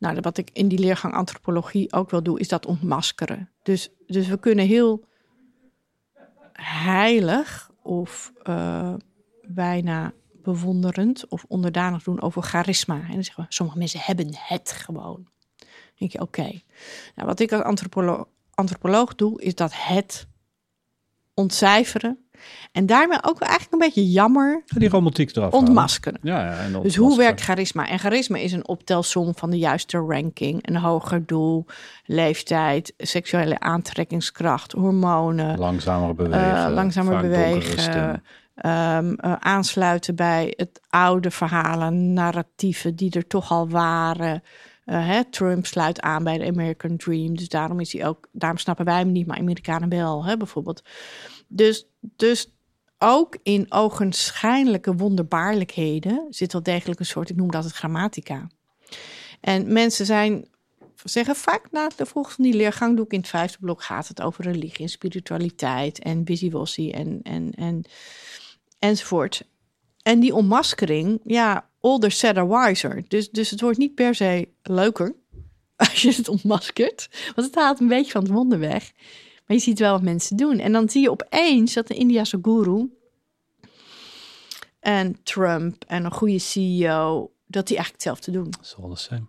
[0.00, 3.50] Nou, wat ik in die leergang antropologie ook wel doe, is dat ontmaskeren.
[3.62, 5.04] Dus, dus we kunnen heel
[6.62, 8.94] heilig of uh,
[9.42, 10.12] bijna
[10.42, 12.94] bewonderend of onderdanig doen over charisma.
[12.94, 15.28] En dan zeggen we, sommige mensen hebben het gewoon.
[15.58, 16.60] Dan denk je, oké.
[17.14, 20.26] Nou, wat ik als antropolo antropoloog doe, is dat het
[21.34, 22.29] ontcijferen.
[22.72, 26.18] En daarmee ook eigenlijk een beetje jammer Die romantiek eraf ontmaskeren.
[26.22, 27.88] Ja, ja, en Dus hoe werkt charisma?
[27.88, 31.66] En charisma is een optelsom van de juiste ranking, een hoger doel,
[32.04, 36.66] leeftijd, seksuele aantrekkingskracht, hormonen, Langzamer bewegen.
[36.66, 38.22] eh, langzamer vaak donkere bewegen,
[38.54, 44.42] ehm, eh, aansluiten bij het oude verhalen, narratieven die er toch al waren.
[44.84, 48.58] Eh, hè, Trump sluit aan bij de American Dream, dus daarom is hij ook, daarom
[48.58, 50.82] snappen wij hem niet, maar Amerikanen wel, hè, bijvoorbeeld.
[51.52, 52.50] Dus, dus
[52.98, 58.46] ook in ogenschijnlijke wonderbaarlijkheden zit wel degelijk een soort, ik noem dat het grammatica.
[59.40, 60.48] En mensen zijn,
[61.04, 64.20] zeggen vaak na de volgende die leergang, doe ik in het vijfde blok, gaat het
[64.20, 66.50] over religie en spiritualiteit en busy
[66.90, 67.84] en, en, en,
[68.78, 69.44] enzovoort.
[70.02, 73.04] En die ontmaskering, ja, older, sadder, wiser.
[73.08, 75.14] Dus, dus het wordt niet per se leuker
[75.76, 77.08] als je het ontmaskert.
[77.34, 78.92] Want het haalt een beetje van het wonder weg.
[79.50, 80.58] Maar je ziet wel wat mensen doen.
[80.58, 82.90] En dan zie je opeens dat de Indiase guru
[84.80, 88.50] en Trump en een goede CEO, dat die eigenlijk hetzelfde doen.
[88.50, 89.26] Dat is all the same.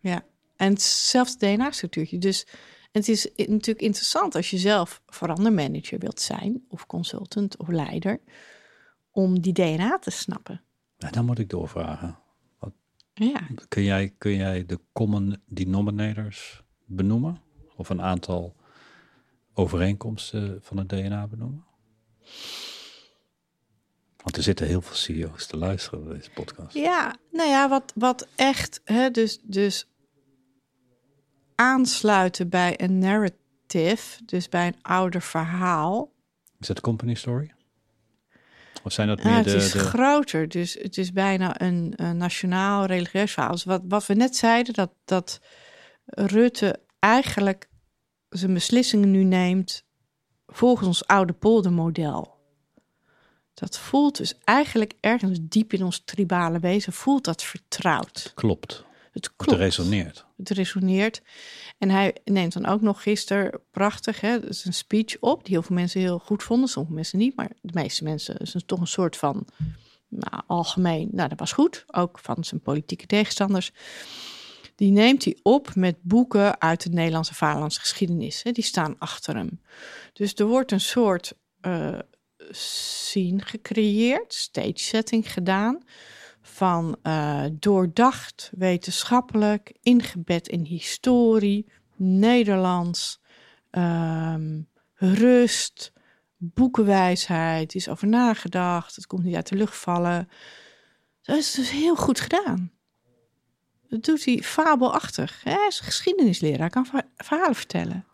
[0.00, 0.24] Ja,
[0.56, 2.18] en hetzelfde DNA-structuurtje.
[2.18, 2.46] Dus
[2.92, 8.20] het is natuurlijk interessant als je zelf verandermanager wilt zijn, of consultant of leider,
[9.10, 10.62] om die DNA te snappen.
[10.98, 12.18] Nou, dan moet ik doorvragen.
[13.14, 17.40] Ja, Kun jij, kun jij de common denominators benoemen?
[17.76, 18.56] Of een aantal
[19.56, 21.64] overeenkomsten van het DNA benoemen?
[24.16, 26.74] Want er zitten heel veel CEO's te luisteren naar deze podcast.
[26.74, 29.88] ja nou ja, wat, wat echt, hè, dus, dus
[31.54, 36.12] aansluiten bij een narrative, dus bij een ouder verhaal.
[36.60, 37.54] Is dat company story?
[38.82, 39.54] Of zijn dat Ja, meer het de...
[39.54, 43.52] is de groter, dus het is bijna een, een nationaal religieus verhaal.
[43.52, 45.40] Dus wat, wat we net zeiden, dat, dat
[46.04, 47.68] Rutte eigenlijk
[48.36, 49.84] zijn beslissingen nu neemt
[50.46, 52.34] volgens ons oude poldermodel.
[53.54, 58.32] Dat voelt dus eigenlijk ergens diep in ons tribale wezen, voelt dat vertrouwd.
[58.34, 58.84] klopt.
[59.12, 59.58] Het Het klopt.
[59.58, 60.26] resoneert.
[60.36, 61.22] Het resoneert.
[61.78, 65.62] En hij neemt dan ook nog gisteren prachtig, hè, dus een speech op, die heel
[65.62, 68.80] veel mensen heel goed vonden, sommige mensen niet, maar de meeste mensen is het toch
[68.80, 69.46] een soort van
[70.08, 73.72] nou, algemeen, nou dat was goed, ook van zijn politieke tegenstanders.
[74.76, 78.42] Die neemt hij op met boeken uit de Nederlandse vaderlandse geschiedenis.
[78.42, 79.60] Hè, die staan achter hem.
[80.12, 81.98] Dus er wordt een soort eh
[82.50, 85.82] scene gecreëerd, stage setting gedaan
[86.42, 93.20] van eh, doordacht, wetenschappelijk, ingebed in historie, Nederlands,
[93.70, 94.60] ehm,
[94.94, 95.92] rust,
[96.36, 100.28] boekenwijsheid, is over nagedacht, het komt niet uit de lucht vallen.
[101.22, 102.75] Dat is dus heel goed gedaan.
[103.88, 105.40] Dat doet hij fabelachtig.
[105.44, 105.50] hè.
[105.50, 108.04] Hij is geschiedenisleraar, hij kan verha- verhalen vertellen.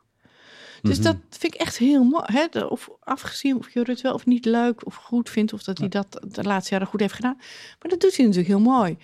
[0.82, 1.06] Dus Mhm.
[1.06, 2.24] dat vind ik echt heel mooi.
[2.26, 2.60] Hè?
[2.64, 5.88] Of afgezien of je het wel of niet leuk of goed vindt, of dat hij
[5.88, 7.36] dat de laatste jaren goed heeft gedaan.
[7.78, 8.96] Maar dat doet hij natuurlijk heel mooi.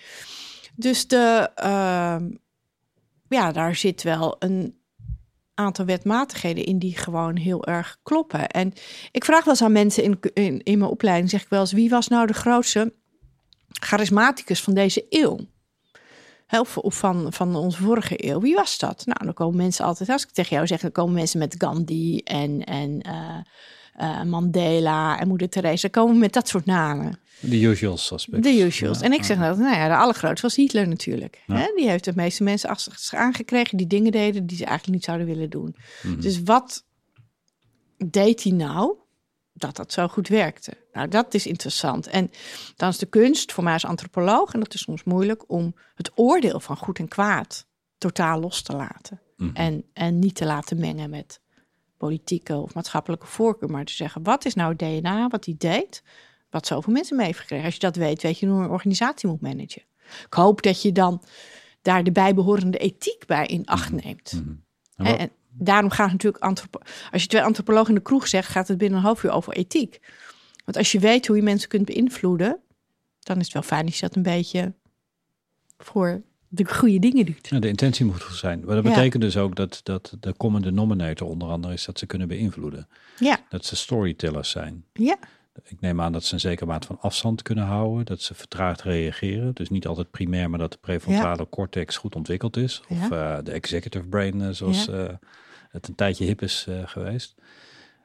[0.75, 2.31] Dus de, ehm,
[3.29, 4.77] ja, daar zit wel een
[5.53, 8.47] aantal wetmatigheden in die gewoon heel erg kloppen.
[8.49, 8.73] En
[9.11, 11.71] ik vraag wel eens aan mensen in, in, in mijn opleiding, zeg ik wel eens,
[11.71, 12.93] wie was nou de grootste
[13.67, 15.39] charismaticus van deze eeuw?
[16.49, 18.39] Hè, Of, van, van onze vorige eeuw.
[18.39, 19.05] Wie was dat?
[19.05, 22.17] Nou, dan komen mensen altijd, als ik tegen jou zeg, dan komen mensen met Gandhi
[22.17, 23.37] en, en eh,
[23.93, 25.87] eh, Mandela en Moeder Teresa.
[25.87, 27.19] Dan komen met dat soort namen.
[27.39, 28.47] De usual suspects.
[28.47, 28.99] De usuals.
[28.99, 29.43] Ja, en ik zeg ja.
[29.43, 31.43] nou, nou ja, de allergrootste was Hitler natuurlijk.
[31.47, 31.55] Ja.
[31.55, 31.71] Hè?
[31.75, 35.05] Die heeft de meeste mensen achter zich aangekregen die dingen deden die ze eigenlijk niet
[35.05, 35.75] zouden willen doen.
[36.03, 36.21] Mhm.
[36.21, 36.85] Dus wat
[38.05, 38.95] deed hij nou
[39.59, 40.73] dat dat zo goed werkte?
[40.93, 42.07] Nou, dat is interessant.
[42.07, 42.31] En
[42.75, 46.11] dan is de kunst voor mij als antropoloog, en dat is soms moeilijk, om het
[46.15, 47.67] oordeel van goed en kwaad
[47.97, 49.21] totaal los te laten.
[49.37, 49.55] Mhm.
[49.55, 51.41] En, en niet te laten mengen met
[51.97, 56.03] politieke of maatschappelijke voorkeur, maar te zeggen, wat is nou het DNA, wat hij deed,
[56.49, 57.65] wat zoveel mensen mee heeft gekregen.
[57.65, 59.81] Als je dat weet, weet je hoe een organisatie moet managen.
[60.25, 61.23] Ik hoop dat je dan
[61.81, 64.31] daar de bijbehorende ethiek bij in acht neemt.
[64.33, 64.53] Mhm.
[64.95, 66.43] En, wat- en daarom gaat het natuurlijk
[67.11, 69.53] als je twee antropologen in de kroeg zegt, gaat het binnen een half uur over
[69.53, 69.99] ethiek.
[70.65, 72.59] Want als je weet hoe je mensen kunt beïnvloeden,
[73.19, 74.73] dan is het wel fijn als je dat een beetje
[75.77, 77.47] voor de goede dingen doet.
[77.49, 78.59] Ja, de intentie moet goed zijn.
[78.65, 78.89] Maar dat Ja.
[78.89, 82.87] betekent dus ook dat, dat de common denominator onder andere is dat ze kunnen beïnvloeden.
[83.19, 84.83] Ja, Dat ze storytellers zijn.
[84.93, 85.17] ja,
[85.63, 88.05] Ik neem aan dat ze een zekere maat van afstand kunnen houden.
[88.05, 89.53] Dat ze vertraagd reageren.
[89.53, 92.81] Dus niet altijd primair, maar dat de prefrontale cortex goed ontwikkeld is.
[92.89, 94.93] Of eh, de executive brain, eh, zoals Ja.
[95.07, 95.13] eh,
[95.69, 97.35] het een tijdje hip is eh, geweest.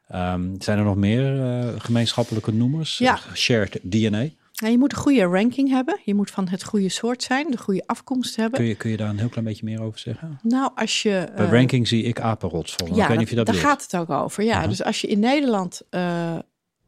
[0.08, 2.98] Ehm, zijn er nog meer eh, gemeenschappelijke noemers?
[2.98, 3.18] Ja.
[3.34, 4.28] Shared DNA?
[4.54, 6.00] Nou, je moet een goede ranking hebben.
[6.04, 8.58] Je moet van het goede soort zijn, de goede afkomst hebben.
[8.58, 10.38] Kun je, kun je daar een heel klein beetje meer over zeggen?
[10.42, 11.28] Nou, als je.
[11.36, 12.86] Bij eh, ranking zie ik apenrots vol.
[12.86, 14.44] Ja, ik weet dat- niet of je dat daar gaat het ook over.
[14.44, 15.82] Ja, dus als je in Nederland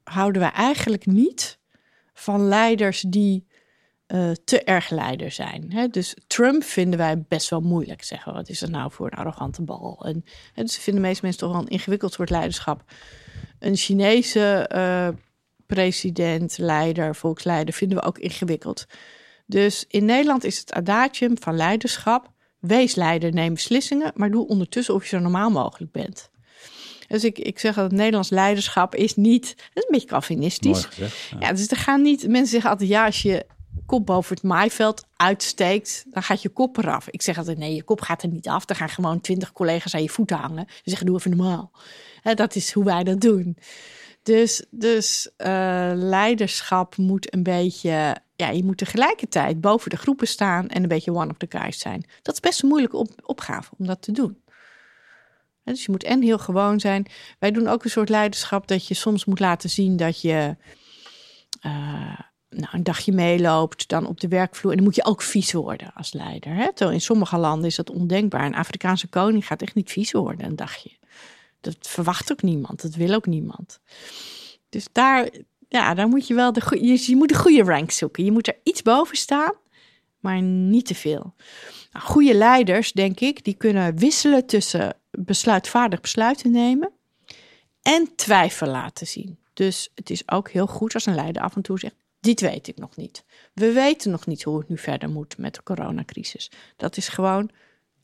[0.05, 1.59] houden we eigenlijk niet
[2.15, 3.46] van leiders die
[4.07, 5.73] eh, te erg leider zijn.
[5.73, 5.89] Hè?
[5.89, 8.05] Dus Trump vinden wij best wel moeilijk.
[8.05, 10.03] Zeggen we, wat is dat nou voor een arrogante bal?
[10.05, 12.83] En, hè, dus vinden de meeste mensen toch wel een ingewikkeld soort leiderschap.
[13.59, 15.09] Een Chinese eh,
[15.67, 18.87] president, leider, volksleider vinden we ook ingewikkeld.
[19.47, 22.33] Dus in Nederland is het adagium van leiderschap.
[22.59, 26.31] Wees leider, neem beslissingen, maar doe ondertussen of je zo normaal mogelijk bent.
[27.09, 30.85] Dus ik, ik zeg dat het Nederlands leiderschap is niet, het is een beetje Calvinistisch.
[30.85, 31.17] Gezegd.
[31.31, 31.37] Ja.
[31.41, 33.47] Ja, dus er gaan niet, mensen zeggen altijd, ja, als je
[33.87, 37.09] kop boven het maaiveld uitsteekt, dan gaat je kop eraf.
[37.09, 38.69] Ik zeg altijd, nee, je kop gaat er niet af.
[38.69, 40.65] Er gaan gewoon twintig collega's aan je voeten hangen.
[40.69, 41.71] Ze zeggen, doe even normaal.
[42.35, 43.57] Dat is hoe wij dat doen.
[44.23, 50.69] Dus, dus eh, leiderschap moet een beetje, ja, je moet tegelijkertijd boven de groepen staan
[50.69, 52.07] en een beetje one of the guys zijn.
[52.23, 54.43] Dat is best een moeilijke op- opgave om dat te doen.
[55.65, 57.07] Dus je moet en heel gewoon zijn.
[57.39, 60.57] Wij doen ook een soort leiderschap dat je soms moet laten zien dat je
[61.61, 62.21] eh,
[62.57, 64.71] nou, een dagje meeloopt, dan op de werkvloer.
[64.71, 66.55] En dan moet je ook vies worden als leider.
[66.55, 66.67] Hè?
[66.67, 68.45] Terwijl in sommige landen is dat ondenkbaar.
[68.45, 70.91] Een Afrikaanse koning gaat echt niet vies worden een dagje.
[71.61, 73.81] Dat verwacht ook niemand, dat wil ook niemand.
[74.69, 75.29] Dus daar,
[75.69, 78.25] ja, daar moet je wel de goeie, je, je moet de goede rank zoeken.
[78.25, 79.53] Je moet er iets boven staan,
[80.21, 81.35] maar niet te veel.
[81.93, 86.91] Nou, goede leiders, denk ik, die kunnen wisselen tussen besluitvaardig besluiten nemen
[87.83, 89.39] en twijfel laten zien.
[89.53, 91.95] Dus het is ook heel goed als een leider af en toe zegt:
[92.27, 93.25] Dit weet ik nog niet.
[93.53, 96.51] We weten nog niet hoe het nu verder moet met de coronacrisis.
[96.77, 97.51] Dat is gewoon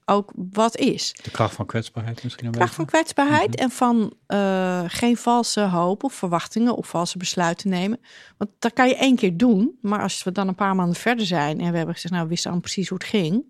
[0.05, 1.15] ook wat is.
[1.23, 6.05] De kracht van kwetsbaarheid misschien een Kracht van kwetsbaarheid en van eh, geen valse hoop
[6.05, 8.01] of verwachtingen of valse besluiten nemen.
[8.37, 11.27] Want dat kan je één keer doen, maar als we dan een paar maanden verder
[11.27, 13.45] zijn en we hebben gezegd, nou, we wisten al precies hoe het ging.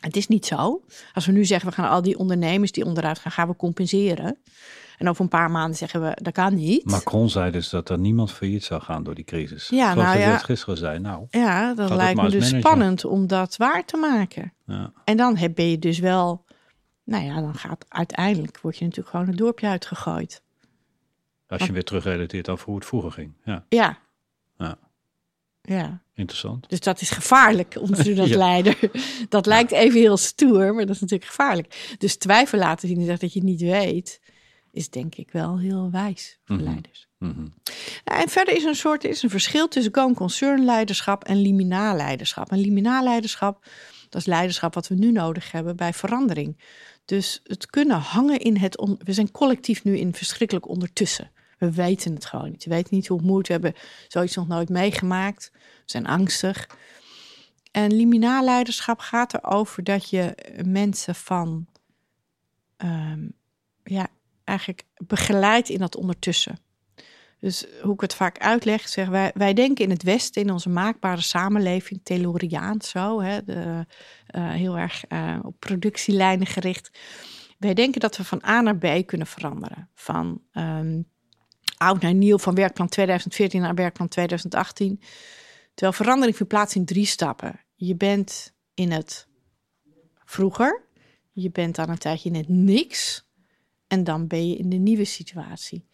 [0.00, 0.84] Het is niet zo.
[1.12, 4.38] Als we nu zeggen, we gaan al die ondernemers die onderuit gaan, gaan we compenseren.
[4.98, 6.84] En over een paar maanden zeggen we, dat kan niet.
[6.84, 9.68] Macron zei dus dat er niemand failliet zou gaan door die crisis.
[9.68, 10.30] Ja, Zoals nou ja.
[10.30, 10.98] dat gisteren zei.
[10.98, 14.52] Nou, ja, dat lijkt me dus spannend om dat waar te maken.
[14.66, 14.92] ja.
[15.04, 16.44] En dan heb ben je dus wel,
[17.04, 20.42] nou ja, dan gaat uiteindelijk, word je natuurlijk gewoon het dorpje uitgegooid.
[21.48, 23.32] als je weer terugrelateert over hoe het vroeger ging.
[23.44, 23.98] Ja, Ja.
[24.58, 24.78] Ja.
[25.62, 26.00] Ja.
[26.14, 26.68] interessant.
[26.68, 28.36] Dus dat is gevaarlijk om te doen als Ja.
[28.36, 28.78] leider.
[29.28, 31.94] Dat lijkt even heel stoer, maar dat is natuurlijk gevaarlijk.
[31.98, 34.20] Dus twijfel laten zien en zeggen dat je het niet weet,
[34.76, 36.64] is denk ik wel heel wijs voor Mhm.
[36.64, 37.08] leiders.
[37.18, 37.46] Mhm.
[38.04, 41.96] Nou, en verder is een soort is een verschil tussen going concern leiderschap en liminaal
[41.96, 42.50] leiderschap.
[42.50, 43.64] En liminaal leiderschap,
[44.08, 46.60] dat is leiderschap wat we nu nodig hebben bij verandering.
[47.04, 48.78] Dus het kunnen hangen in het.
[48.78, 51.30] On, we zijn collectief nu in verschrikkelijk ondertussen.
[51.58, 52.64] We weten het gewoon niet.
[52.64, 53.46] We weten niet hoe het moet.
[53.46, 53.74] We hebben
[54.08, 55.50] zoiets nog nooit meegemaakt.
[55.52, 56.68] We zijn angstig.
[57.70, 60.34] En liminaal leiderschap gaat erover dat je
[60.64, 61.66] mensen van.
[62.76, 63.28] ehm,
[63.84, 64.08] ja,
[64.46, 66.58] eigenlijk begeleidt in dat ondertussen.
[67.40, 70.68] Dus hoe ik het vaak uitleg, zeg wij, wij denken in het Westen, in onze
[70.68, 73.86] maakbare samenleving, Tayloriaans zo, hè, de,
[74.26, 76.98] eh, heel erg eh, op productielijnen gericht.
[77.58, 79.90] Wij denken dat we van A naar B kunnen veranderen.
[79.94, 81.02] Van ehm,
[81.76, 85.00] oud naar nieuw, van werkplan 2014 naar werkplan 2018.
[85.74, 87.60] Terwijl verandering vindt plaats in drie stappen.
[87.74, 89.28] Je bent in het
[90.24, 90.82] vroeger,
[91.32, 93.25] je bent dan een tijdje in het niks
[93.88, 95.86] en dan ben je in de nieuwe situatie.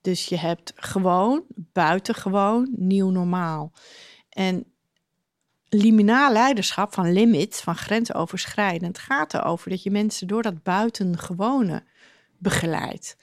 [0.00, 3.72] Dus je hebt gewoon, buitengewoon, nieuw normaal.
[4.28, 4.64] En
[5.68, 11.84] liminaal leiderschap van limit, van grensoverschrijdend, gaat erover dat je mensen door dat buitengewone
[12.38, 13.16] begeleidt.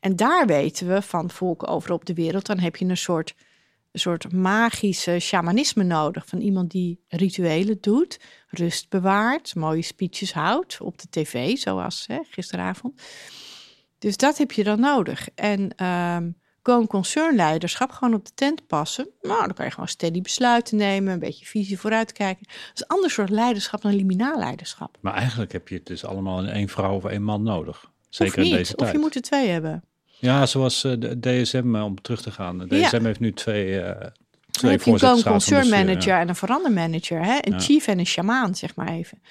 [0.00, 3.34] En daar weten we van volken over op de wereld, dan heb je een soort,
[3.92, 6.26] een soort magische shamanisme nodig.
[6.26, 12.18] Van iemand die rituelen doet, rust bewaart, mooie speeches houdt op de tv, zoals hè,
[12.30, 13.00] gisteravond.
[13.98, 15.28] Dus dat heb je dan nodig.
[15.34, 16.28] En ehm
[16.62, 19.08] going concern leiderschap, gewoon op de tent passen.
[19.22, 22.46] Nou, dan kan je gewoon steady besluiten nemen, een beetje visie vooruitkijken.
[22.46, 24.96] Dat is een ander soort leiderschap dan liminaal leiderschap.
[25.00, 27.90] Maar eigenlijk heb je het dus allemaal in één vrouw of één man nodig.
[28.08, 28.88] Zeker niet, in deze tijd.
[28.88, 29.84] of je moet er twee hebben.
[30.18, 32.58] Ja, zoals eh, de DSM, eh, om terug te gaan.
[32.58, 32.86] De Ja.
[32.88, 34.12] DSM heeft nu twee, Dan
[34.50, 35.84] twee heb je een going voorzittersraad van concern bestuur, ja.
[35.84, 37.24] manager en een verandermanager.
[37.24, 37.38] Hè?
[37.40, 37.58] Een Ja.
[37.58, 39.22] chief en een shamaan, zeg maar even.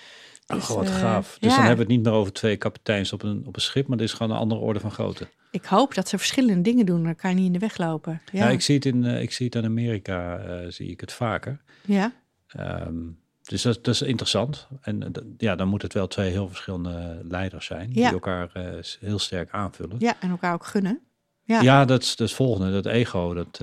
[0.48, 1.38] Oh, Dus, wat eh, gaaf.
[1.40, 1.58] Dus ja.
[1.58, 3.98] dan hebben we het niet meer over twee kapiteins op een, op een schip, maar
[3.98, 5.28] dit is gewoon een andere orde van grootte.
[5.52, 8.22] Ik hoop dat ze verschillende dingen doen, dan kan je niet in de weg lopen.
[8.32, 11.00] Ja, Ja, ik, zie het in, eh, ik zie het in Amerika, eh, zie ik
[11.02, 11.62] het vaker.
[11.86, 12.14] ja.
[12.48, 12.96] Ehm,
[13.44, 14.68] dus dat, dat is interessant.
[14.82, 18.04] En ja, dan moet het wel twee heel verschillende leiders zijn, Ja.
[18.04, 18.52] die elkaar
[19.00, 19.96] heel sterk aanvullen.
[20.00, 21.00] ja, en elkaar ook gunnen.
[21.44, 21.62] Ja.
[21.62, 22.72] Ja, dat is dat is het volgende.
[22.72, 23.60] Dat ego, dat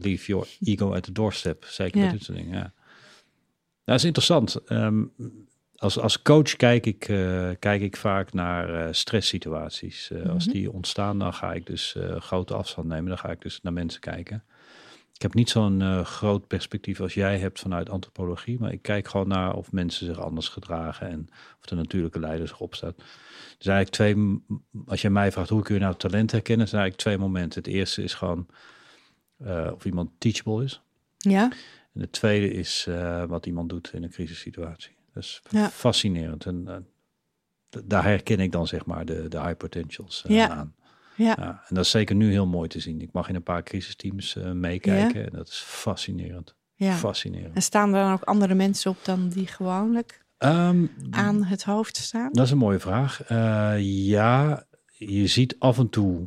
[0.00, 1.64] leave your ego at the doorstep.
[1.64, 2.72] Zeker met dit soort dingen, ja.
[3.84, 4.54] Dat is interessant.
[4.66, 5.02] Ehm,
[5.84, 10.10] als, als coach kijk ik, eh, kijk ik vaak naar eh, stresssituaties.
[10.10, 10.54] Eh, Als Mhm.
[10.54, 13.08] die ontstaan, dan ga ik dus grote afstand nemen.
[13.08, 14.44] Dan ga ik dus naar mensen kijken.
[15.14, 18.58] Ik heb niet zo'n groot perspectief als jij hebt vanuit antropologie.
[18.58, 21.08] Maar ik kijk gewoon naar of mensen zich anders gedragen.
[21.08, 21.28] En
[21.60, 22.94] of de natuurlijke leider zich opstaat.
[23.58, 24.42] Zijn eigenlijk twee,
[24.86, 27.62] als je mij vraagt hoe kun je nou talent herkennen, zijn eigenlijk twee momenten.
[27.62, 28.46] Het eerste is gewoon
[29.74, 30.80] of iemand teachable is.
[31.18, 31.52] Ja,
[31.94, 32.88] En het tweede is
[33.28, 34.93] wat iemand doet in een crisissituatie.
[35.14, 35.68] Is Ja.
[35.70, 36.46] fascinerend.
[36.46, 36.76] En eh,
[37.84, 40.48] daar herken ik dan zeg maar de, de high potentials eh, Ja.
[40.50, 40.74] aan.
[41.16, 41.34] ja.
[41.38, 43.00] Ja, en dat is zeker nu heel mooi te zien.
[43.00, 46.54] Ik mag in een paar crisisteams eh, meekijken en dat is fascinerend.
[46.74, 46.92] ja.
[46.92, 47.54] Fascinerend.
[47.54, 51.96] En staan er dan ook andere mensen op dan die gewoonlijk Ehm, aan het hoofd
[51.96, 52.32] staan?
[52.32, 53.28] Dat is een mooie vraag.
[53.78, 56.26] Ja, je ziet af en toe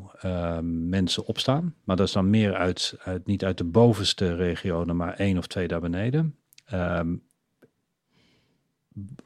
[0.62, 1.76] mensen opstaan.
[1.84, 5.48] Maar dat is dan meer uit, uit, niet uit de bovenste regionen, maar één of
[5.48, 6.36] twee daar beneden.
[6.66, 7.16] Ehm,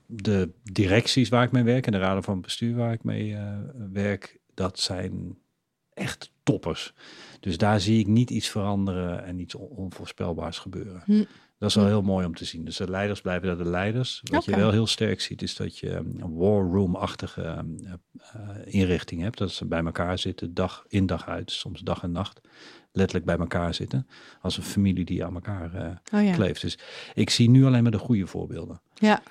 [0.05, 3.57] de directies waar ik mee werk en de raden van bestuur waar ik mee eh,
[3.91, 5.37] werk, dat zijn
[5.93, 6.93] echt toppers.
[7.39, 11.01] Dus daar zie ik niet iets veranderen en iets on- onvoorspelbaars gebeuren.
[11.05, 11.23] Hm.
[11.57, 12.65] Dat is wel heel mooi om te zien.
[12.65, 14.21] Dus de leiders blijven daar de leiders.
[14.23, 17.63] Wat je wel heel sterk ziet, is dat je een war room-achtige eh,
[18.65, 19.37] inrichting hebt.
[19.37, 22.41] Dat ze bij elkaar zitten, dag in dag uit, soms dag en nacht.
[22.91, 24.07] Letterlijk bij elkaar zitten.
[24.41, 26.33] Als een familie die aan elkaar eh, Oh ja.
[26.33, 26.61] kleeft.
[26.61, 26.77] Dus
[27.13, 28.81] ik zie nu alleen maar de goede voorbeelden.
[28.93, 29.21] Ja,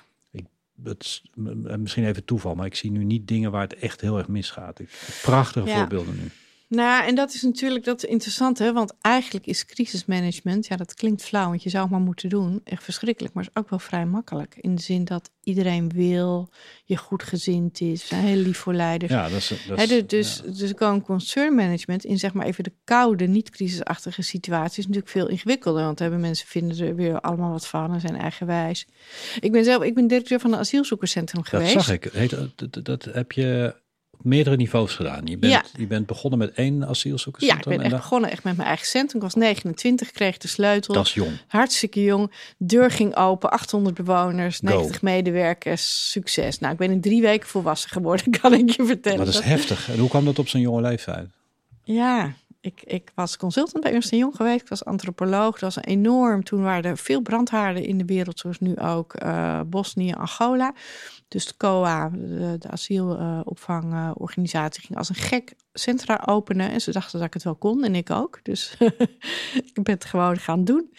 [1.77, 4.79] Misschien even toeval, maar ik zie nu niet dingen waar het echt heel erg misgaat.
[4.79, 4.89] Ik,
[5.21, 5.77] prachtige Ja.
[5.77, 6.29] voorbeelden nu.
[6.75, 8.73] Nou, en dat is natuurlijk dat interessant, hè?
[8.73, 12.61] Want eigenlijk is crisismanagement, ja, dat klinkt flauw, want je zou het maar moeten doen,
[12.63, 14.55] echt verschrikkelijk, maar is ook wel vrij makkelijk.
[14.59, 16.49] In de zin dat iedereen wil,
[16.83, 19.11] je goed gezind is, zijn heel lief voor leiders.
[19.11, 20.51] Ja, dat is, dat is- dus, dus, ja.
[20.51, 25.11] dus gewoon concern management in zeg maar even de koude, niet crisisachtige situaties is natuurlijk
[25.11, 25.83] veel ingewikkelder.
[25.83, 28.87] Want hebben mensen vinden er weer allemaal wat van en zijn eigenwijs.
[29.39, 31.71] Ik ben zelf, ik ben directeur van een asielzoekerscentrum Dat geweest.
[31.71, 32.09] zag ik.
[32.13, 33.75] Heet, dat, dat- dat heb je
[34.23, 35.25] op meerdere niveaus gedaan.
[35.25, 35.63] Je bent, Ja.
[35.77, 37.63] je bent begonnen met één Ja, ik asielzoekerscentrum.
[37.69, 39.15] ben en echt dat- begonnen echt met mijn eigen centrum.
[39.15, 40.93] Ik was 29, kreeg de sleutel.
[40.93, 41.31] Dat is jong.
[41.47, 42.31] Hartstikke jong.
[42.57, 44.65] Deur ging open, 800 bewoners, Go.
[44.75, 46.59] 90 medewerkers, succes.
[46.59, 49.17] Nou, ik ben in drie weken volwassen geworden, kan ik je vertellen.
[49.25, 49.89] Dat is heftig.
[49.89, 51.27] En hoe kwam dat op zo'n jonge leeftijd?
[51.83, 54.61] Ja, ik, ik was consultant bij Ernst Jong geweest.
[54.61, 55.59] Ik was antropoloog.
[55.59, 56.43] Dat was enorm.
[56.43, 60.73] Toen waren er veel brandhaarden in de wereld, zoals nu ook eh Bosnië, Angola.
[61.27, 66.71] Dus de COA, de, de asielopvangorganisatie, ging als een gek centra openen.
[66.71, 68.39] En ze dachten dat ik het wel kon en ik ook.
[68.43, 68.75] Dus
[69.73, 70.93] ik ben het gewoon gaan doen.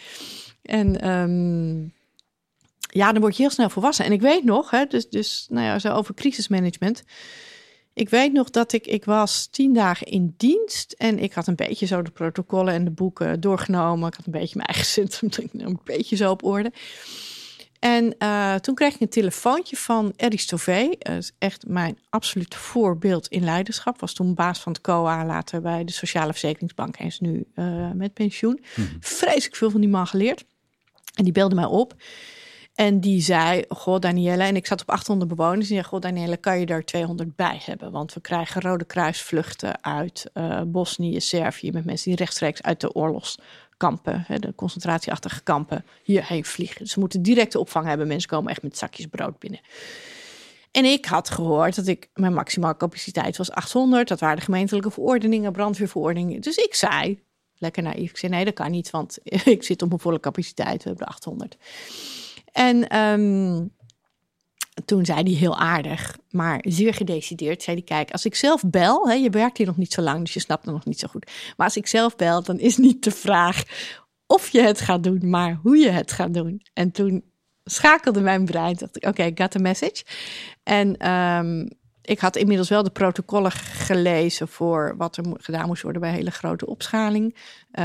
[0.62, 1.80] En ehm,
[2.98, 4.04] ja, dan word je heel snel volwassen.
[4.04, 7.04] En ik weet nog, hè, dus, dus nou ja, zo over crisismanagement.
[7.94, 11.54] Ik weet nog dat ik, ik was tien dagen in dienst en ik had een
[11.54, 14.08] beetje zo de protocollen en de boeken doorgenomen.
[14.08, 16.72] Ik had een beetje mijn eigen centrum, een beetje zo op orde.
[17.78, 20.94] En eh, toen kreeg ik een telefoontje van Eddie Stové.
[20.98, 24.00] Dat is echt mijn absoluut voorbeeld in leiderschap.
[24.00, 26.96] Was toen baas van het COA, later bij de Sociale Verzekeringsbank.
[26.96, 28.64] En is nu eh, met pensioen.
[29.00, 30.44] Vreselijk veel van die man geleerd.
[31.14, 31.94] En die belde mij op.
[32.74, 35.68] En die zei, goh Danielle, en ik zat op 800 bewoners.
[35.68, 37.90] Die zei, goh Danielle, kan je daar 200 bij hebben?
[37.90, 41.72] Want we krijgen Rode Kruisvluchten uit eh, Bosnië, Servië...
[41.72, 44.24] met mensen die rechtstreeks uit de oorlogskampen...
[44.26, 46.86] Hè, de concentratieachtige kampen, hierheen vliegen.
[46.86, 48.06] Ze moeten directe opvang hebben.
[48.06, 49.60] Mensen komen echt met zakjes brood binnen.
[50.70, 54.08] En ik had gehoord dat ik mijn maximale capaciteit was 800.
[54.08, 56.40] Dat waren de gemeentelijke verordeningen, brandweerverordeningen.
[56.40, 57.22] Dus ik zei,
[57.56, 60.82] lekker naïef, ik zei nee, dat kan niet, want ik zit op mijn volle capaciteit.
[60.82, 61.56] We hebben de 800.
[62.52, 63.66] En ehm,
[64.84, 69.08] toen zei hij heel aardig, maar zeer gedecideerd, zei hij, kijk, als ik zelf bel,
[69.08, 71.08] hè, je werkt hier nog niet zo lang, dus je snapt het nog niet zo
[71.08, 71.30] goed.
[71.56, 73.62] Maar als ik zelf bel, dan is niet de vraag
[74.26, 76.62] of je het gaat doen, maar hoe je het gaat doen.
[76.72, 77.24] En toen
[77.64, 80.04] schakelde mijn brein, dacht ik, oké, got the message.
[80.62, 81.66] En ehm,
[82.02, 86.30] ik had inmiddels wel de protocollen gelezen voor wat er gedaan moest worden bij hele
[86.30, 87.36] grote opschaling.
[87.70, 87.84] Eh,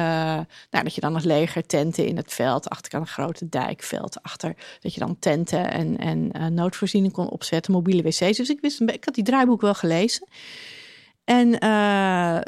[0.69, 4.56] nou, dat je dan het leger tenten in het veld, achter een grote dijkveld achter.
[4.80, 8.38] Dat je dan tenten en, en eh, noodvoorziening kon opzetten, mobiele wc's.
[8.38, 10.27] Dus ik wist, ik had die draaiboek wel gelezen.
[11.23, 12.39] En eh,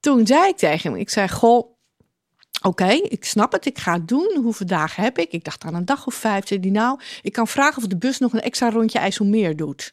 [0.00, 1.78] toen zei ik tegen hem, ik zei, goh,
[2.62, 3.66] Oké, ik snap het.
[3.66, 4.38] Ik ga het doen.
[4.42, 5.32] Hoeveel dagen heb ik?
[5.32, 6.46] Ik dacht aan een dag of vijf.
[6.46, 9.92] Zei die nou, ik kan vragen of de bus nog een extra rondje IJsselmeer doet.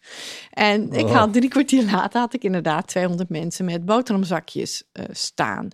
[0.52, 1.16] En ik Oh.
[1.16, 5.68] had drie kwartier later had ik inderdaad 200 mensen met boterhamzakjes eh, staan.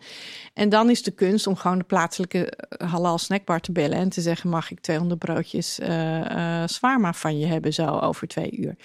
[0.54, 4.10] En dan is de kunst om gewoon de plaatselijke eh, halal snackbar te bellen en
[4.10, 8.52] te zeggen: mag ik 200 broodjes eh eh zwaarma van je hebben zo over twee
[8.52, 8.76] uur?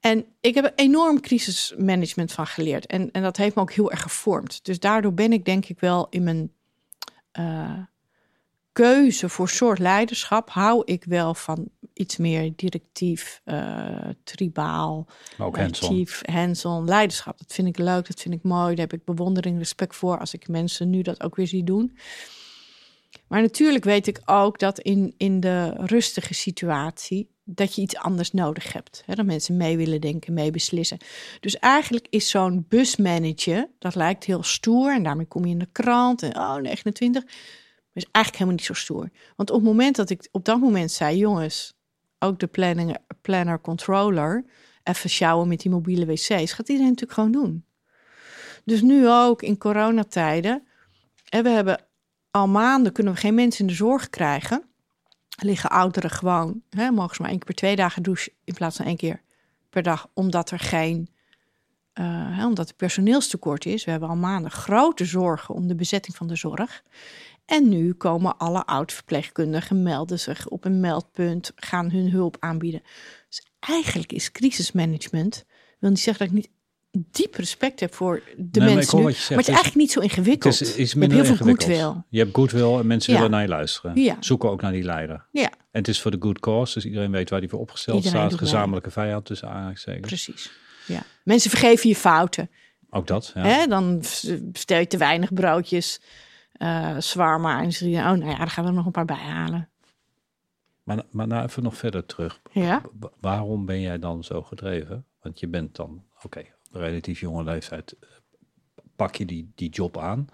[0.00, 2.86] En ik heb er enorm crisismanagement van geleerd.
[2.86, 4.64] En, en dat heeft me ook heel erg gevormd.
[4.64, 6.50] Dus daardoor ben ik denk ik wel in mijn
[7.38, 7.78] uh,
[8.72, 10.50] keuze voor soort leiderschap...
[10.50, 15.06] hou ik wel van iets meer directief, uh, tribaal,
[15.38, 16.06] ook hands-on.
[16.22, 17.38] hands-on leiderschap.
[17.38, 18.74] Dat vind ik leuk, dat vind ik mooi.
[18.74, 21.98] Daar heb ik bewondering, respect voor als ik mensen nu dat ook weer zie doen.
[23.28, 28.32] Maar natuurlijk weet ik ook dat in, in de rustige situatie dat je iets anders
[28.32, 29.02] nodig hebt.
[29.06, 29.14] Hè?
[29.14, 30.98] Dat mensen mee willen denken, mee beslissen.
[31.40, 35.68] Dus eigenlijk is zo'n busmanager, dat lijkt heel stoer en daarmee kom je in de
[35.72, 37.24] krant en oh, 29.
[37.24, 37.32] Maar
[37.92, 39.10] is eigenlijk helemaal niet zo stoer.
[39.36, 41.74] Want op het moment dat ik op dat moment zei, jongens,
[42.18, 44.44] ook de planning, planner controller,
[44.82, 47.64] even sjouwen met die mobiele wc's, gaat iedereen natuurlijk gewoon doen.
[48.64, 50.66] Dus nu ook in coronatijden,
[51.28, 51.84] en we hebben
[52.30, 54.62] al maanden kunnen we geen mensen in de zorg krijgen
[55.36, 58.76] liggen ouderen gewoon, hè, mogen ze maar één keer per twee dagen douchen in plaats
[58.76, 59.22] van één keer
[59.70, 61.08] per dag, omdat er geen,
[61.94, 63.84] uh, hè, omdat er personeelstekort is.
[63.84, 66.82] We hebben al maanden grote zorgen om de bezetting van de zorg.
[67.44, 72.82] En nu komen alle oud-verpleegkundigen, melden zich op een meldpunt, gaan hun hulp aanbieden.
[73.28, 75.44] Dus eigenlijk is crisismanagement,
[75.78, 76.55] wil niet zeggen dat ik niet
[77.10, 79.02] diep respect heb voor de mensen.
[79.02, 80.58] Maar, het is eigenlijk niet zo ingewikkeld.
[80.58, 82.02] Het is, is minder je hebt heel veel goodwill.
[82.08, 84.02] Je hebt goodwill en mensen willen naar je luisteren.
[84.02, 84.16] Ja.
[84.20, 85.26] Zoeken ook naar die leider.
[85.32, 85.50] Ja.
[85.50, 88.34] En het is voor de good cause, dus iedereen weet waar die voor opgesteld staat.
[88.34, 90.06] Gezamenlijke vijand tussen aanhalingstekens.
[90.06, 90.50] Precies.
[90.86, 91.02] Ja.
[91.24, 92.50] Mensen vergeven je fouten.
[92.90, 93.32] Ook dat.
[93.34, 93.42] Ja.
[93.42, 93.66] Hè?
[93.66, 93.98] Dan
[94.52, 96.00] stel je te weinig broodjes,
[96.58, 98.92] uh, zwaar maar en zeg je, oh nou ja, daar gaan we er nog een
[98.92, 99.68] paar bij halen.
[100.82, 102.40] Maar, maar nou even nog verder terug.
[102.52, 102.82] Ja?
[103.20, 105.04] Waarom ben jij dan zo gedreven?
[105.22, 106.44] Want je bent dan, oké,
[106.78, 108.08] relatief jonge leeftijd eh,
[108.96, 110.28] pak je die, die job aan.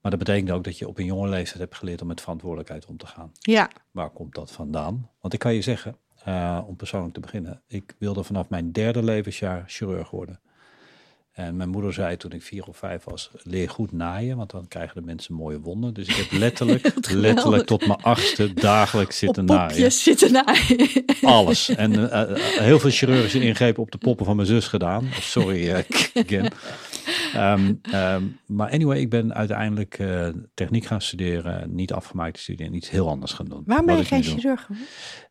[0.00, 2.86] Maar dat betekent ook dat je op een jonge leeftijd hebt geleerd om met verantwoordelijkheid
[2.86, 3.32] om te gaan.
[3.40, 3.70] Ja.
[3.90, 5.10] Waar komt dat vandaan?
[5.20, 5.96] Want ik kan je zeggen,
[6.28, 10.40] uh, om persoonlijk te beginnen, ik wilde vanaf mijn derde levensjaar chirurg worden.
[11.32, 14.68] En mijn moeder zei toen ik vier of vijf was, leer goed naaien, want dan
[14.68, 15.94] krijgen de mensen mooie wonden.
[15.94, 19.92] Dus ik heb letterlijk, letterlijk tot mijn achtste dagelijks zitten op naaien.
[19.92, 21.04] zitten naaien.
[21.22, 21.68] Alles.
[21.68, 22.22] En uh,
[22.58, 25.04] heel veel chirurgische ingrepen op de poppen van mijn zus gedaan.
[25.04, 25.78] Oh, sorry, uh,
[26.14, 26.52] again.
[27.36, 32.72] Um, um, maar anyway, ik ben uiteindelijk uh, techniek gaan studeren, niet afgemaakt te studeren
[32.72, 33.62] en iets heel anders gaan doen.
[33.66, 34.68] Waarom ben je geen chirurg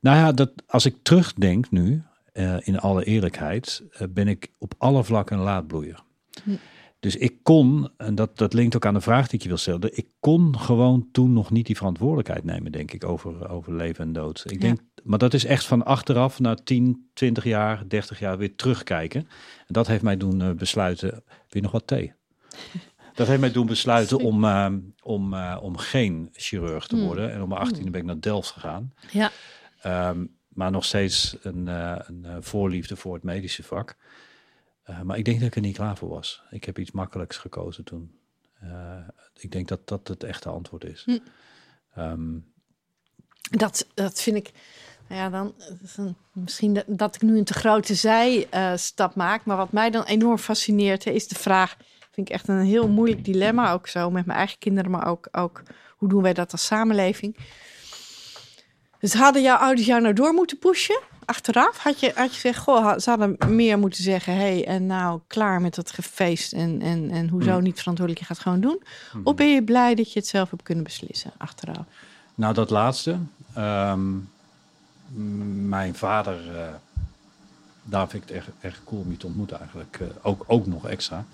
[0.01, 2.03] Nou ja, dat, als ik terugdenk nu,
[2.39, 6.03] uh, in alle eerlijkheid, uh, ben ik op alle vlakken een laadbloeier.
[6.43, 6.51] Hm.
[6.99, 9.57] Dus ik kon, en dat, dat linkt ook aan de vraag die ik je wil
[9.57, 14.05] stellen, ik kon gewoon toen nog niet die verantwoordelijkheid nemen, denk ik, over, over leven
[14.05, 14.43] en dood.
[14.47, 18.55] Ik denk, maar dat is echt van achteraf, na 10, 20 jaar, 30 jaar weer
[18.55, 19.21] terugkijken.
[19.67, 22.13] En dat heeft mij doen uh, besluiten, weer nog wat thee.
[23.13, 24.67] Dat heeft mij doen besluiten om, uh,
[25.03, 27.25] om, uh, om geen chirurg te worden.
[27.25, 27.31] Mm.
[27.31, 28.93] En om mijn 18e ben ik naar Delft gegaan.
[29.11, 29.31] Ja.
[30.09, 33.95] Um, maar nog steeds een, uh, een voorliefde voor het medische vak.
[34.89, 36.41] Uh, maar ik denk dat ik er niet klaar voor was.
[36.49, 38.11] Ik heb iets makkelijks gekozen toen.
[39.39, 41.03] Ik denk dat dat het echte antwoord is.
[41.05, 41.17] Hm.
[42.01, 42.51] Um,
[43.41, 44.51] dat, dat vind ik.
[45.07, 45.55] Nou ja, dan
[46.31, 49.45] misschien dat, dat, ik nu een te grote zijstap maak.
[49.45, 51.77] Maar wat mij dan enorm fascineert, is de vraag.
[52.11, 53.71] Vind ik echt een heel moeilijk dilemma.
[53.71, 55.63] Ook zo met mijn eigen kinderen, maar ook, ook
[55.97, 57.37] hoe doen wij dat als samenleving?
[58.99, 60.99] Dus hadden jouw ouders jou nou door moeten pushen?
[61.25, 64.35] Achteraf had je, had je gezegd, goh, ze hadden meer moeten zeggen.
[64.35, 67.63] hey, en nou klaar met dat gefeest en, en, en hoezo mm.
[67.63, 68.83] niet verantwoordelijk, je gaat gewoon doen.
[69.13, 69.21] Mm.
[69.23, 71.85] Of ben je blij dat je het zelf hebt kunnen beslissen achteraf?
[72.35, 73.17] Nou, dat laatste.
[73.57, 74.29] Um,
[75.67, 76.67] mijn vader, uh,
[77.83, 79.97] daar vind ik het echt, echt cool om je te ontmoeten eigenlijk.
[80.01, 81.25] Uh, ook, ook nog extra.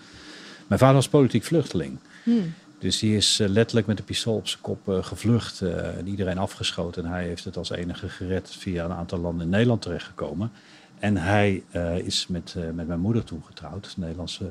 [0.67, 1.97] Mijn vader was politiek vluchteling.
[2.23, 2.53] Hmm.
[2.79, 6.07] Dus die is uh, letterlijk met een pistool op zijn kop uh, gevlucht uh, en
[6.07, 7.05] iedereen afgeschoten.
[7.05, 10.51] En hij heeft het als enige gered via een aantal landen in Nederland terechtgekomen.
[10.99, 11.63] En hij
[12.03, 14.49] is met, met mijn moeder toen getrouwd, Nederlandse.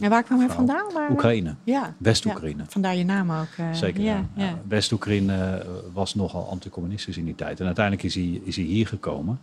[0.00, 0.92] en waar kwam hij vandaan?
[0.92, 1.10] Waar...
[1.10, 1.54] Oekraïne.
[1.64, 1.94] Ja.
[1.98, 2.62] West-Oekraïne.
[2.62, 3.74] Ja, vandaar je naam ook.
[3.74, 4.02] Zeker.
[4.02, 4.58] Ja, ja.
[4.68, 7.60] West-Oekraïne was nogal anticommunistisch in die tijd.
[7.60, 9.40] En uiteindelijk is hij, is hij hier gekomen.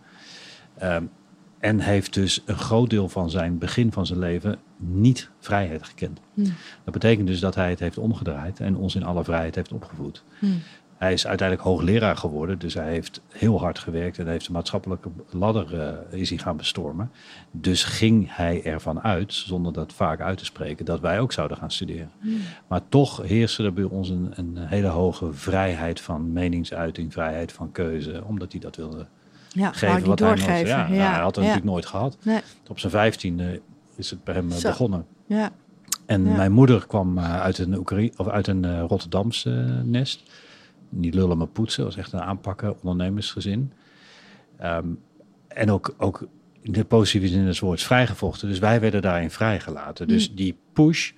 [1.59, 6.19] En heeft dus een groot deel van zijn begin van zijn leven niet vrijheid gekend.
[6.33, 6.53] Hmm.
[6.83, 10.23] Dat betekent dus dat hij het heeft omgedraaid en ons in alle vrijheid heeft opgevoed.
[10.39, 10.61] Hmm.
[10.97, 15.09] Hij is uiteindelijk hoogleraar geworden, dus hij heeft heel hard gewerkt en heeft de maatschappelijke
[15.29, 17.11] ladder uh, is hij gaan bestormen.
[17.51, 21.57] Dus ging hij ervan uit, zonder dat vaak uit te spreken, dat wij ook zouden
[21.57, 22.11] gaan studeren.
[22.19, 22.39] Hmm.
[22.67, 27.71] Maar toch heerste er bij ons een, een hele hoge vrijheid van meningsuiting, vrijheid van
[27.71, 29.07] keuze, omdat hij dat wilde
[29.57, 30.51] ja, geven wat doorgeven.
[30.51, 31.11] hij, ja, ja.
[31.11, 32.17] hij had het natuurlijk nooit gehad.
[32.23, 32.39] Nee.
[32.67, 33.61] Op zijn vijftiende
[33.95, 34.69] is het bij hem eh, Zo.
[34.69, 35.05] begonnen.
[35.25, 35.51] Ja.
[36.05, 39.49] En mijn moeder kwam uh, uit een, Oekraïne, of uit een uh, Rotterdamse
[39.83, 40.23] nest.
[40.89, 43.71] Niet lullen maar poetsen, was echt een aanpakken ondernemersgezin.
[44.63, 44.99] Um,
[45.47, 46.27] en ook, ook
[46.63, 48.47] de positieve zin des woords vrijgevochten.
[48.47, 50.07] Dus wij werden daarin vrijgelaten.
[50.07, 50.35] Dus Mm.
[50.35, 51.11] die push,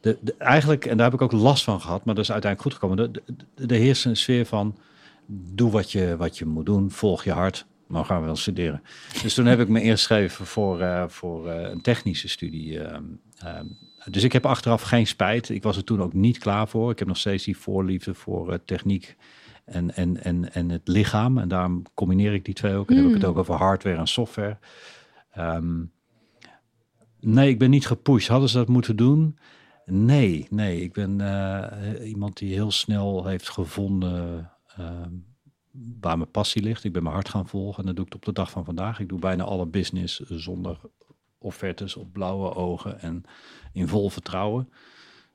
[0.00, 2.72] de, de- eigenlijk, en daar heb ik ook last van gehad, maar dat is uiteindelijk
[2.72, 3.12] goed gekomen.
[3.12, 3.22] De,
[3.54, 4.76] de, de heerst een sfeer van,
[5.26, 7.66] doe wat je, wat je moet doen, volg je hart.
[7.88, 8.82] Maar gaan we wel studeren.
[9.22, 12.80] Dus toen heb ik me eerst geschreven voor, eh, voor eh, een technische studie.
[12.80, 13.04] ehm,
[13.38, 13.66] ehm.
[14.10, 15.48] dus ik heb achteraf geen spijt.
[15.48, 16.90] Ik was er toen ook niet klaar voor.
[16.90, 19.16] Ik heb nog steeds die voorliefde voor eh, techniek
[19.64, 21.38] en, en, en, en het lichaam.
[21.38, 22.88] En daarom combineer ik die twee ook.
[22.88, 23.36] En dan heb ik het Mm.
[23.36, 24.58] ook over hardware en software.
[25.32, 25.82] Ehm,
[27.20, 28.28] nee, ik ben niet gepusht.
[28.28, 29.38] Hadden ze dat moeten doen?
[29.84, 30.80] Nee, nee.
[30.80, 31.20] Ik ben
[32.04, 34.50] iemand die heel snel heeft gevonden
[36.00, 36.84] waar mijn passie ligt.
[36.84, 39.00] Ik ben mijn hart gaan volgen en dat doe ik op de dag van vandaag.
[39.00, 40.80] Ik doe bijna alle business zonder
[41.38, 43.22] offertes op blauwe ogen en
[43.72, 44.68] in vol vertrouwen.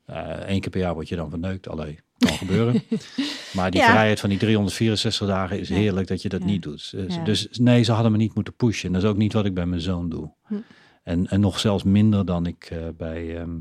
[0.06, 1.68] Eén keer per jaar word je dan verneukt.
[1.70, 2.84] Allee, kan gebeuren.
[3.56, 3.90] maar die Ja.
[3.90, 6.46] vrijheid van die 364 dagen is heerlijk dat je dat Ja.
[6.46, 6.92] niet doet.
[6.92, 7.24] Dus, Ja.
[7.24, 8.88] dus nee, ze hadden me niet moeten pushen.
[8.88, 10.32] En dat is ook niet wat ik bij mijn zoon doe.
[10.46, 10.56] Hm.
[11.04, 13.58] En, en nog zelfs minder dan ik eh, bij, ehm,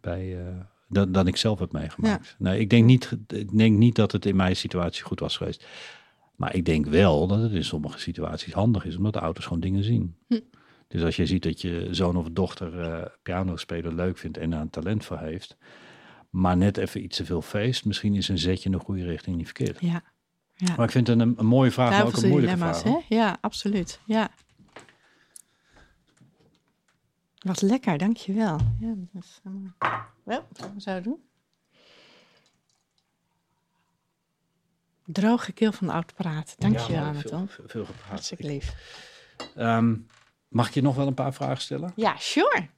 [0.00, 0.46] bij eh,
[0.88, 2.36] dan, dan ik zelf heb meegemaakt.
[2.38, 5.66] Nee, ik denk, niet, ik denk niet dat het in mijn situatie goed was geweest.
[6.38, 9.60] Maar ik denk wel dat het in sommige situaties handig is, omdat de ouders gewoon
[9.60, 10.16] dingen zien.
[10.26, 10.40] Hm.
[10.88, 14.50] Dus als je ziet dat je zoon of dochter eh piano spelen leuk vindt en
[14.50, 15.56] daar een talent voor heeft,
[16.30, 19.36] maar net even iets te veel feest, misschien is een zetje in de goede richting
[19.36, 19.80] niet verkeerd.
[19.80, 20.02] Ja.
[20.54, 20.74] ja.
[20.76, 22.82] Maar ik vind het een, een mooie vraag, maar ook een moeilijke vraag.
[22.82, 22.98] hè?
[23.08, 24.00] Ja, absoluut.
[24.06, 24.30] Ja.
[27.38, 28.58] Wat lekker, dankjewel.
[28.80, 29.74] Ja, dat is helemaal...
[30.24, 31.18] Wel, wat gaan we zo doen?
[35.12, 36.54] Droge keel van oud praten.
[36.58, 37.22] Dankjewel, Ja, Anton.
[37.22, 38.08] veel, veel, veel gepraat.
[38.08, 38.74] Hartstikke lief.
[39.56, 39.94] Ehm,
[40.48, 41.92] mag ik je nog wel een paar vragen stellen?
[41.96, 42.68] Ja, sure.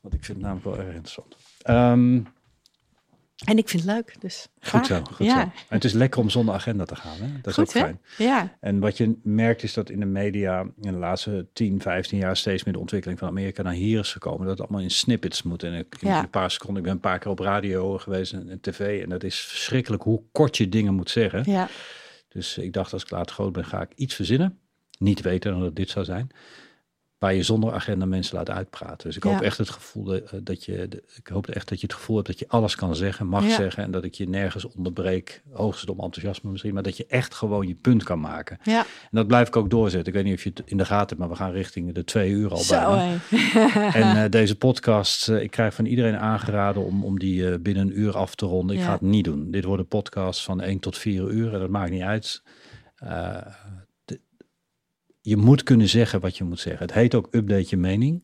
[0.00, 1.36] Want ik vind het namelijk wel erg interessant.
[1.62, 2.20] Ehm,
[3.44, 5.34] En ik vind het leuk, dus goed zo, goed ja.
[5.34, 5.40] zo.
[5.40, 7.16] En het is lekker om zonder agenda te gaan.
[7.20, 7.26] Hè?
[7.42, 7.80] Dat is Goed, ook hè?
[7.80, 8.00] fijn.
[8.18, 12.18] Ja, En wat je merkt is dat in de media in de laatste 10, 15
[12.18, 14.40] jaar steeds meer de ontwikkeling van Amerika naar hier is gekomen.
[14.46, 15.62] Dat het allemaal in snippets moet.
[15.62, 16.18] En in Ja.
[16.22, 19.02] een paar seconden, ik ben een paar keer op radio geweest en, en tv.
[19.02, 21.42] En dat is verschrikkelijk hoe kort je dingen moet zeggen.
[21.46, 21.68] ja.
[22.28, 24.58] Dus ik dacht, als ik later groot ben, ga ik iets verzinnen.
[24.98, 26.30] Niet weten dat het dit zou zijn.
[27.22, 29.06] Waar je zonder agenda mensen laat uitpraten.
[29.06, 29.40] Dus ik hoop Ja.
[29.42, 30.88] echt het gevoel dat, eh, dat je.
[30.88, 33.44] de- Ik hoop echt dat je het gevoel hebt dat je alles kan zeggen, mag
[33.44, 33.54] Ja.
[33.56, 33.82] zeggen.
[33.84, 35.42] En dat ik je nergens onderbreek.
[35.52, 36.74] Hoogstens om enthousiasme misschien.
[36.74, 38.58] Maar dat je echt gewoon je punt kan maken.
[38.62, 38.78] ja.
[38.80, 40.08] En dat blijf ik ook doorzetten.
[40.08, 42.04] Ik weet niet of je het in de gaten hebt, maar we gaan richting de
[42.04, 43.18] twee uur al Zo, bijna.
[44.00, 47.98] En eh, deze podcast, eh, ik krijg van iedereen aangeraden om, om die binnen een
[48.00, 48.76] uur af te ronden.
[48.76, 49.50] Ik ga het niet doen.
[49.50, 52.42] Dit wordt een podcast van 1 tot 4 uur en dat maakt niet uit.
[55.24, 56.82] Je moet kunnen zeggen wat je moet zeggen.
[56.86, 58.22] Het heet ook update je mening.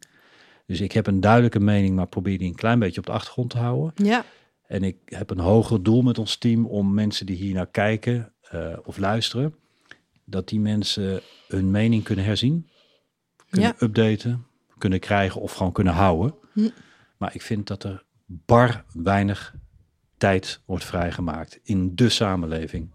[0.67, 3.51] Dus ik heb een duidelijke mening, maar probeer die een klein beetje op de achtergrond
[3.51, 3.93] te houden.
[4.07, 4.25] Ja,
[4.67, 8.33] En ik heb een hoger doel met ons team om mensen die hier naar kijken
[8.43, 9.55] eh, of luisteren,
[10.25, 12.69] dat die mensen hun mening kunnen herzien,
[13.51, 14.47] kunnen updaten,
[14.79, 16.35] kunnen krijgen of gewoon kunnen houden.
[16.53, 16.69] Hm.
[17.17, 19.55] Maar ik vind dat er bar weinig
[20.17, 22.91] tijd wordt vrijgemaakt in de samenleving.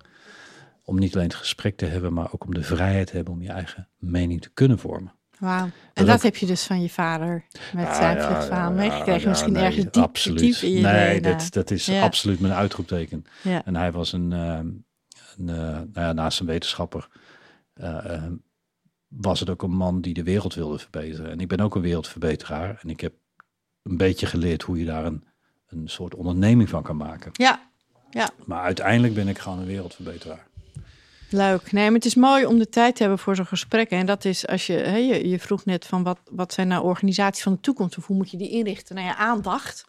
[0.86, 3.42] Om niet alleen het gesprek te hebben, maar ook om de vrijheid te hebben om
[3.42, 5.14] je eigen mening te kunnen vormen.
[5.40, 5.64] wauw.
[5.64, 8.18] En Dat dat ook- heb je dus van je vader met Ah, zijn
[8.50, 9.22] ja, meegekregen.
[9.22, 10.40] ja, Misschien nee, ergens diep, absoluut.
[10.40, 11.30] diep in je Nee, DNA.
[11.32, 13.26] dat, dat is absoluut mijn uitroepteken.
[13.66, 14.68] En hij was een, ehm,
[15.38, 17.08] een eh, nou ja, naast een wetenschapper,
[17.74, 18.24] eh,
[19.08, 21.32] was het ook een man die de wereld wilde verbeteren.
[21.32, 22.80] En ik ben ook een wereldverbeteraar.
[22.82, 23.14] En ik heb
[23.84, 25.24] een beetje geleerd hoe je daar een,
[25.68, 27.32] een soort onderneming van kan maken.
[27.34, 27.62] ja,
[28.10, 28.30] ja.
[28.46, 30.48] Maar uiteindelijk ben ik gewoon een wereldverbeteraar.
[31.34, 31.72] Leuk.
[31.72, 33.98] Nee, maar het is mooi om de tijd te hebben voor zo'n gesprekken.
[33.98, 36.84] En dat is als je, hè, je, je vroeg net van wat, wat zijn nou
[36.84, 38.96] organisaties van de toekomst of hoe moet je die inrichten?
[38.96, 39.86] Nou ja, aandacht.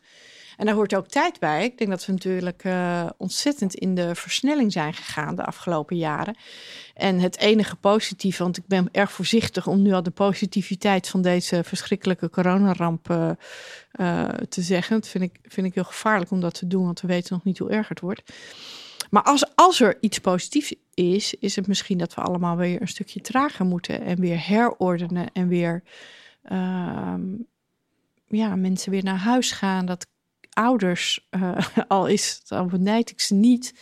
[0.56, 1.64] En daar hoort ook tijd bij.
[1.64, 6.36] Ik denk dat we natuurlijk eh, ontzettend in de versnelling zijn gegaan de afgelopen jaren.
[6.94, 11.22] En het enige positieve, want ik ben erg voorzichtig om nu al de positiviteit van
[11.22, 13.30] deze verschrikkelijke coronaramp eh,
[13.90, 15.00] eh, te zeggen.
[15.00, 17.44] Dat vind ik, vind ik heel gevaarlijk om dat te doen, want we weten nog
[17.44, 18.22] niet hoe erg het wordt.
[19.10, 22.88] Maar als, als er iets positiefs is, is het misschien dat we allemaal weer een
[22.88, 25.82] stukje trager moeten en weer herordenen en weer
[26.42, 27.22] ehm,
[28.26, 29.86] ja, mensen weer naar huis gaan.
[29.86, 30.06] Dat
[30.54, 31.56] ouders, eh,
[31.88, 33.74] al is het, al benijd ik ze niet,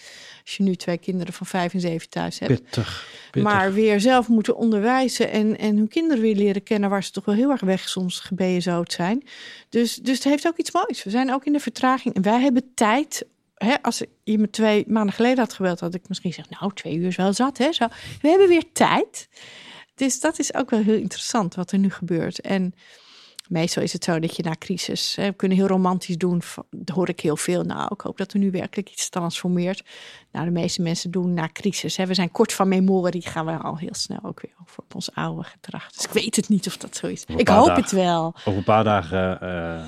[0.43, 3.06] als je nu twee kinderen van vijf en zeven thuis hebt, Pittig.
[3.30, 3.52] pittig.
[3.52, 7.24] maar weer zelf moeten onderwijzen en, en hun kinderen weer leren kennen waar ze toch
[7.24, 9.24] wel heel erg weg soms gebezoot zijn.
[9.68, 11.05] Dus, dus het heeft ook iets moois.
[11.05, 13.26] We zijn ook in de vertraging en wij hebben tijd.
[13.64, 16.97] Hè, als je me twee maanden geleden had gebeld, had ik misschien gezegd, nou, twee
[16.97, 17.59] uur is wel zat.
[17.59, 17.86] Hè, zo.
[18.20, 19.28] We hebben weer tijd.
[19.94, 22.40] Dus dat is ook wel heel interessant wat er nu gebeurt.
[22.40, 22.74] En
[23.48, 26.97] meestal is het zo dat je na crisis, hè, we kunnen heel romantisch doen, dat
[26.97, 27.62] hoor ik heel veel.
[27.62, 29.82] Nou, ik hoop dat er nu werkelijk iets transformeert.
[30.32, 31.97] Nou, de meeste mensen doen na crisis.
[31.97, 34.94] Hè, we zijn kort van memorie, gaan we al heel snel ook weer over op
[34.94, 35.90] ons oude gedrag.
[35.93, 37.24] Dus ik weet het niet of dat zo is.
[37.36, 38.34] Ik hoop het wel.
[38.39, 39.86] Over een paar dagen, uh,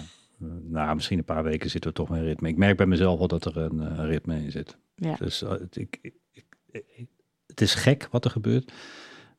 [0.62, 2.48] nou, misschien een paar weken zitten we toch in ritme.
[2.48, 4.76] Ik merk bij mezelf wel dat er een uh, ritme in zit.
[4.94, 5.16] Ja.
[5.18, 6.44] Dus uh, ik, ik, ik,
[7.46, 8.72] het is gek wat er gebeurt.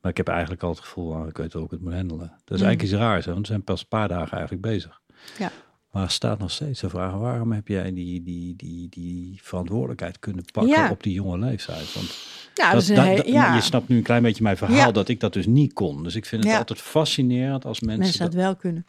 [0.00, 2.28] Maar ik heb eigenlijk al het gevoel, uh, ik weet ook het moet handelen.
[2.44, 2.66] Dat is mm.
[2.66, 5.00] eigenlijk iets raars, want we zijn pas een paar dagen eigenlijk bezig.
[5.38, 5.52] Ja.
[5.90, 10.44] Maar staat nog steeds de vraag, waarom heb jij die, die, die, die verantwoordelijkheid kunnen
[10.52, 11.94] pakken op die jonge leeftijd?
[11.94, 12.16] Want
[12.54, 13.54] ja, dat, dat, ja.
[13.54, 16.02] je snapt nu een klein beetje mijn verhaal, dat ik dat dus niet kon.
[16.02, 18.86] Dus ik vind het altijd fascinerend als mensen, mensen dat wel kunnen.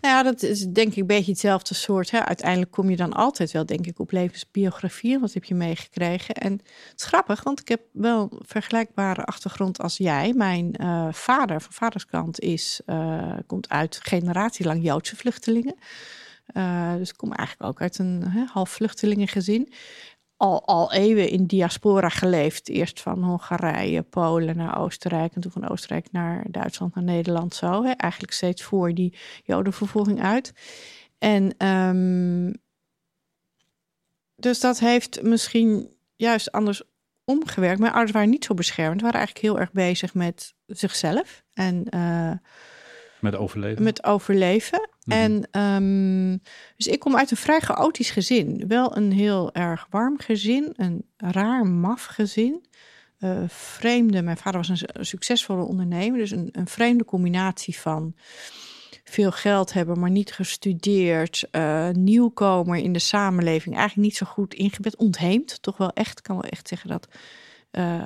[0.00, 2.10] Nou ja, dat is denk ik een beetje hetzelfde soort.
[2.10, 2.24] Hè.
[2.24, 5.18] Uiteindelijk kom je dan altijd wel, denk ik, op levensbiografie.
[5.18, 6.34] Wat heb je meegekregen?
[6.34, 10.32] En het is grappig, want ik heb wel een vergelijkbare achtergrond als jij.
[10.32, 15.74] Mijn uh, vader, van vaderskant, is, uh, komt uit generatielang Joodse vluchtelingen.
[16.54, 19.72] Uh, dus ik kom eigenlijk ook uit een hè, half vluchtelingengezin
[20.38, 22.68] al, al eeuwen in diaspora geleefd.
[22.68, 27.82] Eerst van Hongarije, Polen naar Oostenrijk en toen van Oostenrijk naar Duitsland, naar Nederland zo.
[27.84, 27.90] Hè?
[27.90, 30.52] Eigenlijk steeds voor die jodenvervolging uit.
[31.18, 32.54] En um,
[34.36, 36.82] dus dat heeft misschien juist anders
[37.24, 37.80] omgewerkt.
[37.80, 41.42] Mijn ouders waren niet zo beschermd, waren eigenlijk heel erg bezig met zichzelf.
[41.52, 42.32] En uh,
[43.20, 43.82] met overleven.
[43.82, 44.88] Met overleven.
[45.08, 45.18] Mhm.
[45.18, 46.42] En um,
[46.76, 48.64] dus ik kom uit een vrij chaotisch gezin.
[48.68, 52.66] Wel een heel erg warm gezin, een raar maf gezin.
[53.20, 58.14] Uh, vreemde, mijn vader was een succesvolle ondernemer, dus een, een vreemde combinatie van
[59.04, 64.54] veel geld hebben, maar niet gestudeerd, uh, nieuwkomer in de samenleving, eigenlijk niet zo goed
[64.54, 67.08] ingebed, ontheemd, toch wel echt, kan wel echt zeggen dat
[67.72, 68.04] uh,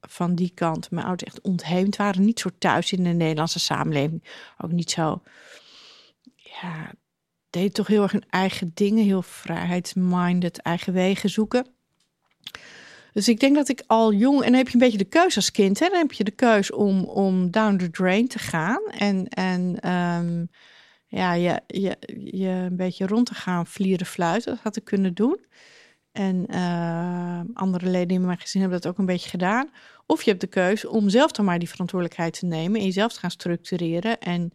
[0.00, 2.24] van die kant mijn ouders echt ontheemd waren.
[2.24, 4.22] Niet zo thuis in de Nederlandse samenleving.
[4.58, 5.22] Ook niet zo,
[6.60, 6.92] ja,
[7.50, 9.04] deed toch heel erg hun eigen dingen.
[9.04, 11.66] Heel vrijheidsminded, eigen wegen zoeken.
[13.12, 15.36] Dus ik denk dat ik al jong, en dan heb je een beetje de keuze
[15.36, 15.78] als kind.
[15.78, 15.88] Hè?
[15.88, 18.82] Dan heb je de keuze om, om down the drain te gaan.
[18.98, 20.48] En, en um,
[21.06, 21.96] ja, je, je,
[22.32, 24.54] je een beetje rond te gaan vlieren fluiten.
[24.54, 25.44] Dat had ik kunnen doen.
[26.12, 29.70] En uh, andere leden in mijn gezin hebben dat ook een beetje gedaan.
[30.06, 33.12] Of je hebt de keuze om zelf dan maar die verantwoordelijkheid te nemen en jezelf
[33.12, 34.20] te gaan structureren.
[34.20, 34.52] En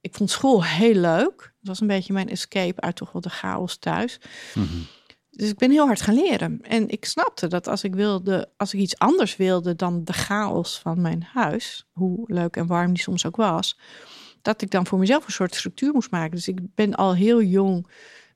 [0.00, 1.52] ik vond school heel leuk.
[1.58, 4.20] Het was een beetje mijn escape uit toch wel de chaos thuis.
[4.54, 4.66] Mhm.
[5.30, 6.58] Dus ik ben heel hard gaan leren.
[6.62, 10.78] En ik snapte dat als ik wilde, als ik iets anders wilde dan de chaos
[10.78, 13.78] van mijn huis, hoe leuk en warm die soms ook was,
[14.42, 16.36] dat ik dan voor mezelf een soort structuur moest maken.
[16.36, 17.86] Dus ik ben al heel jong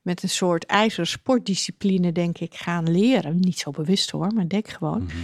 [0.01, 3.39] met een soort ijzeren sportdiscipline, denk ik, gaan leren.
[3.39, 5.03] Niet zo bewust hoor, maar denk gewoon.
[5.03, 5.15] Mhm.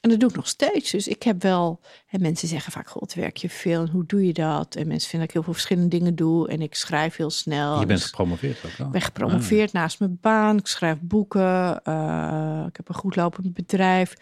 [0.00, 0.90] En dat doe ik nog steeds.
[0.90, 4.26] Dus ik heb wel, hè, mensen zeggen vaak, god, werk je veel en hoe doe
[4.26, 4.74] je dat?
[4.74, 7.80] En mensen vinden dat ik heel veel verschillende dingen doe en ik schrijf heel snel.
[7.80, 8.86] Je bent gepromoveerd ook wel?
[8.86, 9.74] Ik ben gepromoveerd ah.
[9.74, 10.56] naast mijn baan.
[10.56, 11.80] Ik schrijf boeken.
[11.88, 14.14] Uh, ik heb een goed lopend bedrijf.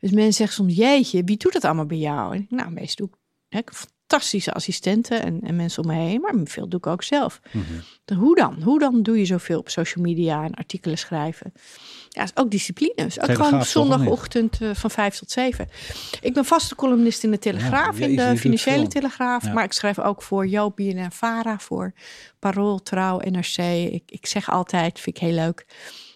[0.00, 2.34] Dus mensen zeggen soms, jeetje, wie doet dat allemaal bij jou?
[2.34, 6.34] En nou, meestal doe ik, hè, fantastische assistenten en, en, mensen om me heen, maar
[6.44, 7.40] veel doe ik ook zelf.
[7.52, 8.18] Mhm.
[8.18, 8.62] hoe dan?
[8.62, 11.52] Hoe dan doe je zoveel op social media en artikelen schrijven?
[12.14, 12.94] Ja, ook discipline.
[12.94, 15.68] Is ook gewoon zondagochtend uh, van vijf tot zeven.
[16.20, 19.52] Ik ben vaste columnist in de Telegraaf, in de Financiële Telegraaf.
[19.52, 21.92] Maar ik schrijf ook voor Joop, en Vara, voor
[22.38, 23.56] Parool, Trouw, NRC.
[23.92, 25.66] Ik, ik zeg altijd, vind ik heel leuk,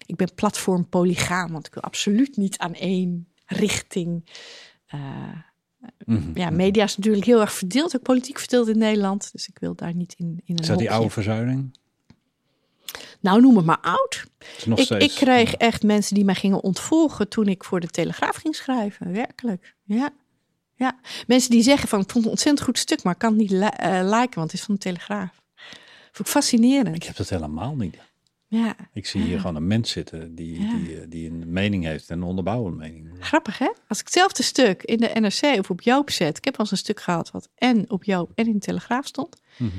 [0.07, 4.31] ik ben platform polygaam, want ik wil absoluut niet aan één richting...
[4.95, 5.01] Uh,
[6.05, 6.31] Mhm.
[6.35, 9.33] Ja, media is natuurlijk heel erg verdeeld, ook politiek verdeeld in Nederland.
[9.33, 10.27] Dus ik wil daar niet in.
[10.27, 11.79] in een is dat die oude verzuiling?
[13.21, 14.25] Nou, noem het maar oud.
[14.75, 18.55] Ik, ik, kreeg echt mensen die mij gingen ontvolgen toen ik voor de Telegraaf ging
[18.55, 19.13] schrijven.
[19.13, 19.75] Werkelijk.
[19.85, 20.11] Ja.
[20.75, 20.99] ja.
[21.27, 23.41] Mensen die zeggen van ik vond het een ontzettend goed stuk, maar ik kan het
[23.41, 25.43] niet li uh, liken, want het is van de Telegraaf.
[26.13, 26.97] Vond ik fascinerend.
[26.97, 27.97] Ik heb dat helemaal niet.
[28.49, 28.77] Ja.
[28.93, 32.19] Ik zie hier gewoon een mens zitten die, die, eh, die een mening heeft en
[32.19, 33.17] een onderbouwende mening.
[33.21, 33.71] Grappig hè?
[33.89, 36.37] Als ik hetzelfde stuk in de NRC of op Joop zet.
[36.37, 39.07] Ik heb al eens een stuk gehad wat en op Joop en in de Telegraaf
[39.07, 39.41] stond.
[39.57, 39.71] Mhm.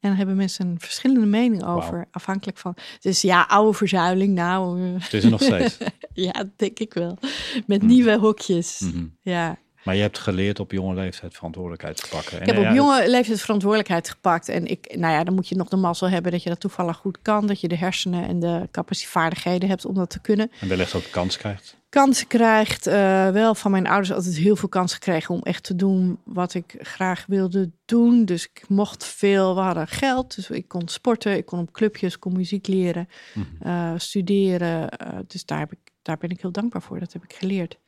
[0.00, 2.74] En dan hebben mensen een verschillende mening over, afhankelijk van.
[3.00, 4.80] Dus ja, oude verzuiling, nou.
[4.98, 5.78] Het is er nog steeds.
[6.12, 7.18] ja, denk ik wel.
[7.66, 7.86] Met mhm.
[7.86, 8.80] nieuwe hokjes.
[8.80, 9.04] Mhm.
[9.22, 9.58] Ja.
[9.86, 12.40] Maar je hebt geleerd op jonge leeftijd verantwoordelijkheid te pakken.
[12.40, 14.48] Ik heb op jonge leeftijd verantwoordelijkheid gepakt.
[14.48, 16.96] En ik, nou ja, dan moet je nog de mazzel hebben dat je dat toevallig
[16.96, 17.46] goed kan.
[17.46, 20.50] Dat je de hersenen en de capaciteitsvaardigheden hebt om dat te kunnen.
[20.60, 21.76] En wellicht ook kans krijgt.
[22.02, 22.86] Kansen krijgt.
[22.86, 26.54] Uh, wel van mijn ouders altijd heel veel kans gekregen om echt te doen wat
[26.54, 28.24] ik graag wilde doen.
[28.24, 29.54] Dus ik mocht veel.
[29.54, 30.34] We hadden geld.
[30.34, 31.36] Dus ik kon sporten.
[31.36, 33.68] Ik kon op clubjes, kon muziek leren, mhm.
[33.68, 34.92] uh, studeren.
[35.02, 37.00] Uh, dus daar, heb ik, daar ben ik heel dankbaar voor.
[37.00, 37.78] Dat heb ik geleerd.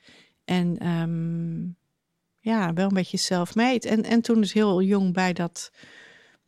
[0.44, 1.76] En um,
[2.38, 3.88] ja, wel een beetje self-made.
[3.88, 5.72] En, en toen dus heel jong bij dat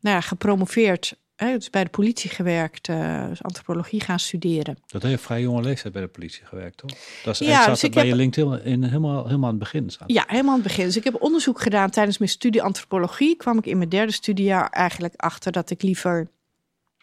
[0.00, 1.18] nou ja, gepromoveerd.
[1.46, 4.76] Dus bij de politie gewerkt, uh, dus antropologie gaan studeren.
[4.86, 6.90] Dat heeft vrij jonge leeftijd bij de politie gewerkt, toch?
[7.24, 9.90] Dat is, Ja, dus ik bij heb- je LinkedIn in, helemaal, helemaal aan het begin.
[9.90, 10.10] Staat.
[10.12, 10.84] Ja, helemaal aan het begin.
[10.84, 13.36] Dus ik heb onderzoek gedaan tijdens mijn studie antropologie.
[13.36, 16.28] Kwam ik in mijn derde studiejaar eigenlijk achter dat ik liever,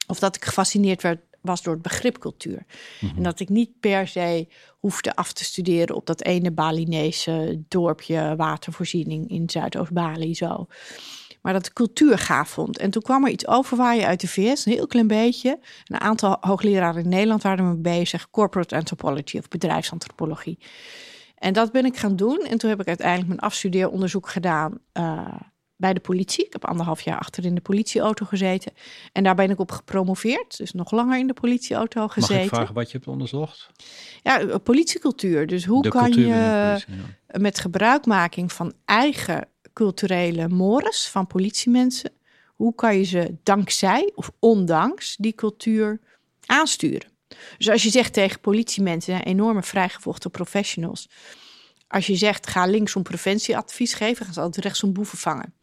[0.08, 2.66] of dat ik gefascineerd werd, was door het begrip cultuur.
[3.16, 4.48] En dat ik niet per se
[4.80, 10.68] hoefde af te studeren op dat ene Balinese dorpje watervoorziening in Zuidoost-Bali zo.
[11.48, 12.78] Maar dat ik cultuur gaaf vond.
[12.78, 15.60] En toen kwam er iets overwaaien uit de VS, een heel klein beetje.
[15.86, 18.30] Een aantal hoogleraren in Nederland waren ermee bezig.
[18.30, 20.60] Corporate anthropology of bedrijfsantropologie.
[21.36, 22.46] En dat ben ik gaan doen.
[22.50, 25.36] En toen heb ik uiteindelijk mijn afstudeeronderzoek gedaan eh,
[25.76, 26.46] bij de politie.
[26.46, 28.72] Ik heb anderhalf jaar achter in de politieauto gezeten.
[29.12, 30.58] En daar ben ik op gepromoveerd.
[30.58, 32.44] Dus nog langer in de politieauto Mag gezeten.
[32.44, 33.70] ik vragen wat je hebt onderzocht?
[34.24, 35.48] Ja, eh, politiecultuur.
[35.48, 37.40] Dus hoe de kan je binnen de politie, ja.
[37.40, 39.48] met gebruikmaking van eigen
[39.78, 42.12] culturele mores van politiemensen,
[42.56, 46.00] hoe kan je ze dankzij of ondanks die cultuur
[46.46, 47.12] aansturen?
[47.58, 51.10] Dus als je zegt tegen politiemensen, enorme vrijgevochten professionals,
[51.88, 55.54] als je zegt ga linksom preventieadvies geven, gaan ze altijd rechtsom boeven vangen.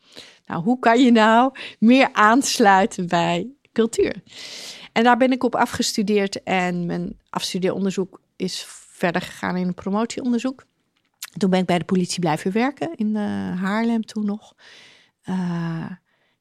[0.47, 4.23] Nou, hoe kan je nou meer aansluiten bij cultuur?
[4.93, 10.65] En daar ben ik op afgestudeerd en mijn afstudeeronderzoek is verder gegaan in een promotieonderzoek.
[11.36, 13.23] Toen ben ik bij de politie blijven werken in eh,
[13.61, 14.55] Haarlem toen nog.
[15.23, 15.90] Eh,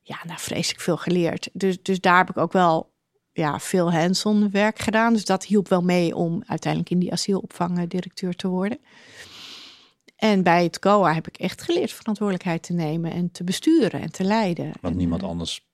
[0.02, 1.50] ja, nou vreselijk veel geleerd.
[1.54, 2.92] Dus, dus daar heb ik ook wel
[3.34, 5.14] ja, veel hands-on werk gedaan.
[5.14, 8.80] Dus dat hielp wel mee om uiteindelijk in die asielopvang eh, directeur te worden.
[10.16, 14.12] En bij het COA heb ik echt geleerd verantwoordelijkheid te nemen en te besturen en
[14.12, 14.66] te leiden.
[14.66, 15.68] Want En, niemand anders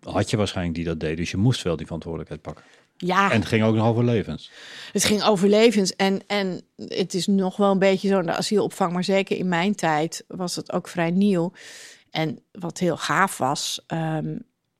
[0.00, 1.16] had je waarschijnlijk die dat deed.
[1.16, 2.64] Dus je moest wel die verantwoordelijkheid pakken.
[3.00, 4.50] Ja, En het ging ook nog over levens.
[4.92, 5.96] Het ging over levens.
[5.96, 8.92] En, en het is nog wel een beetje zo in de asielopvang.
[8.92, 11.52] Maar zeker in mijn tijd was het ook vrij nieuw.
[12.10, 13.84] En wat heel gaaf was.
[13.86, 14.36] ehm,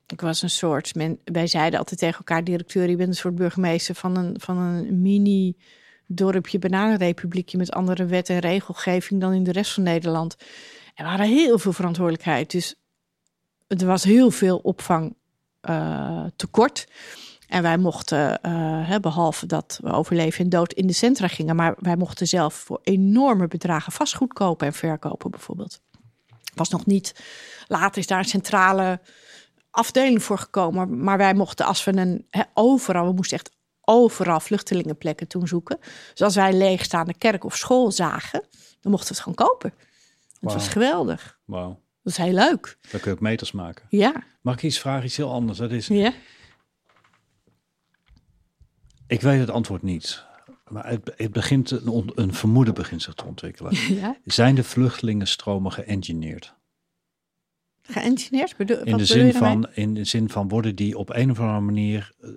[0.07, 0.95] ik was een soort.
[0.95, 4.57] Men, wij zeiden altijd tegen elkaar: directeur, je bent een soort burgemeester van een, van
[4.57, 5.57] een mini.
[6.11, 10.35] Dorpje, bananenrepubliekje met andere wet en regelgeving dan in de rest van Nederland.
[10.95, 12.51] En we hadden heel veel verantwoordelijkheid.
[12.51, 12.75] Dus
[13.67, 15.15] er was heel veel opvang
[15.61, 16.87] eh, tekort.
[17.49, 21.55] En wij mochten, eh, behalve dat we over leven en dood in de centra gingen,
[21.55, 25.81] maar wij mochten zelf voor enorme bedragen vastgoed kopen en verkopen, bijvoorbeeld.
[26.53, 27.23] Was nog niet.
[27.67, 28.99] Later is daar een centrale
[29.71, 31.03] afdeling voor gekomen.
[31.03, 33.51] Maar wij mochten, als we een overal, we moesten echt
[33.81, 35.77] overal vluchtelingenplekken toen zoeken.
[36.11, 38.43] Dus als wij leegstaande kerk of school zagen,
[38.81, 39.73] dan mochten we het gewoon kopen.
[40.39, 41.39] Het was geweldig.
[41.45, 41.79] Wauw.
[42.03, 42.77] Dat is heel leuk.
[42.91, 43.85] Dan kun je ook meters maken.
[43.89, 44.23] Ja.
[44.41, 45.05] Mag ik iets vragen?
[45.05, 45.57] Iets heel anders.
[45.57, 46.13] Dat is, Ja.
[49.09, 50.25] Ik weet het antwoord niet.
[50.67, 53.75] Maar het, het begint, een, on- een vermoeden begint zich te ontwikkelen.
[54.01, 54.17] ja.
[54.25, 56.55] Zijn de vluchtelingenstromen geëngineerd?
[57.81, 58.57] Geëngineerd?
[58.57, 61.59] Bedoel, In de, zin van, in de zin van worden die op een of andere
[61.59, 62.29] manier eh,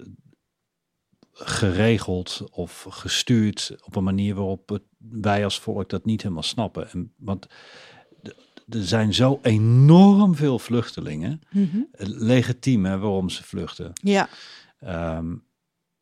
[1.33, 6.91] geregeld of gestuurd op een manier waarop het- wij als volk dat niet helemaal snappen.
[6.91, 7.47] En, want
[8.69, 11.41] er zijn zo enorm veel vluchtelingen.
[11.51, 11.79] Mhm.
[11.93, 13.91] Eh, Legitiem hè, waarom ze vluchten.
[13.93, 14.29] Ja.
[14.81, 15.35] Ehm,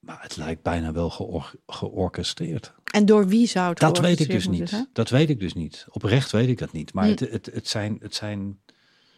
[0.00, 2.72] maar het lijkt bijna wel geor- georchestreerd.
[2.92, 4.68] En door wie zou het Dat weet ik dus niet.
[4.68, 4.88] zijn?
[4.92, 5.86] Dat weet ik dus niet.
[5.90, 6.92] Oprecht weet ik dat niet.
[6.92, 7.10] Maar Hm.
[7.10, 8.58] het, het, het, zijn, het zijn,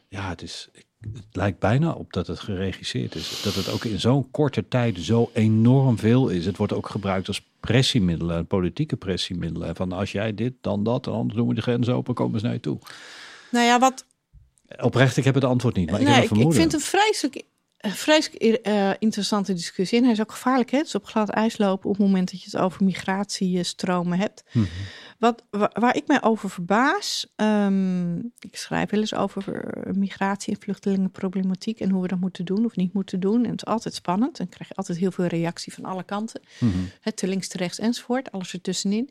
[0.09, 0.69] ja, het is,
[1.01, 3.41] het lijkt bijna op dat het geregisseerd is.
[3.45, 6.47] Dat het ook in zo'n korte tijd zo enorm veel is.
[6.47, 9.77] Het wordt ook gebruikt als pressiemiddelen, politieke pressiemiddelen.
[9.77, 12.45] Van als jij dit, dan dat, en anders doen we de grens open, komen ze
[12.45, 12.79] naar je toe.
[13.51, 14.05] Nou ja, wat,
[14.81, 17.43] Oprecht, ik heb het antwoord niet, maar ik nee, heb ik, vind het een vreselijk,
[17.83, 19.99] eh, vreselijk eh, interessante discussie.
[19.99, 20.77] En hij is ook gevaarlijk, hè?
[20.79, 24.43] Het is op glad ijs lopen op het moment dat je het over migratiestromen hebt.
[24.53, 24.67] Mhm.
[25.19, 30.55] Wat, wa- waar, ik mij over verbaas, ehm, ik schrijf wel eens over eh, migratie
[30.55, 33.45] en vluchtelingenproblematiek en hoe we dat moeten doen of niet moeten doen.
[33.45, 36.41] En het is altijd spannend en krijg je altijd heel veel reactie van alle kanten.
[37.01, 39.11] Het te links, te rechts enzovoort, alles ertussenin.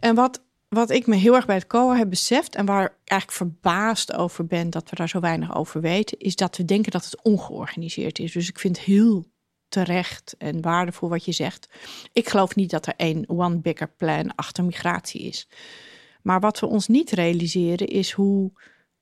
[0.00, 2.92] En wat, wat ik me heel erg bij het COA heb beseft en waar ik
[3.04, 6.92] eigenlijk verbaasd over ben dat we daar zo weinig over weten, is dat we denken
[6.92, 8.32] dat het ongeorganiseerd is.
[8.32, 9.24] Dus ik vind heel
[9.68, 11.68] terecht en waardevol wat je zegt.
[12.12, 15.48] Ik geloof niet dat er één one bigger plan achter migratie is.
[16.22, 18.52] Maar wat we ons niet realiseren is hoe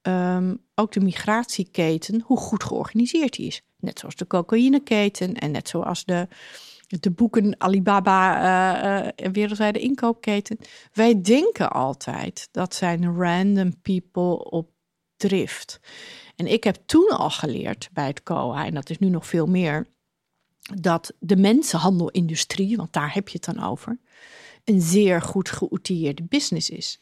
[0.02, 3.62] ehm, ook de migratieketen, hoe goed georganiseerd die is.
[3.76, 6.28] Net zoals de cocaïneketen en net zoals de,
[6.88, 10.58] de boeken Alibaba eh, wereldwijde inkoopketen.
[10.92, 14.70] Wij denken altijd dat zijn random people op
[15.16, 15.80] drift.
[16.36, 19.46] En ik heb toen al geleerd bij het COA, en dat is nu nog veel
[19.46, 19.86] meer,
[20.74, 23.98] dat de mensenhandelindustrie, want daar heb je het dan over,
[24.64, 26.98] een zeer goed geoutilleerde business is.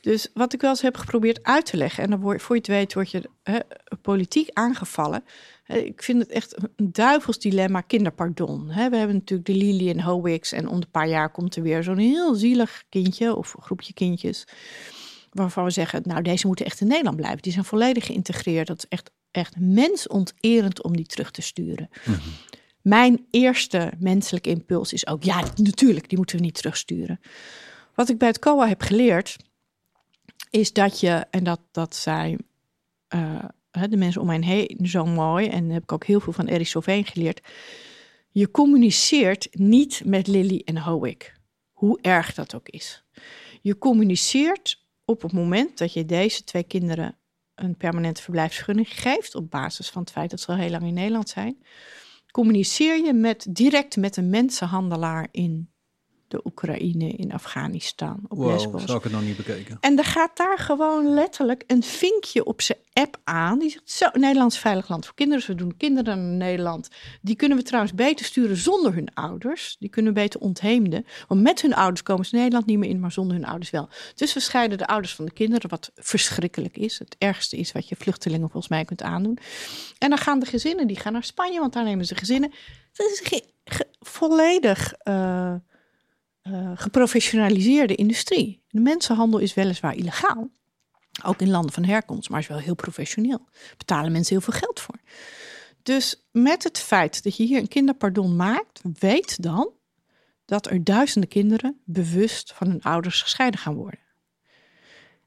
[0.00, 2.62] Dus wat ik wel eens heb geprobeerd uit te leggen, en dan word, voor je
[2.62, 3.58] weet word je hè,
[4.02, 5.24] politiek aangevallen.
[5.66, 8.66] Ik vind het echt een duivels dilemma, kinderpardon.
[8.66, 11.82] We hebben natuurlijk de Lily en Howix en om een paar jaar komt er weer
[11.82, 14.46] zo'n heel zielig kindje of groepje kindjes.
[15.30, 17.42] Waarvan we zeggen, nou deze moeten echt in Nederland blijven.
[17.42, 18.66] Die zijn volledig geïntegreerd.
[18.66, 21.88] Dat is echt, echt mensonterend om die terug te sturen.
[22.04, 22.18] Mhm.
[22.82, 27.20] Mijn eerste menselijke impuls is ook, ja, natuurlijk, die moeten we niet terugsturen.
[27.94, 29.36] Wat ik bij het COA heb geleerd,
[30.50, 32.36] is dat je, en dat, dat zei
[33.14, 33.44] uh,
[33.88, 36.66] de mensen om mij heen zo mooi, en heb ik ook heel veel van Erik
[36.66, 37.40] Soveen geleerd.
[38.30, 41.34] Je communiceert niet met Lily en Howick,
[41.72, 43.04] hoe erg dat ook is.
[43.62, 47.16] Je communiceert op het moment dat je deze twee kinderen
[47.54, 50.94] een permanente verblijfsvergunning geeft, op basis van het feit dat ze al heel lang in
[50.94, 51.58] Nederland zijn
[52.34, 55.72] communiceer je met, direct met een mensenhandelaar in
[56.28, 58.84] de Oekraïne, in Afghanistan, op wow, Lesbos.
[58.84, 59.78] zou ik het nog niet bekeken.
[59.80, 63.58] En er gaat daar gewoon letterlijk een vinkje op zijn app aan.
[63.58, 65.46] Die zegt, zo, Nederlands veilig land voor kinderen.
[65.46, 66.88] we doen kinderen naar Nederland.
[67.20, 69.76] Die kunnen we trouwens beter sturen zonder hun ouders.
[69.78, 71.06] Die kunnen we beter ontheemden.
[71.28, 73.88] Want met hun ouders komen ze Nederland niet meer in, maar zonder hun ouders wel.
[74.14, 76.98] Dus we scheiden de ouders van de kinderen, wat verschrikkelijk is.
[76.98, 79.38] Het ergste is wat je vluchtelingen volgens mij kunt aandoen.
[79.98, 82.52] En dan gaan de gezinnen, die gaan naar Spanje, want daar nemen ze gezinnen.
[82.92, 83.42] Dat is
[84.00, 84.94] volledig...
[85.08, 85.54] Uh,
[86.48, 88.62] uh, geprofessionaliseerde industrie.
[88.68, 90.50] De mensenhandel is weliswaar illegaal,
[91.24, 93.48] ook in landen van herkomst, maar is wel heel professioneel.
[93.76, 94.98] Betalen mensen heel veel geld voor.
[95.82, 99.70] Dus met het feit dat je hier een kinderpardon maakt, weet dan
[100.44, 104.00] dat er duizenden kinderen bewust van hun ouders gescheiden gaan worden.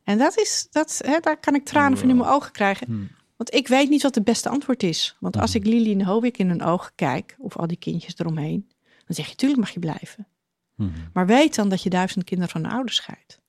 [0.04, 2.88] En dat is, dat, hè, daar kan ik tranen van in mijn ogen krijgen.
[2.88, 3.10] Hmm.
[3.36, 5.16] Want ik weet niet wat het beste antwoord is.
[5.20, 5.62] Want als hmm.
[5.62, 8.72] ik Lili en Hovik in hun ogen kijk, of al die kindjes eromheen,
[9.06, 10.28] dan zeg je, tuurlijk mag je blijven.
[10.78, 10.90] Mhm.
[11.14, 13.40] Maar weet dan dat je duizend kinderen van de ouders scheidt.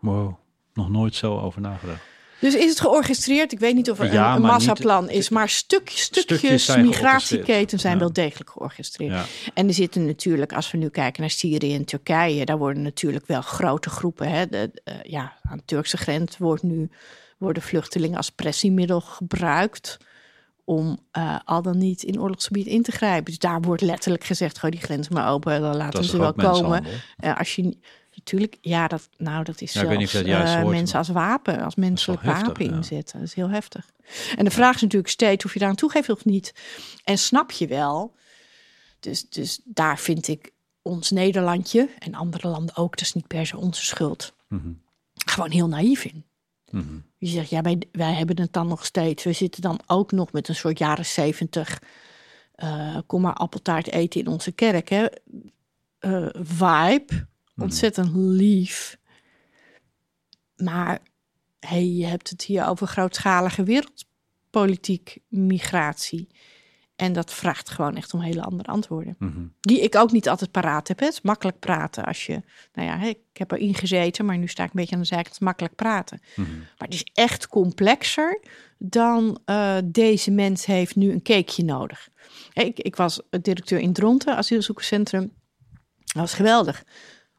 [0.00, 0.34] Wow,
[0.72, 2.02] nog nooit zo over nagedacht.
[2.38, 3.52] Dus is het georchestreerd?
[3.52, 8.50] Ik weet niet of er een, massaplan is, maar stuk, stukjes, migratieketen zijn wel degelijk
[8.50, 9.28] georchestreerd.
[9.54, 13.26] En er zitten natuurlijk, als we nu kijken naar Syrië en Turkije, daar worden natuurlijk
[13.26, 14.28] wel grote groepen.
[14.28, 16.90] Hè, de, uh, ja, aan de Turkse grens wordt nu,
[17.38, 19.98] worden vluchtelingen als pressiemiddel gebruikt
[20.66, 23.24] om uh, al dan niet in oorlogsgebied in te grijpen.
[23.24, 26.84] Dus daar wordt letterlijk gezegd: gooi die grens maar open, dan laten ze wel komen.
[27.20, 27.76] Uh, als je
[28.14, 32.70] natuurlijk, ja, dat, nou, dat is ja, zelfs uh, mensen als wapen, als menselijk wapen
[32.70, 33.18] inzetten.
[33.18, 33.90] Dat is heel heftig.
[34.36, 36.54] En de vraag is natuurlijk steeds of je daar aan toegeeft of niet.
[37.04, 38.14] En snap je wel.
[39.00, 40.50] Dus, dus daar vind ik
[40.82, 44.34] ons Nederlandje en andere landen ook, dat is niet per se onze schuld.
[44.48, 44.82] Mm -hmm.
[45.26, 46.24] Gewoon heel naïef in.
[46.70, 49.24] Mm Je zegt, ja, wij, wij hebben het dan nog steeds.
[49.24, 51.82] We zitten dan ook nog met een soort jaren zeventig...
[52.56, 55.06] Uh, kom maar appeltaart eten in onze kerk, hè.
[56.00, 57.04] Uh, vibe.
[57.08, 57.62] Mhm.
[57.62, 58.98] Ontzettend lief.
[60.56, 61.00] Maar
[61.60, 66.28] hey, je hebt het hier over grootschalige wereldpolitiek migratie.
[66.96, 69.16] En dat vraagt gewoon echt om hele andere antwoorden.
[69.18, 69.46] Mhm.
[69.60, 70.98] Die ik ook niet altijd paraat heb.
[70.98, 72.42] Het is makkelijk praten als je...
[72.72, 75.28] Nou ja, ik heb erin gezeten, maar nu sta ik een beetje aan de zijkant.
[75.28, 76.20] Het is makkelijk praten.
[76.36, 76.56] Mhm.
[76.58, 78.40] Maar het is echt complexer
[78.78, 82.08] dan uh, deze mens heeft nu een cakeje nodig.
[82.52, 85.32] Ik, ik was directeur in Dronten, asielzoekerscentrum.
[86.04, 86.84] Dat was geweldig.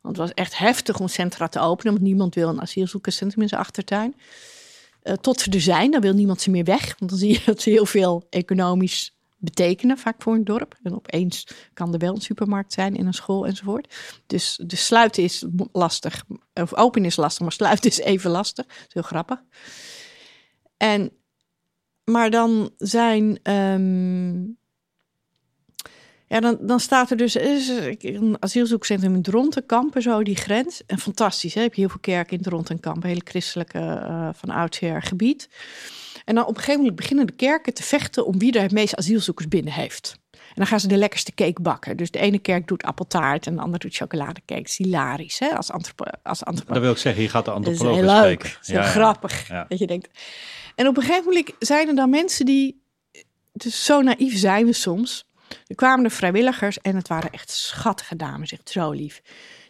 [0.01, 1.93] Want het was echt heftig om centra te openen.
[1.93, 4.15] Want niemand wil een asielzoekerscentrum in zijn achtertuin.
[5.03, 6.95] Uh, tot ze er zijn, dan wil niemand ze meer weg.
[6.99, 10.75] Want dan zie je dat ze heel veel economisch betekenen, vaak voor een dorp.
[10.83, 13.95] En opeens kan er wel een supermarkt zijn in een school enzovoort.
[14.25, 16.23] Dus, de sluiten is lastig,
[16.53, 18.65] of open is lastig, maar sluiten is even lastig.
[18.65, 19.43] Dat is heel grappig.
[20.77, 21.11] En,
[22.03, 24.43] maar dan zijn, ehm,
[26.27, 30.85] ja, dan, dan staat er dus een asielzoekcentrum in Dronten, Kampen, zo die grens.
[30.85, 31.61] En fantastisch, hè?
[31.61, 35.49] heb je heel veel kerken in Dronten en Kampen, hele christelijke uh, van oudsher gebied.
[36.27, 38.71] En dan op een gegeven moment beginnen de kerken te vechten om wie er het
[38.71, 40.19] meest asielzoekers binnen heeft.
[40.31, 41.97] En dan gaan ze de lekkerste cake bakken.
[41.97, 44.61] Dus de ene kerk doet appeltaart en de andere doet chocoladecake.
[44.61, 45.49] Dat is hilarisch, hè?
[45.49, 46.73] Als, antropo als antropoloog.
[46.73, 48.41] Dat wil ik zeggen, je gaat de antropoloog Dat is heel leuk.
[48.43, 49.47] Dat is heel grappig.
[49.67, 50.09] Dat je denkt...
[50.75, 52.81] En op een gegeven moment zijn er dan mensen die...
[53.53, 55.27] Dus zo naïef zijn we soms.
[55.67, 59.21] Er kwamen de vrijwilligers en het waren echt schattige dames, echt zo lief.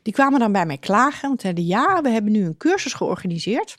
[0.02, 1.28] Die kwamen dan bij mij klagen.
[1.28, 3.78] Want zeiden, ja, we hebben nu een cursus georganiseerd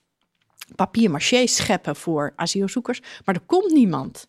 [0.75, 4.29] papier-maché scheppen voor asielzoekers, maar er komt niemand.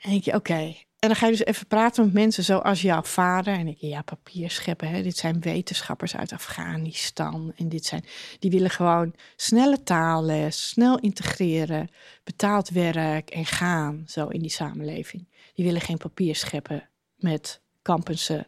[0.00, 0.74] En denk oké.
[0.98, 3.54] En dan ga je dus even praten met mensen zoals jouw vader.
[3.54, 4.88] En ik ja, papier scheppen.
[4.88, 5.02] Hè?
[5.02, 7.52] Dit zijn wetenschappers uit Afghanistan.
[7.56, 8.04] En dit zijn,
[8.38, 11.88] die willen gewoon snelle taalles, snel integreren,
[12.24, 15.28] betaald werk en gaan zo in die samenleving.
[15.54, 18.46] Die willen geen papier scheppen met Kampense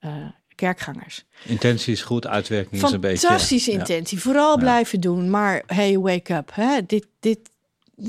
[0.00, 1.24] uh, kerkgangers.
[1.44, 3.26] Intentie is goed, uitwerking is een beetje...
[3.26, 4.20] Fantastische intentie.
[4.20, 5.30] Vooral blijven doen.
[5.30, 6.50] Maar hey, wake up.
[6.54, 6.86] Hè?
[6.86, 7.38] Dit, dit,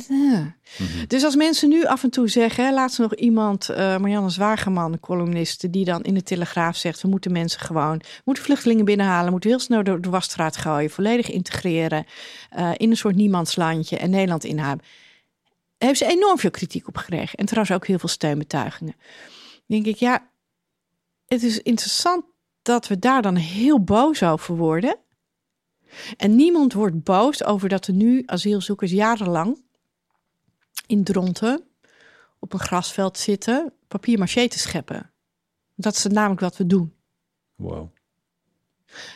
[0.08, 0.56] ja.
[0.78, 1.06] Mhm.
[1.08, 5.00] Dus als mensen nu af en toe zeggen, laatst nog iemand, uh, Marianne Zwageman, de
[5.00, 9.32] columniste, die dan in de Telegraaf zegt, we moeten mensen gewoon, we moeten vluchtelingen binnenhalen,
[9.32, 12.06] moeten heel snel door de wasstraat gooien, volledig integreren
[12.58, 14.86] uh, in een soort niemandslandje en Nederland inhouden.
[15.78, 18.96] Heeft ze enorm veel kritiek op gekregen en trouwens ook heel veel steunbetuigingen.
[19.66, 20.30] denk ik, ja,
[21.28, 22.26] het is interessant
[22.64, 24.98] dat we daar dan heel boos over worden.
[26.18, 29.62] En niemand wordt boos over dat er nu asielzoekers jarenlang
[30.88, 31.64] in Dronten
[32.40, 35.12] op een grasveld zitten, papier maché te scheppen.
[35.76, 36.94] Dat is namelijk wat we doen.
[37.56, 37.90] Wow.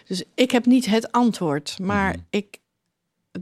[0.05, 2.21] Dus ik heb niet het antwoord, maar mhm.
[2.29, 2.59] ik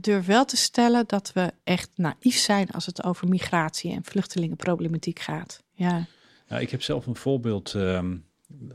[0.00, 5.18] durf wel te stellen dat we echt naïef zijn als het over migratie en vluchtelingenproblematiek
[5.18, 5.62] gaat.
[5.72, 6.06] Ja.
[6.48, 8.24] Nou, ik heb zelf een voorbeeld, um,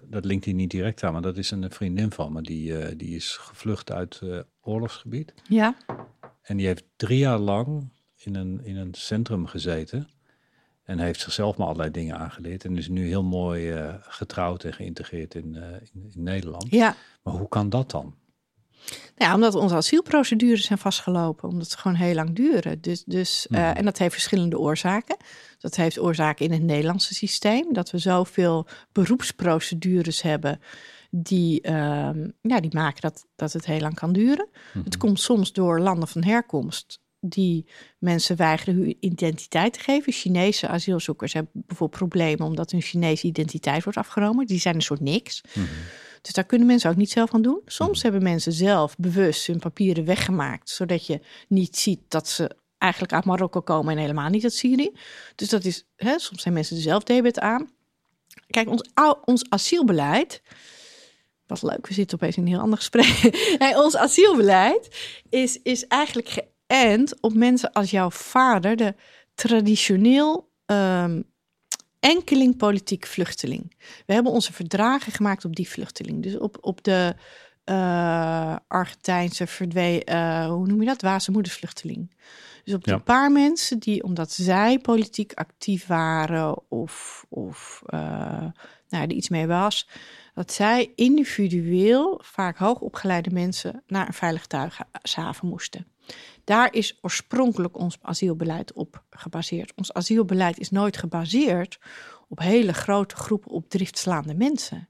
[0.03, 2.87] dat linkt hier niet direct aan, maar dat is een vriendin van me, die, uh,
[2.97, 5.33] die is gevlucht uit uh, oorlogsgebied.
[5.47, 5.75] Ja.
[6.41, 10.09] En die heeft drie jaar lang in een, in een centrum gezeten.
[10.83, 12.65] En heeft zichzelf maar allerlei dingen aangeleerd.
[12.65, 15.55] En is nu heel mooi uh, getrouwd en geïntegreerd in,
[15.93, 16.67] in, in, Nederland.
[16.69, 16.95] Ja.
[17.23, 18.15] Maar hoe kan dat dan?
[19.17, 21.49] Ja, omdat onze asielprocedures zijn vastgelopen.
[21.49, 22.81] Omdat ze gewoon heel lang duren.
[22.81, 25.17] Dus, dus, uh, En dat heeft verschillende oorzaken.
[25.59, 27.73] Dat heeft oorzaken in het Nederlandse systeem.
[27.73, 30.59] Dat we zoveel beroepsprocedures hebben
[31.09, 32.09] die, uh,
[32.41, 34.47] ja, die maken dat, dat het heel lang kan duren.
[34.73, 37.65] Mm Het komt soms door landen van herkomst die
[37.97, 40.13] mensen weigeren hun identiteit te geven.
[40.13, 44.45] Chinese asielzoekers hebben bijvoorbeeld problemen omdat hun Chinese identiteit wordt afgenomen.
[44.45, 45.41] Die zijn een soort niks.
[45.53, 45.65] Mhm.
[46.21, 47.61] Dus daar kunnen mensen ook niet zelf aan doen.
[47.65, 48.01] Soms mhm.
[48.01, 53.25] hebben mensen zelf bewust hun papieren weggemaakt, zodat je niet ziet dat ze eigenlijk uit
[53.25, 54.91] Marokko komen en helemaal niet uit Syrië.
[55.35, 57.69] Dus dat is, hè, soms zijn mensen er zelf debet aan.
[58.47, 58.89] Kijk, ons,
[59.25, 60.41] ons asielbeleid.
[61.47, 63.29] Wat leuk, we zitten opeens in een heel ander gesprek.
[63.75, 64.89] ons asielbeleid
[65.29, 68.95] is, is eigenlijk en op mensen als jouw vader, de
[69.33, 71.30] traditioneel um,
[72.01, 73.75] enkeling politiek vluchteling.
[74.05, 76.23] We hebben onze verdragen gemaakt op die vluchteling.
[76.23, 77.15] Dus op, op de
[77.65, 81.01] uh, Argentijnse verdwee, uh, hoe noem je dat?
[81.01, 82.15] Waze moedersvluchteling.
[82.63, 82.95] Dus op ja.
[82.95, 87.99] de paar mensen die, omdat zij politiek actief waren of, of uh,
[88.89, 89.87] nou, er iets mee was,
[90.33, 95.90] dat zij individueel, vaak hoogopgeleide mensen, naar een veilig thuishaven moesten.
[96.51, 99.73] Daar is oorspronkelijk ons asielbeleid op gebaseerd.
[99.75, 101.79] Ons asielbeleid is nooit gebaseerd
[102.27, 104.89] op hele grote groepen op driftslaande mensen.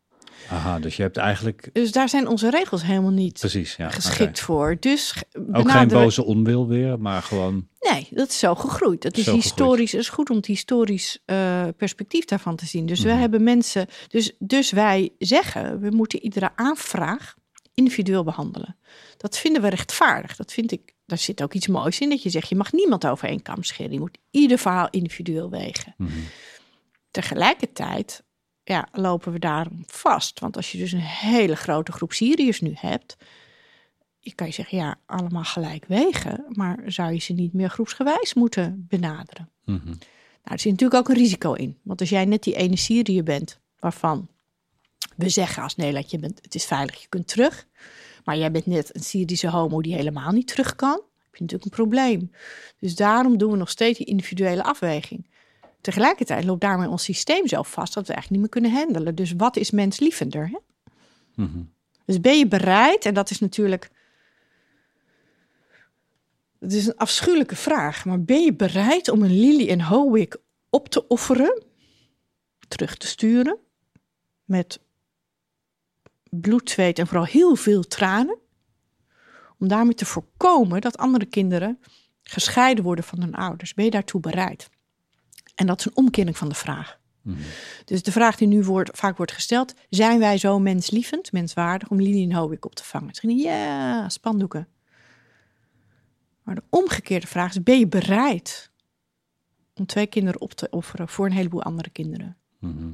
[0.49, 1.69] Aha, dus je hebt eigenlijk.
[1.73, 4.77] Dus daar zijn onze regels helemaal niet Precies, ja, geschikt voor.
[4.79, 7.67] Dus ook geen boze onwil weer, maar gewoon.
[7.79, 9.01] Nee, dat is zo gegroeid.
[9.01, 9.91] Dat is historisch.
[9.91, 12.85] Het is goed om het historisch uh, perspectief daarvan te zien.
[12.85, 13.19] Dus mm we mhm.
[13.19, 13.87] hebben mensen.
[14.07, 17.35] Dus, dus wij zeggen, we moeten iedere aanvraag
[17.73, 18.77] individueel behandelen.
[19.17, 20.35] Dat vinden we rechtvaardig.
[20.35, 23.07] Dat vind ik daar zit ook iets moois in dat je zegt, je mag niemand
[23.07, 23.91] over één kam scheren.
[23.91, 25.93] Je moet ieder verhaal individueel wegen.
[25.97, 26.11] Mhm.
[27.11, 28.23] Tegelijkertijd
[28.63, 30.39] ja, lopen we daarom vast.
[30.39, 33.17] Want als je dus een hele grote groep Syriërs nu hebt,
[34.19, 38.33] je kan je zeggen, ja, allemaal gelijk wegen, maar zou je ze niet meer groepsgewijs
[38.33, 39.49] moeten benaderen?
[39.65, 41.79] Mm Nou, er zit natuurlijk ook een risico in.
[41.83, 44.29] Want als jij net die ene Syriër bent, waarvan
[45.15, 47.67] we zeggen als Nederland, je bent, het is veilig, je kunt terug.
[48.23, 51.01] Maar jij bent net een Syrische homo die helemaal niet terug kan.
[51.31, 52.31] Heb je natuurlijk een probleem.
[52.79, 55.29] Dus daarom doen we nog steeds die individuele afweging.
[55.81, 59.15] Tegelijkertijd loopt daarmee ons systeem zo vast dat we eigenlijk niet meer kunnen handelen.
[59.15, 60.47] Dus wat is menslievender?
[60.47, 60.57] Hè?
[61.35, 61.73] Mm
[62.05, 63.89] Dus ben je bereid, en dat is natuurlijk.
[66.59, 70.37] Het is een afschuwelijke vraag, maar ben je bereid om een Lily en Howick
[70.69, 71.63] op te offeren,
[72.67, 73.57] terug te sturen,
[74.43, 74.79] met
[76.39, 78.37] bloed, zweet en vooral heel veel tranen.
[79.59, 81.79] Om daarmee te voorkomen dat andere kinderen
[82.23, 83.73] gescheiden worden van hun ouders.
[83.73, 84.69] Ben je daartoe bereid?
[85.55, 86.99] En dat is een omkering van de vraag.
[87.21, 87.37] Mhm.
[87.85, 92.01] Dus de vraag die nu wordt, vaak wordt gesteld: zijn wij zo menslievend, menswaardig om
[92.01, 93.07] Lili en op te vangen?
[93.07, 94.67] Misschien ja, spandoeken.
[96.43, 98.71] Maar de omgekeerde vraag is: ben je bereid
[99.73, 102.37] om twee kinderen op te offeren voor een heleboel andere kinderen?
[102.59, 102.91] Mhm.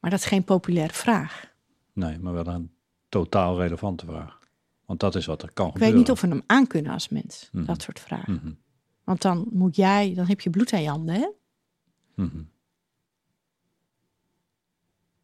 [0.00, 1.54] Maar dat is geen populaire vraag.
[1.96, 2.70] Nee, maar wel een
[3.08, 4.38] totaal relevante vraag.
[4.84, 5.98] Want dat is wat er kan ik gebeuren.
[5.98, 7.64] Ik weet niet of we hem aan kunnen als mens, mhm.
[7.64, 8.32] dat soort vragen.
[8.32, 8.52] Mhm.
[9.04, 11.28] Want dan moet jij, dan heb je bloed aan je handen, hè?
[12.14, 12.50] Mm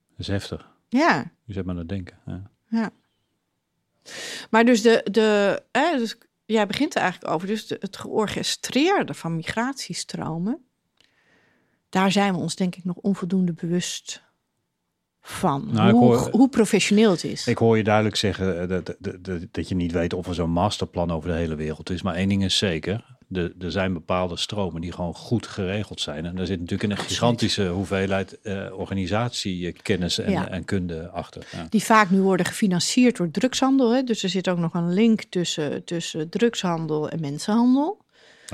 [0.08, 0.70] Dat is heftig.
[0.88, 1.32] Ja.
[1.44, 2.18] Je zet maar aan het denken.
[2.26, 2.50] Ja.
[2.68, 2.90] ja.
[4.50, 9.36] Maar dus, de, de, hè, dus jij begint er eigenlijk over, dus het georchestreerde van
[9.36, 10.64] migratiestromen,
[11.88, 14.22] daar zijn we ons denk ik nog onvoldoende bewust
[15.22, 17.46] van Nou, hoe, hoor- hoe professioneel het is.
[17.46, 20.34] Ik hoor je duidelijk zeggen eh, dat, dat, dat, dat je niet weet of er
[20.34, 22.02] zo'n masterplan over de hele wereld is.
[22.02, 23.04] Maar één ding is zeker.
[23.28, 26.26] De, er zijn bepaalde stromen die gewoon goed geregeld zijn.
[26.26, 30.48] En daar zit natuurlijk een gigantische hoeveelheid eh, organisatiekennis en, Ja.
[30.48, 31.46] en kunde achter.
[31.52, 31.66] Ja.
[31.70, 33.90] Die vaak nu worden gefinancierd door drugshandel.
[33.94, 34.02] Hè?
[34.02, 38.00] Dus er zit ook nog een link tussen, tussen drugshandel en mensenhandel.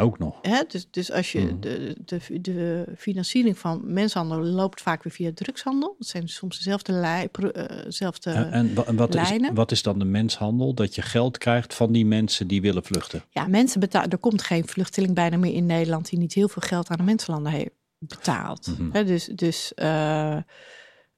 [0.01, 0.39] Ook nog.
[0.43, 0.60] Hè?
[0.69, 1.60] Dus, dus als je Mhm.
[1.60, 5.94] de, de, de financiering van mensenhandel loopt vaak weer via drugshandel.
[5.98, 9.98] Dat zijn soms dezelfde, eh, dezelfde En, en, wa- en wat, is, wat is dan
[9.98, 10.74] de menshandel?
[10.74, 13.23] Dat je geld krijgt van die mensen die willen vluchten.
[13.31, 14.10] Ja, mensen betalen.
[14.10, 17.02] Er komt geen vluchteling bijna meer in Nederland die niet heel veel geld aan de
[17.02, 18.66] mensenlanden heeft betaald.
[18.78, 18.90] Mhm.
[18.93, 20.36] Hè, dus dus eh,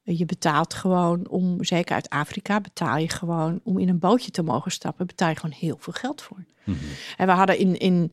[0.02, 4.42] je betaalt gewoon om, zeker uit Afrika, betaal je gewoon om in een bootje te
[4.42, 6.44] mogen stappen, betaal je gewoon heel veel geld voor.
[6.64, 6.78] Mhm.
[7.16, 8.12] En we hadden in, in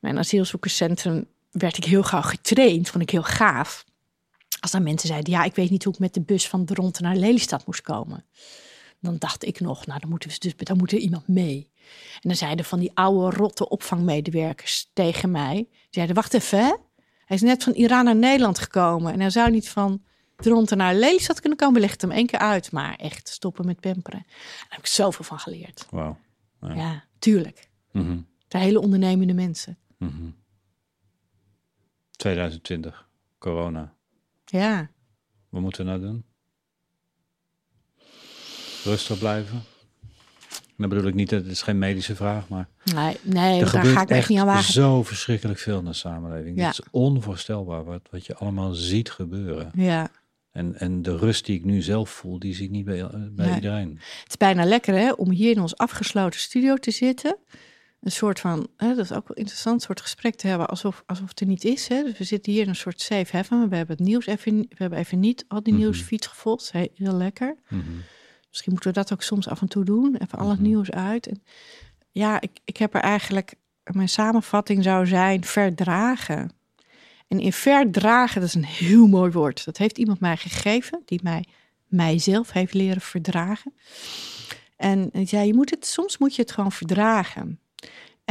[0.00, 3.84] mijn asielzoekerscentrum werd ik heel gauw getraind, vond ik heel gaaf.
[4.60, 7.02] Als dan mensen zeiden, ja, ik weet niet hoe ik met de bus van Dronten
[7.02, 8.24] naar Lelystad moest komen.
[9.00, 11.70] Dan dacht ik nog, nou, dan moeten we dus, dan moet er iemand mee.
[12.14, 16.74] En dan zeiden van die oude rotte opvangmedewerkers tegen mij, zeiden, wacht even, hè?
[17.24, 20.02] hij is net van Iran naar Nederland gekomen en hij zou niet van
[20.36, 21.80] Dronten naar Lelystad kunnen komen.
[21.80, 24.24] Legt hem één keer uit, maar echt stoppen met pamperen.
[24.26, 25.86] Daar heb ik zoveel van geleerd.
[25.90, 26.18] Wauw.
[26.60, 26.74] Ja.
[26.74, 27.68] Ja, tuurlijk.
[27.92, 28.18] Mhm.
[28.48, 29.78] De hele ondernemende mensen.
[30.00, 30.30] Mhm.
[32.16, 33.08] 2020,
[33.38, 33.94] corona.
[34.44, 34.90] Ja.
[35.48, 36.24] Wat moeten we nou doen?
[38.84, 39.62] Rustig blijven?
[40.76, 44.10] Dan bedoel ik niet, het is geen medische vraag, maar Nee, nee daar ga ik
[44.10, 44.72] echt niet aan wagen.
[44.72, 46.56] zo verschrikkelijk veel in de samenleving.
[46.58, 46.66] Ja.
[46.66, 49.70] Het is onvoorstelbaar wat, wat je allemaal ziet gebeuren.
[49.74, 50.10] Ja,
[50.50, 53.46] En, en de rust die ik nu zelf voel, die zie ik niet bij, bij
[53.46, 53.54] Nee.
[53.54, 53.88] iedereen.
[54.20, 57.36] het is bijna lekker hè, om hier in ons afgesloten studio te zitten.
[58.00, 61.02] Een soort van, hè, dat is ook wel interessant, een soort gesprek te hebben alsof,
[61.06, 61.88] alsof het er niet is.
[61.88, 62.02] Hè.
[62.02, 63.68] Dus we zitten hier in een soort safe haven.
[63.68, 65.82] We hebben het nieuws even, we hebben even niet al die Mhm.
[65.82, 66.72] nieuwsfeeds gevolgd.
[66.72, 67.56] Heel, heel lekker.
[67.68, 67.82] Mhm.
[68.48, 70.16] Misschien moeten we dat ook soms af en toe doen.
[70.16, 70.68] Even al het Mhm.
[70.68, 71.26] nieuws uit.
[71.26, 71.42] En
[72.10, 73.54] ja, ik, ik heb er eigenlijk...
[73.92, 76.50] Mijn samenvatting zou zijn verdragen.
[77.28, 79.64] En in verdragen, dat is een heel mooi woord.
[79.64, 81.44] Dat heeft iemand mij gegeven, die mij
[81.86, 83.74] mijzelf heeft leren verdragen.
[84.76, 87.60] En hij zei, je moet het, soms moet je het gewoon verdragen.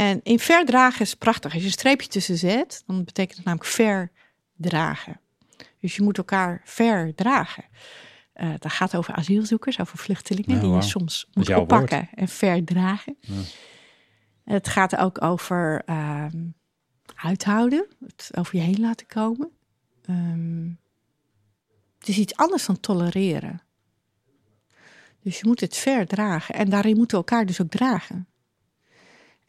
[0.00, 1.52] En in verdragen is prachtig.
[1.52, 5.20] Als je een streepje tussen zet, dan betekent het namelijk verdragen.
[5.80, 7.64] Dus je moet elkaar verdragen.
[8.32, 13.16] Eh dat gaat over asielzoekers, over vluchtelingen die je soms moet oppakken en verdragen.
[13.20, 13.34] Ja.
[14.44, 16.46] Het gaat ook over ehm,
[17.14, 19.50] uithouden, het over je heen laten komen.
[20.04, 20.68] Ehm,
[21.98, 23.62] het is iets anders dan tolereren.
[25.22, 28.29] Dus je moet het verdragen en daarin moeten we elkaar dus ook dragen.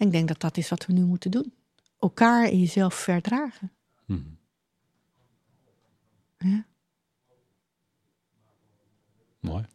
[0.01, 1.53] En ik denk dat dat is wat we nu moeten doen.
[1.99, 3.71] Elkaar en jezelf verdragen.
[4.05, 4.19] Mhm.
[6.37, 6.65] Ja.
[9.39, 9.65] Mooi.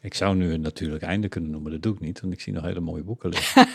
[0.00, 2.52] Ik zou nu een natuurlijk einde kunnen noemen, dat doe ik niet, want ik zie
[2.52, 3.66] nog hele mooie boeken liggen.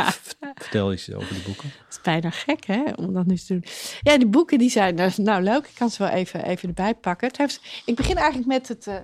[0.62, 1.68] Vertel eens over de boeken.
[1.68, 3.64] Het is bijna gek, hè, om dat nu te doen.
[4.00, 5.66] Ja, die boeken die zijn nou, nou leuk.
[5.66, 7.28] Ik kan ze wel even, even erbij pakken.
[7.28, 9.00] Het heeft, ik begin eigenlijk met het, eh,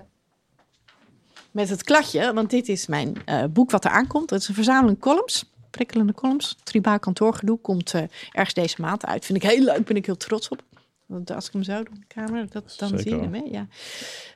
[1.51, 4.29] met het kladje, want dit is mijn eh, boek wat er aankomt.
[4.29, 6.55] Het is een verzameling columns, prikkelende columns.
[6.63, 9.25] Tribaal kantoorgedoe komt eh, ergens deze maand uit.
[9.25, 10.63] Vind ik heel leuk, ben ik heel trots op.
[11.05, 13.33] Want als ik hem zo doe in de kamer, dat, dan Zeker zie je hem.
[13.33, 13.41] Hè?
[13.51, 13.67] Ja.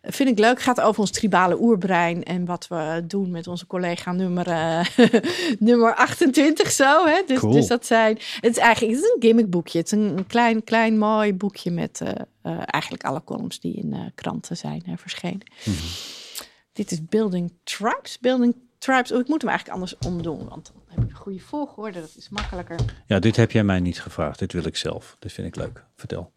[0.01, 0.61] Vind ik leuk.
[0.61, 4.85] Gaat over ons tribale oerbrein en wat we doen met onze collega nummer, eh,
[5.69, 7.05] nummer 28 zo.
[7.05, 7.21] Hè?
[7.25, 7.53] Dus, Cool.
[7.53, 9.77] dus dat zijn, het is eigenlijk het is een gimmickboekje.
[9.77, 12.11] Het is een, klein, klein mooi boekje met eh,
[12.65, 15.41] eigenlijk alle columns die in kranten zijn verschenen.
[16.73, 18.19] Dit is Building Tribes.
[18.19, 19.11] Building Tribes.
[19.11, 21.99] Oh, ik moet hem eigenlijk anders omdoen, want dan heb ik een goede volgorde.
[21.99, 22.79] Dat is makkelijker.
[23.05, 24.39] Ja, dit heb jij mij niet gevraagd.
[24.39, 25.15] Dit wil ik zelf.
[25.19, 25.85] Dit vind ik leuk.
[25.95, 26.31] Vertel.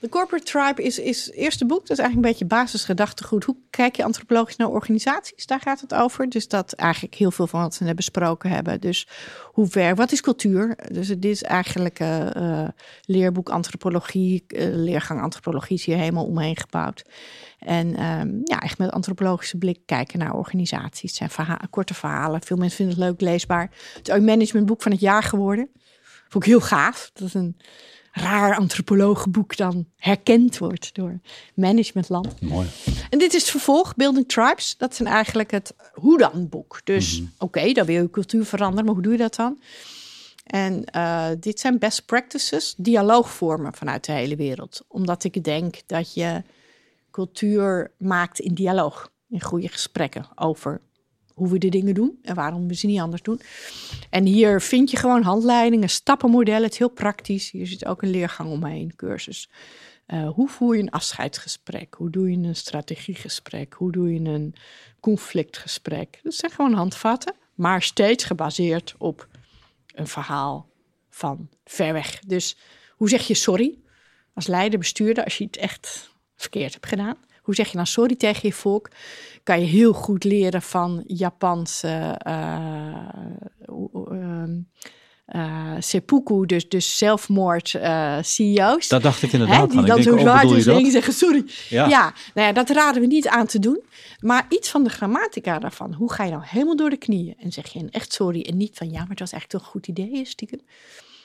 [0.00, 1.80] De Corporate Tribe is, is het eerste boek.
[1.80, 3.44] Dat is eigenlijk een beetje basisgedachtegoed.
[3.44, 5.46] Hoe kijk je antropologisch naar organisaties?
[5.46, 6.28] Daar gaat het over.
[6.28, 8.80] Dus dat eigenlijk heel veel van wat we net besproken hebben.
[8.80, 9.08] Dus
[9.44, 10.76] hoe ver, wat is cultuur?
[10.92, 12.68] Dus dit is eigenlijk eh eh,
[13.04, 17.04] leerboek antropologie, eh, leergang antropologie is hier helemaal omheen gebouwd.
[17.64, 21.10] En ehm, ja, echt met antropologische blik kijken naar organisaties.
[21.10, 22.42] Het zijn verha- korte verhalen.
[22.42, 23.70] Veel mensen vinden het leuk leesbaar.
[23.94, 25.68] Het is ook managementboek van het jaar geworden.
[26.28, 27.10] Vond ik heel gaaf.
[27.12, 27.56] Dat is een
[28.12, 31.20] raar antropologenboek dan herkend wordt door
[31.54, 32.40] managementland.
[32.40, 32.68] Mooi.
[33.10, 34.76] En dit is het vervolg, Building Tribes.
[34.76, 36.80] Dat is eigenlijk het hoe dan boek.
[36.84, 39.60] Dus oké, dan wil je cultuur veranderen, maar hoe doe je dat dan?
[40.46, 44.84] En eh, dit zijn best practices, dialoogvormen vanuit de hele wereld.
[44.88, 46.42] Omdat ik denk dat je
[47.12, 49.10] cultuur maakt in dialoog.
[49.28, 50.80] In goede gesprekken over
[51.34, 53.40] hoe we de dingen doen en waarom we ze niet anders doen.
[54.10, 56.62] En hier vind je gewoon handleidingen, stappenmodellen.
[56.62, 57.50] Het is heel praktisch.
[57.50, 59.50] Hier zit ook een leergang omheen, cursus.
[60.06, 61.94] Uh, hoe voer je een afscheidsgesprek?
[61.94, 63.72] Hoe doe je een strategiegesprek?
[63.72, 64.54] Hoe doe je een
[65.00, 66.20] conflictgesprek?
[66.22, 69.28] Dat zijn gewoon handvatten, maar steeds gebaseerd op
[69.94, 70.68] een verhaal
[71.10, 72.20] van ver weg.
[72.26, 72.56] Dus
[72.96, 73.78] hoe zeg je sorry
[74.34, 76.11] als leider, bestuurder, als je het echt
[76.42, 77.16] verkeerd hebt gedaan?
[77.42, 78.88] Hoe zeg je dan sorry tegen je volk?
[79.42, 83.02] Kan je heel goed leren van Japanse uh,
[85.34, 88.88] uh, seppuku, dus, dus zelfmoord uh, CEO's.
[88.88, 89.72] Dat dacht ik inderdaad.
[89.72, 91.44] Hè, die dan zo zwaar is en zeggen sorry.
[91.68, 91.88] Ja.
[91.88, 93.82] ja, nou ja, dat raden we niet aan te doen.
[94.20, 95.94] Maar iets van de grammatica daarvan.
[95.94, 98.56] Hoe ga je dan helemaal door de knieën en zeg je een echt sorry en
[98.56, 100.60] niet van ja, maar het was echt toch een goed idee, stiekem.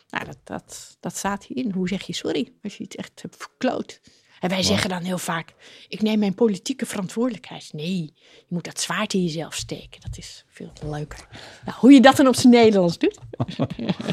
[0.09, 1.71] Nou, dat, dat, dat staat hierin.
[1.71, 4.01] Hoe zeg je sorry als je het echt hebt verkloot?
[4.39, 5.53] En wij zeggen dan heel vaak:
[5.87, 7.69] ik neem mijn politieke verantwoordelijkheid.
[7.73, 10.01] Nee, je moet dat zwaard in jezelf steken.
[10.01, 11.27] Dat is veel leuker.
[11.65, 13.19] Nou, hoe je dat dan op zijn Nederlands doet.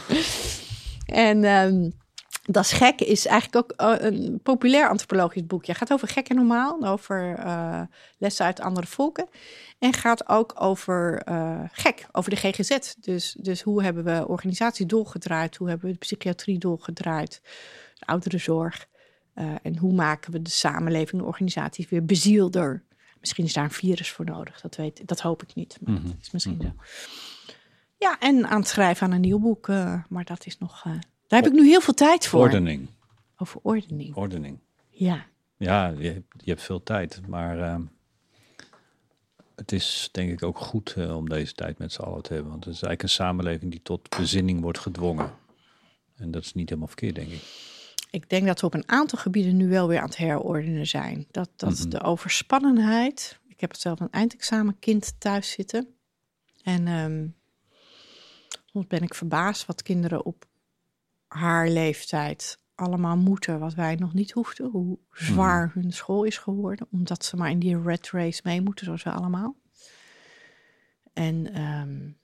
[1.07, 1.95] en um,
[2.47, 5.73] dat is gek is eigenlijk ook uh, een populair antropologisch boekje.
[5.73, 7.81] Het gaat over gek en normaal, over uh,
[8.19, 9.29] lessen uit andere volken.
[9.79, 12.95] En gaat ook over uh, gek, over de GGZ.
[13.01, 15.57] Dus, dus hoe hebben we organisatie doorgedraaid?
[15.57, 17.41] Hoe hebben we de psychiatrie doorgedraaid?
[17.95, 18.87] De ouderenzorg.
[19.35, 22.83] Uh, en hoe maken we de samenleving, de organisaties weer bezielder?
[23.21, 25.79] Misschien is daar een virus voor nodig, dat, weet, dat hoop ik niet.
[25.81, 26.11] Maar mm -hmm.
[26.11, 26.75] dat is misschien mm -hmm.
[26.77, 27.53] zo.
[27.99, 30.85] Ja, en aan het schrijven aan een nieuw boek, uh, maar dat is nog.
[30.87, 30.93] Uh,
[31.27, 32.41] daar heb ik nu heel veel tijd voor.
[32.41, 32.89] Ordening.
[33.37, 34.17] Over ordening.
[34.17, 34.59] Ordening.
[34.89, 35.27] Ja.
[35.57, 37.77] Ja, je, je hebt veel tijd, maar uh,
[39.57, 42.51] het is denk ik ook goed om deze tijd met z'n allen te hebben.
[42.51, 45.33] Want het is eigenlijk een samenleving die tot bezinning wordt gedwongen.
[46.17, 47.74] En dat is niet helemaal verkeerd, denk ik
[48.15, 51.27] ik denk dat we op een aantal gebieden nu wel weer aan het herordenen zijn.
[51.31, 51.91] Dat, dat mm -hmm.
[51.91, 53.41] de overspannenheid.
[53.49, 55.89] Ik heb het zelf een eindexamenkind thuis zitten.
[56.63, 57.35] En um,
[58.65, 60.45] soms ben ik verbaasd wat kinderen op
[61.27, 64.71] haar leeftijd allemaal moeten, wat wij nog niet hoefden.
[64.71, 65.83] Hoe zwaar mm.
[65.83, 69.11] hun school is geworden, omdat ze maar in die red race mee moeten, zoals we
[69.11, 69.57] allemaal.
[71.13, 72.19] En um,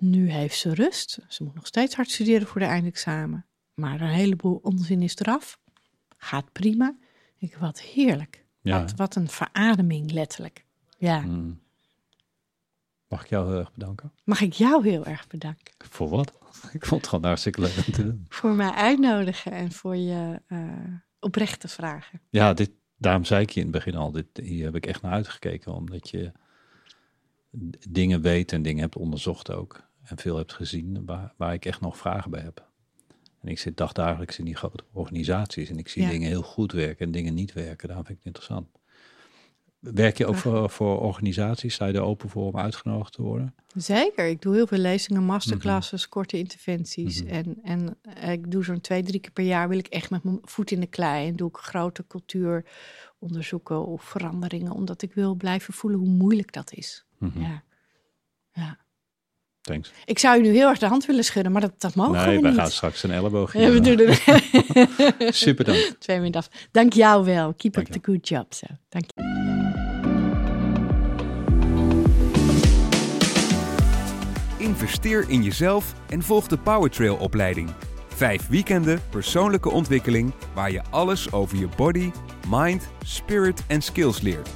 [0.00, 1.18] nu heeft ze rust.
[1.28, 3.46] Ze moet nog steeds hard studeren voor de eindexamen.
[3.74, 5.58] Maar een heleboel onzin is eraf.
[6.16, 6.96] Gaat prima.
[7.36, 8.44] Ik wat heerlijk.
[8.60, 8.80] Ja.
[8.80, 10.64] Wat, wat, een verademing, letterlijk.
[10.98, 11.20] Ja.
[11.20, 11.60] Mm.
[13.08, 14.12] Mag ik jou heel erg bedanken?
[14.24, 15.74] Mag ik jou heel erg bedanken?
[15.78, 16.32] Voor wat?
[16.72, 18.26] Ik vond het gewoon hartstikke leuk om te doen.
[18.28, 20.72] voor mij uitnodigen en voor je uh,
[21.20, 22.20] oprechte vragen.
[22.30, 25.02] Ja, dit, daarom zei ik je in het begin al, dit, hier heb ik echt
[25.02, 25.74] naar uitgekeken.
[25.74, 26.32] Omdat je
[27.88, 31.80] dingen weet en dingen hebt onderzocht ook en veel hebt gezien waar, waar ik echt
[31.80, 32.68] nog vragen bij heb.
[33.40, 37.06] En ik zit dagdagelijks in die grote organisaties en ik zie dingen heel goed werken
[37.06, 37.88] en dingen niet werken.
[37.88, 38.68] Daarom vind ik het interessant.
[39.80, 41.74] Werk je ook voor, voor organisaties?
[41.74, 43.54] Sta je er open voor om uitgenodigd te worden?
[43.74, 44.26] Zeker.
[44.26, 46.10] Ik doe heel veel lezingen, masterclasses, mhm.
[46.10, 47.22] korte interventies.
[47.22, 47.32] Mhm.
[47.32, 47.98] en, en
[48.30, 50.80] ik doe zo'n twee, drie keer per jaar wil ik echt met mijn voet in
[50.80, 51.28] de klei.
[51.28, 54.72] En doe ik grote cultuuronderzoeken of veranderingen.
[54.72, 57.06] Omdat ik wil blijven voelen hoe moeilijk dat is.
[57.18, 57.40] Mhm.
[57.40, 57.62] Ja.
[58.52, 58.78] ja.
[59.70, 59.92] Thanks.
[60.04, 62.24] Ik zou je nu heel erg de hand willen schudden, maar dat, dat mogen nee,
[62.24, 62.42] we niet.
[62.42, 63.52] Nee, we gaan straks een elleboog.
[63.52, 65.34] Ja, we doen het.
[65.36, 65.78] Super dank.
[65.98, 66.48] Twee minuten af.
[66.70, 67.54] Dank jou wel.
[67.54, 68.54] Keep dank up the good job.
[68.54, 68.66] So.
[68.88, 69.38] Dank je.
[74.58, 77.70] Investeer in jezelf en volg de Powertrail opleiding.
[78.08, 82.10] Vijf weekenden persoonlijke ontwikkeling waar je alles over je body,
[82.48, 84.48] mind, spirit en skills leert.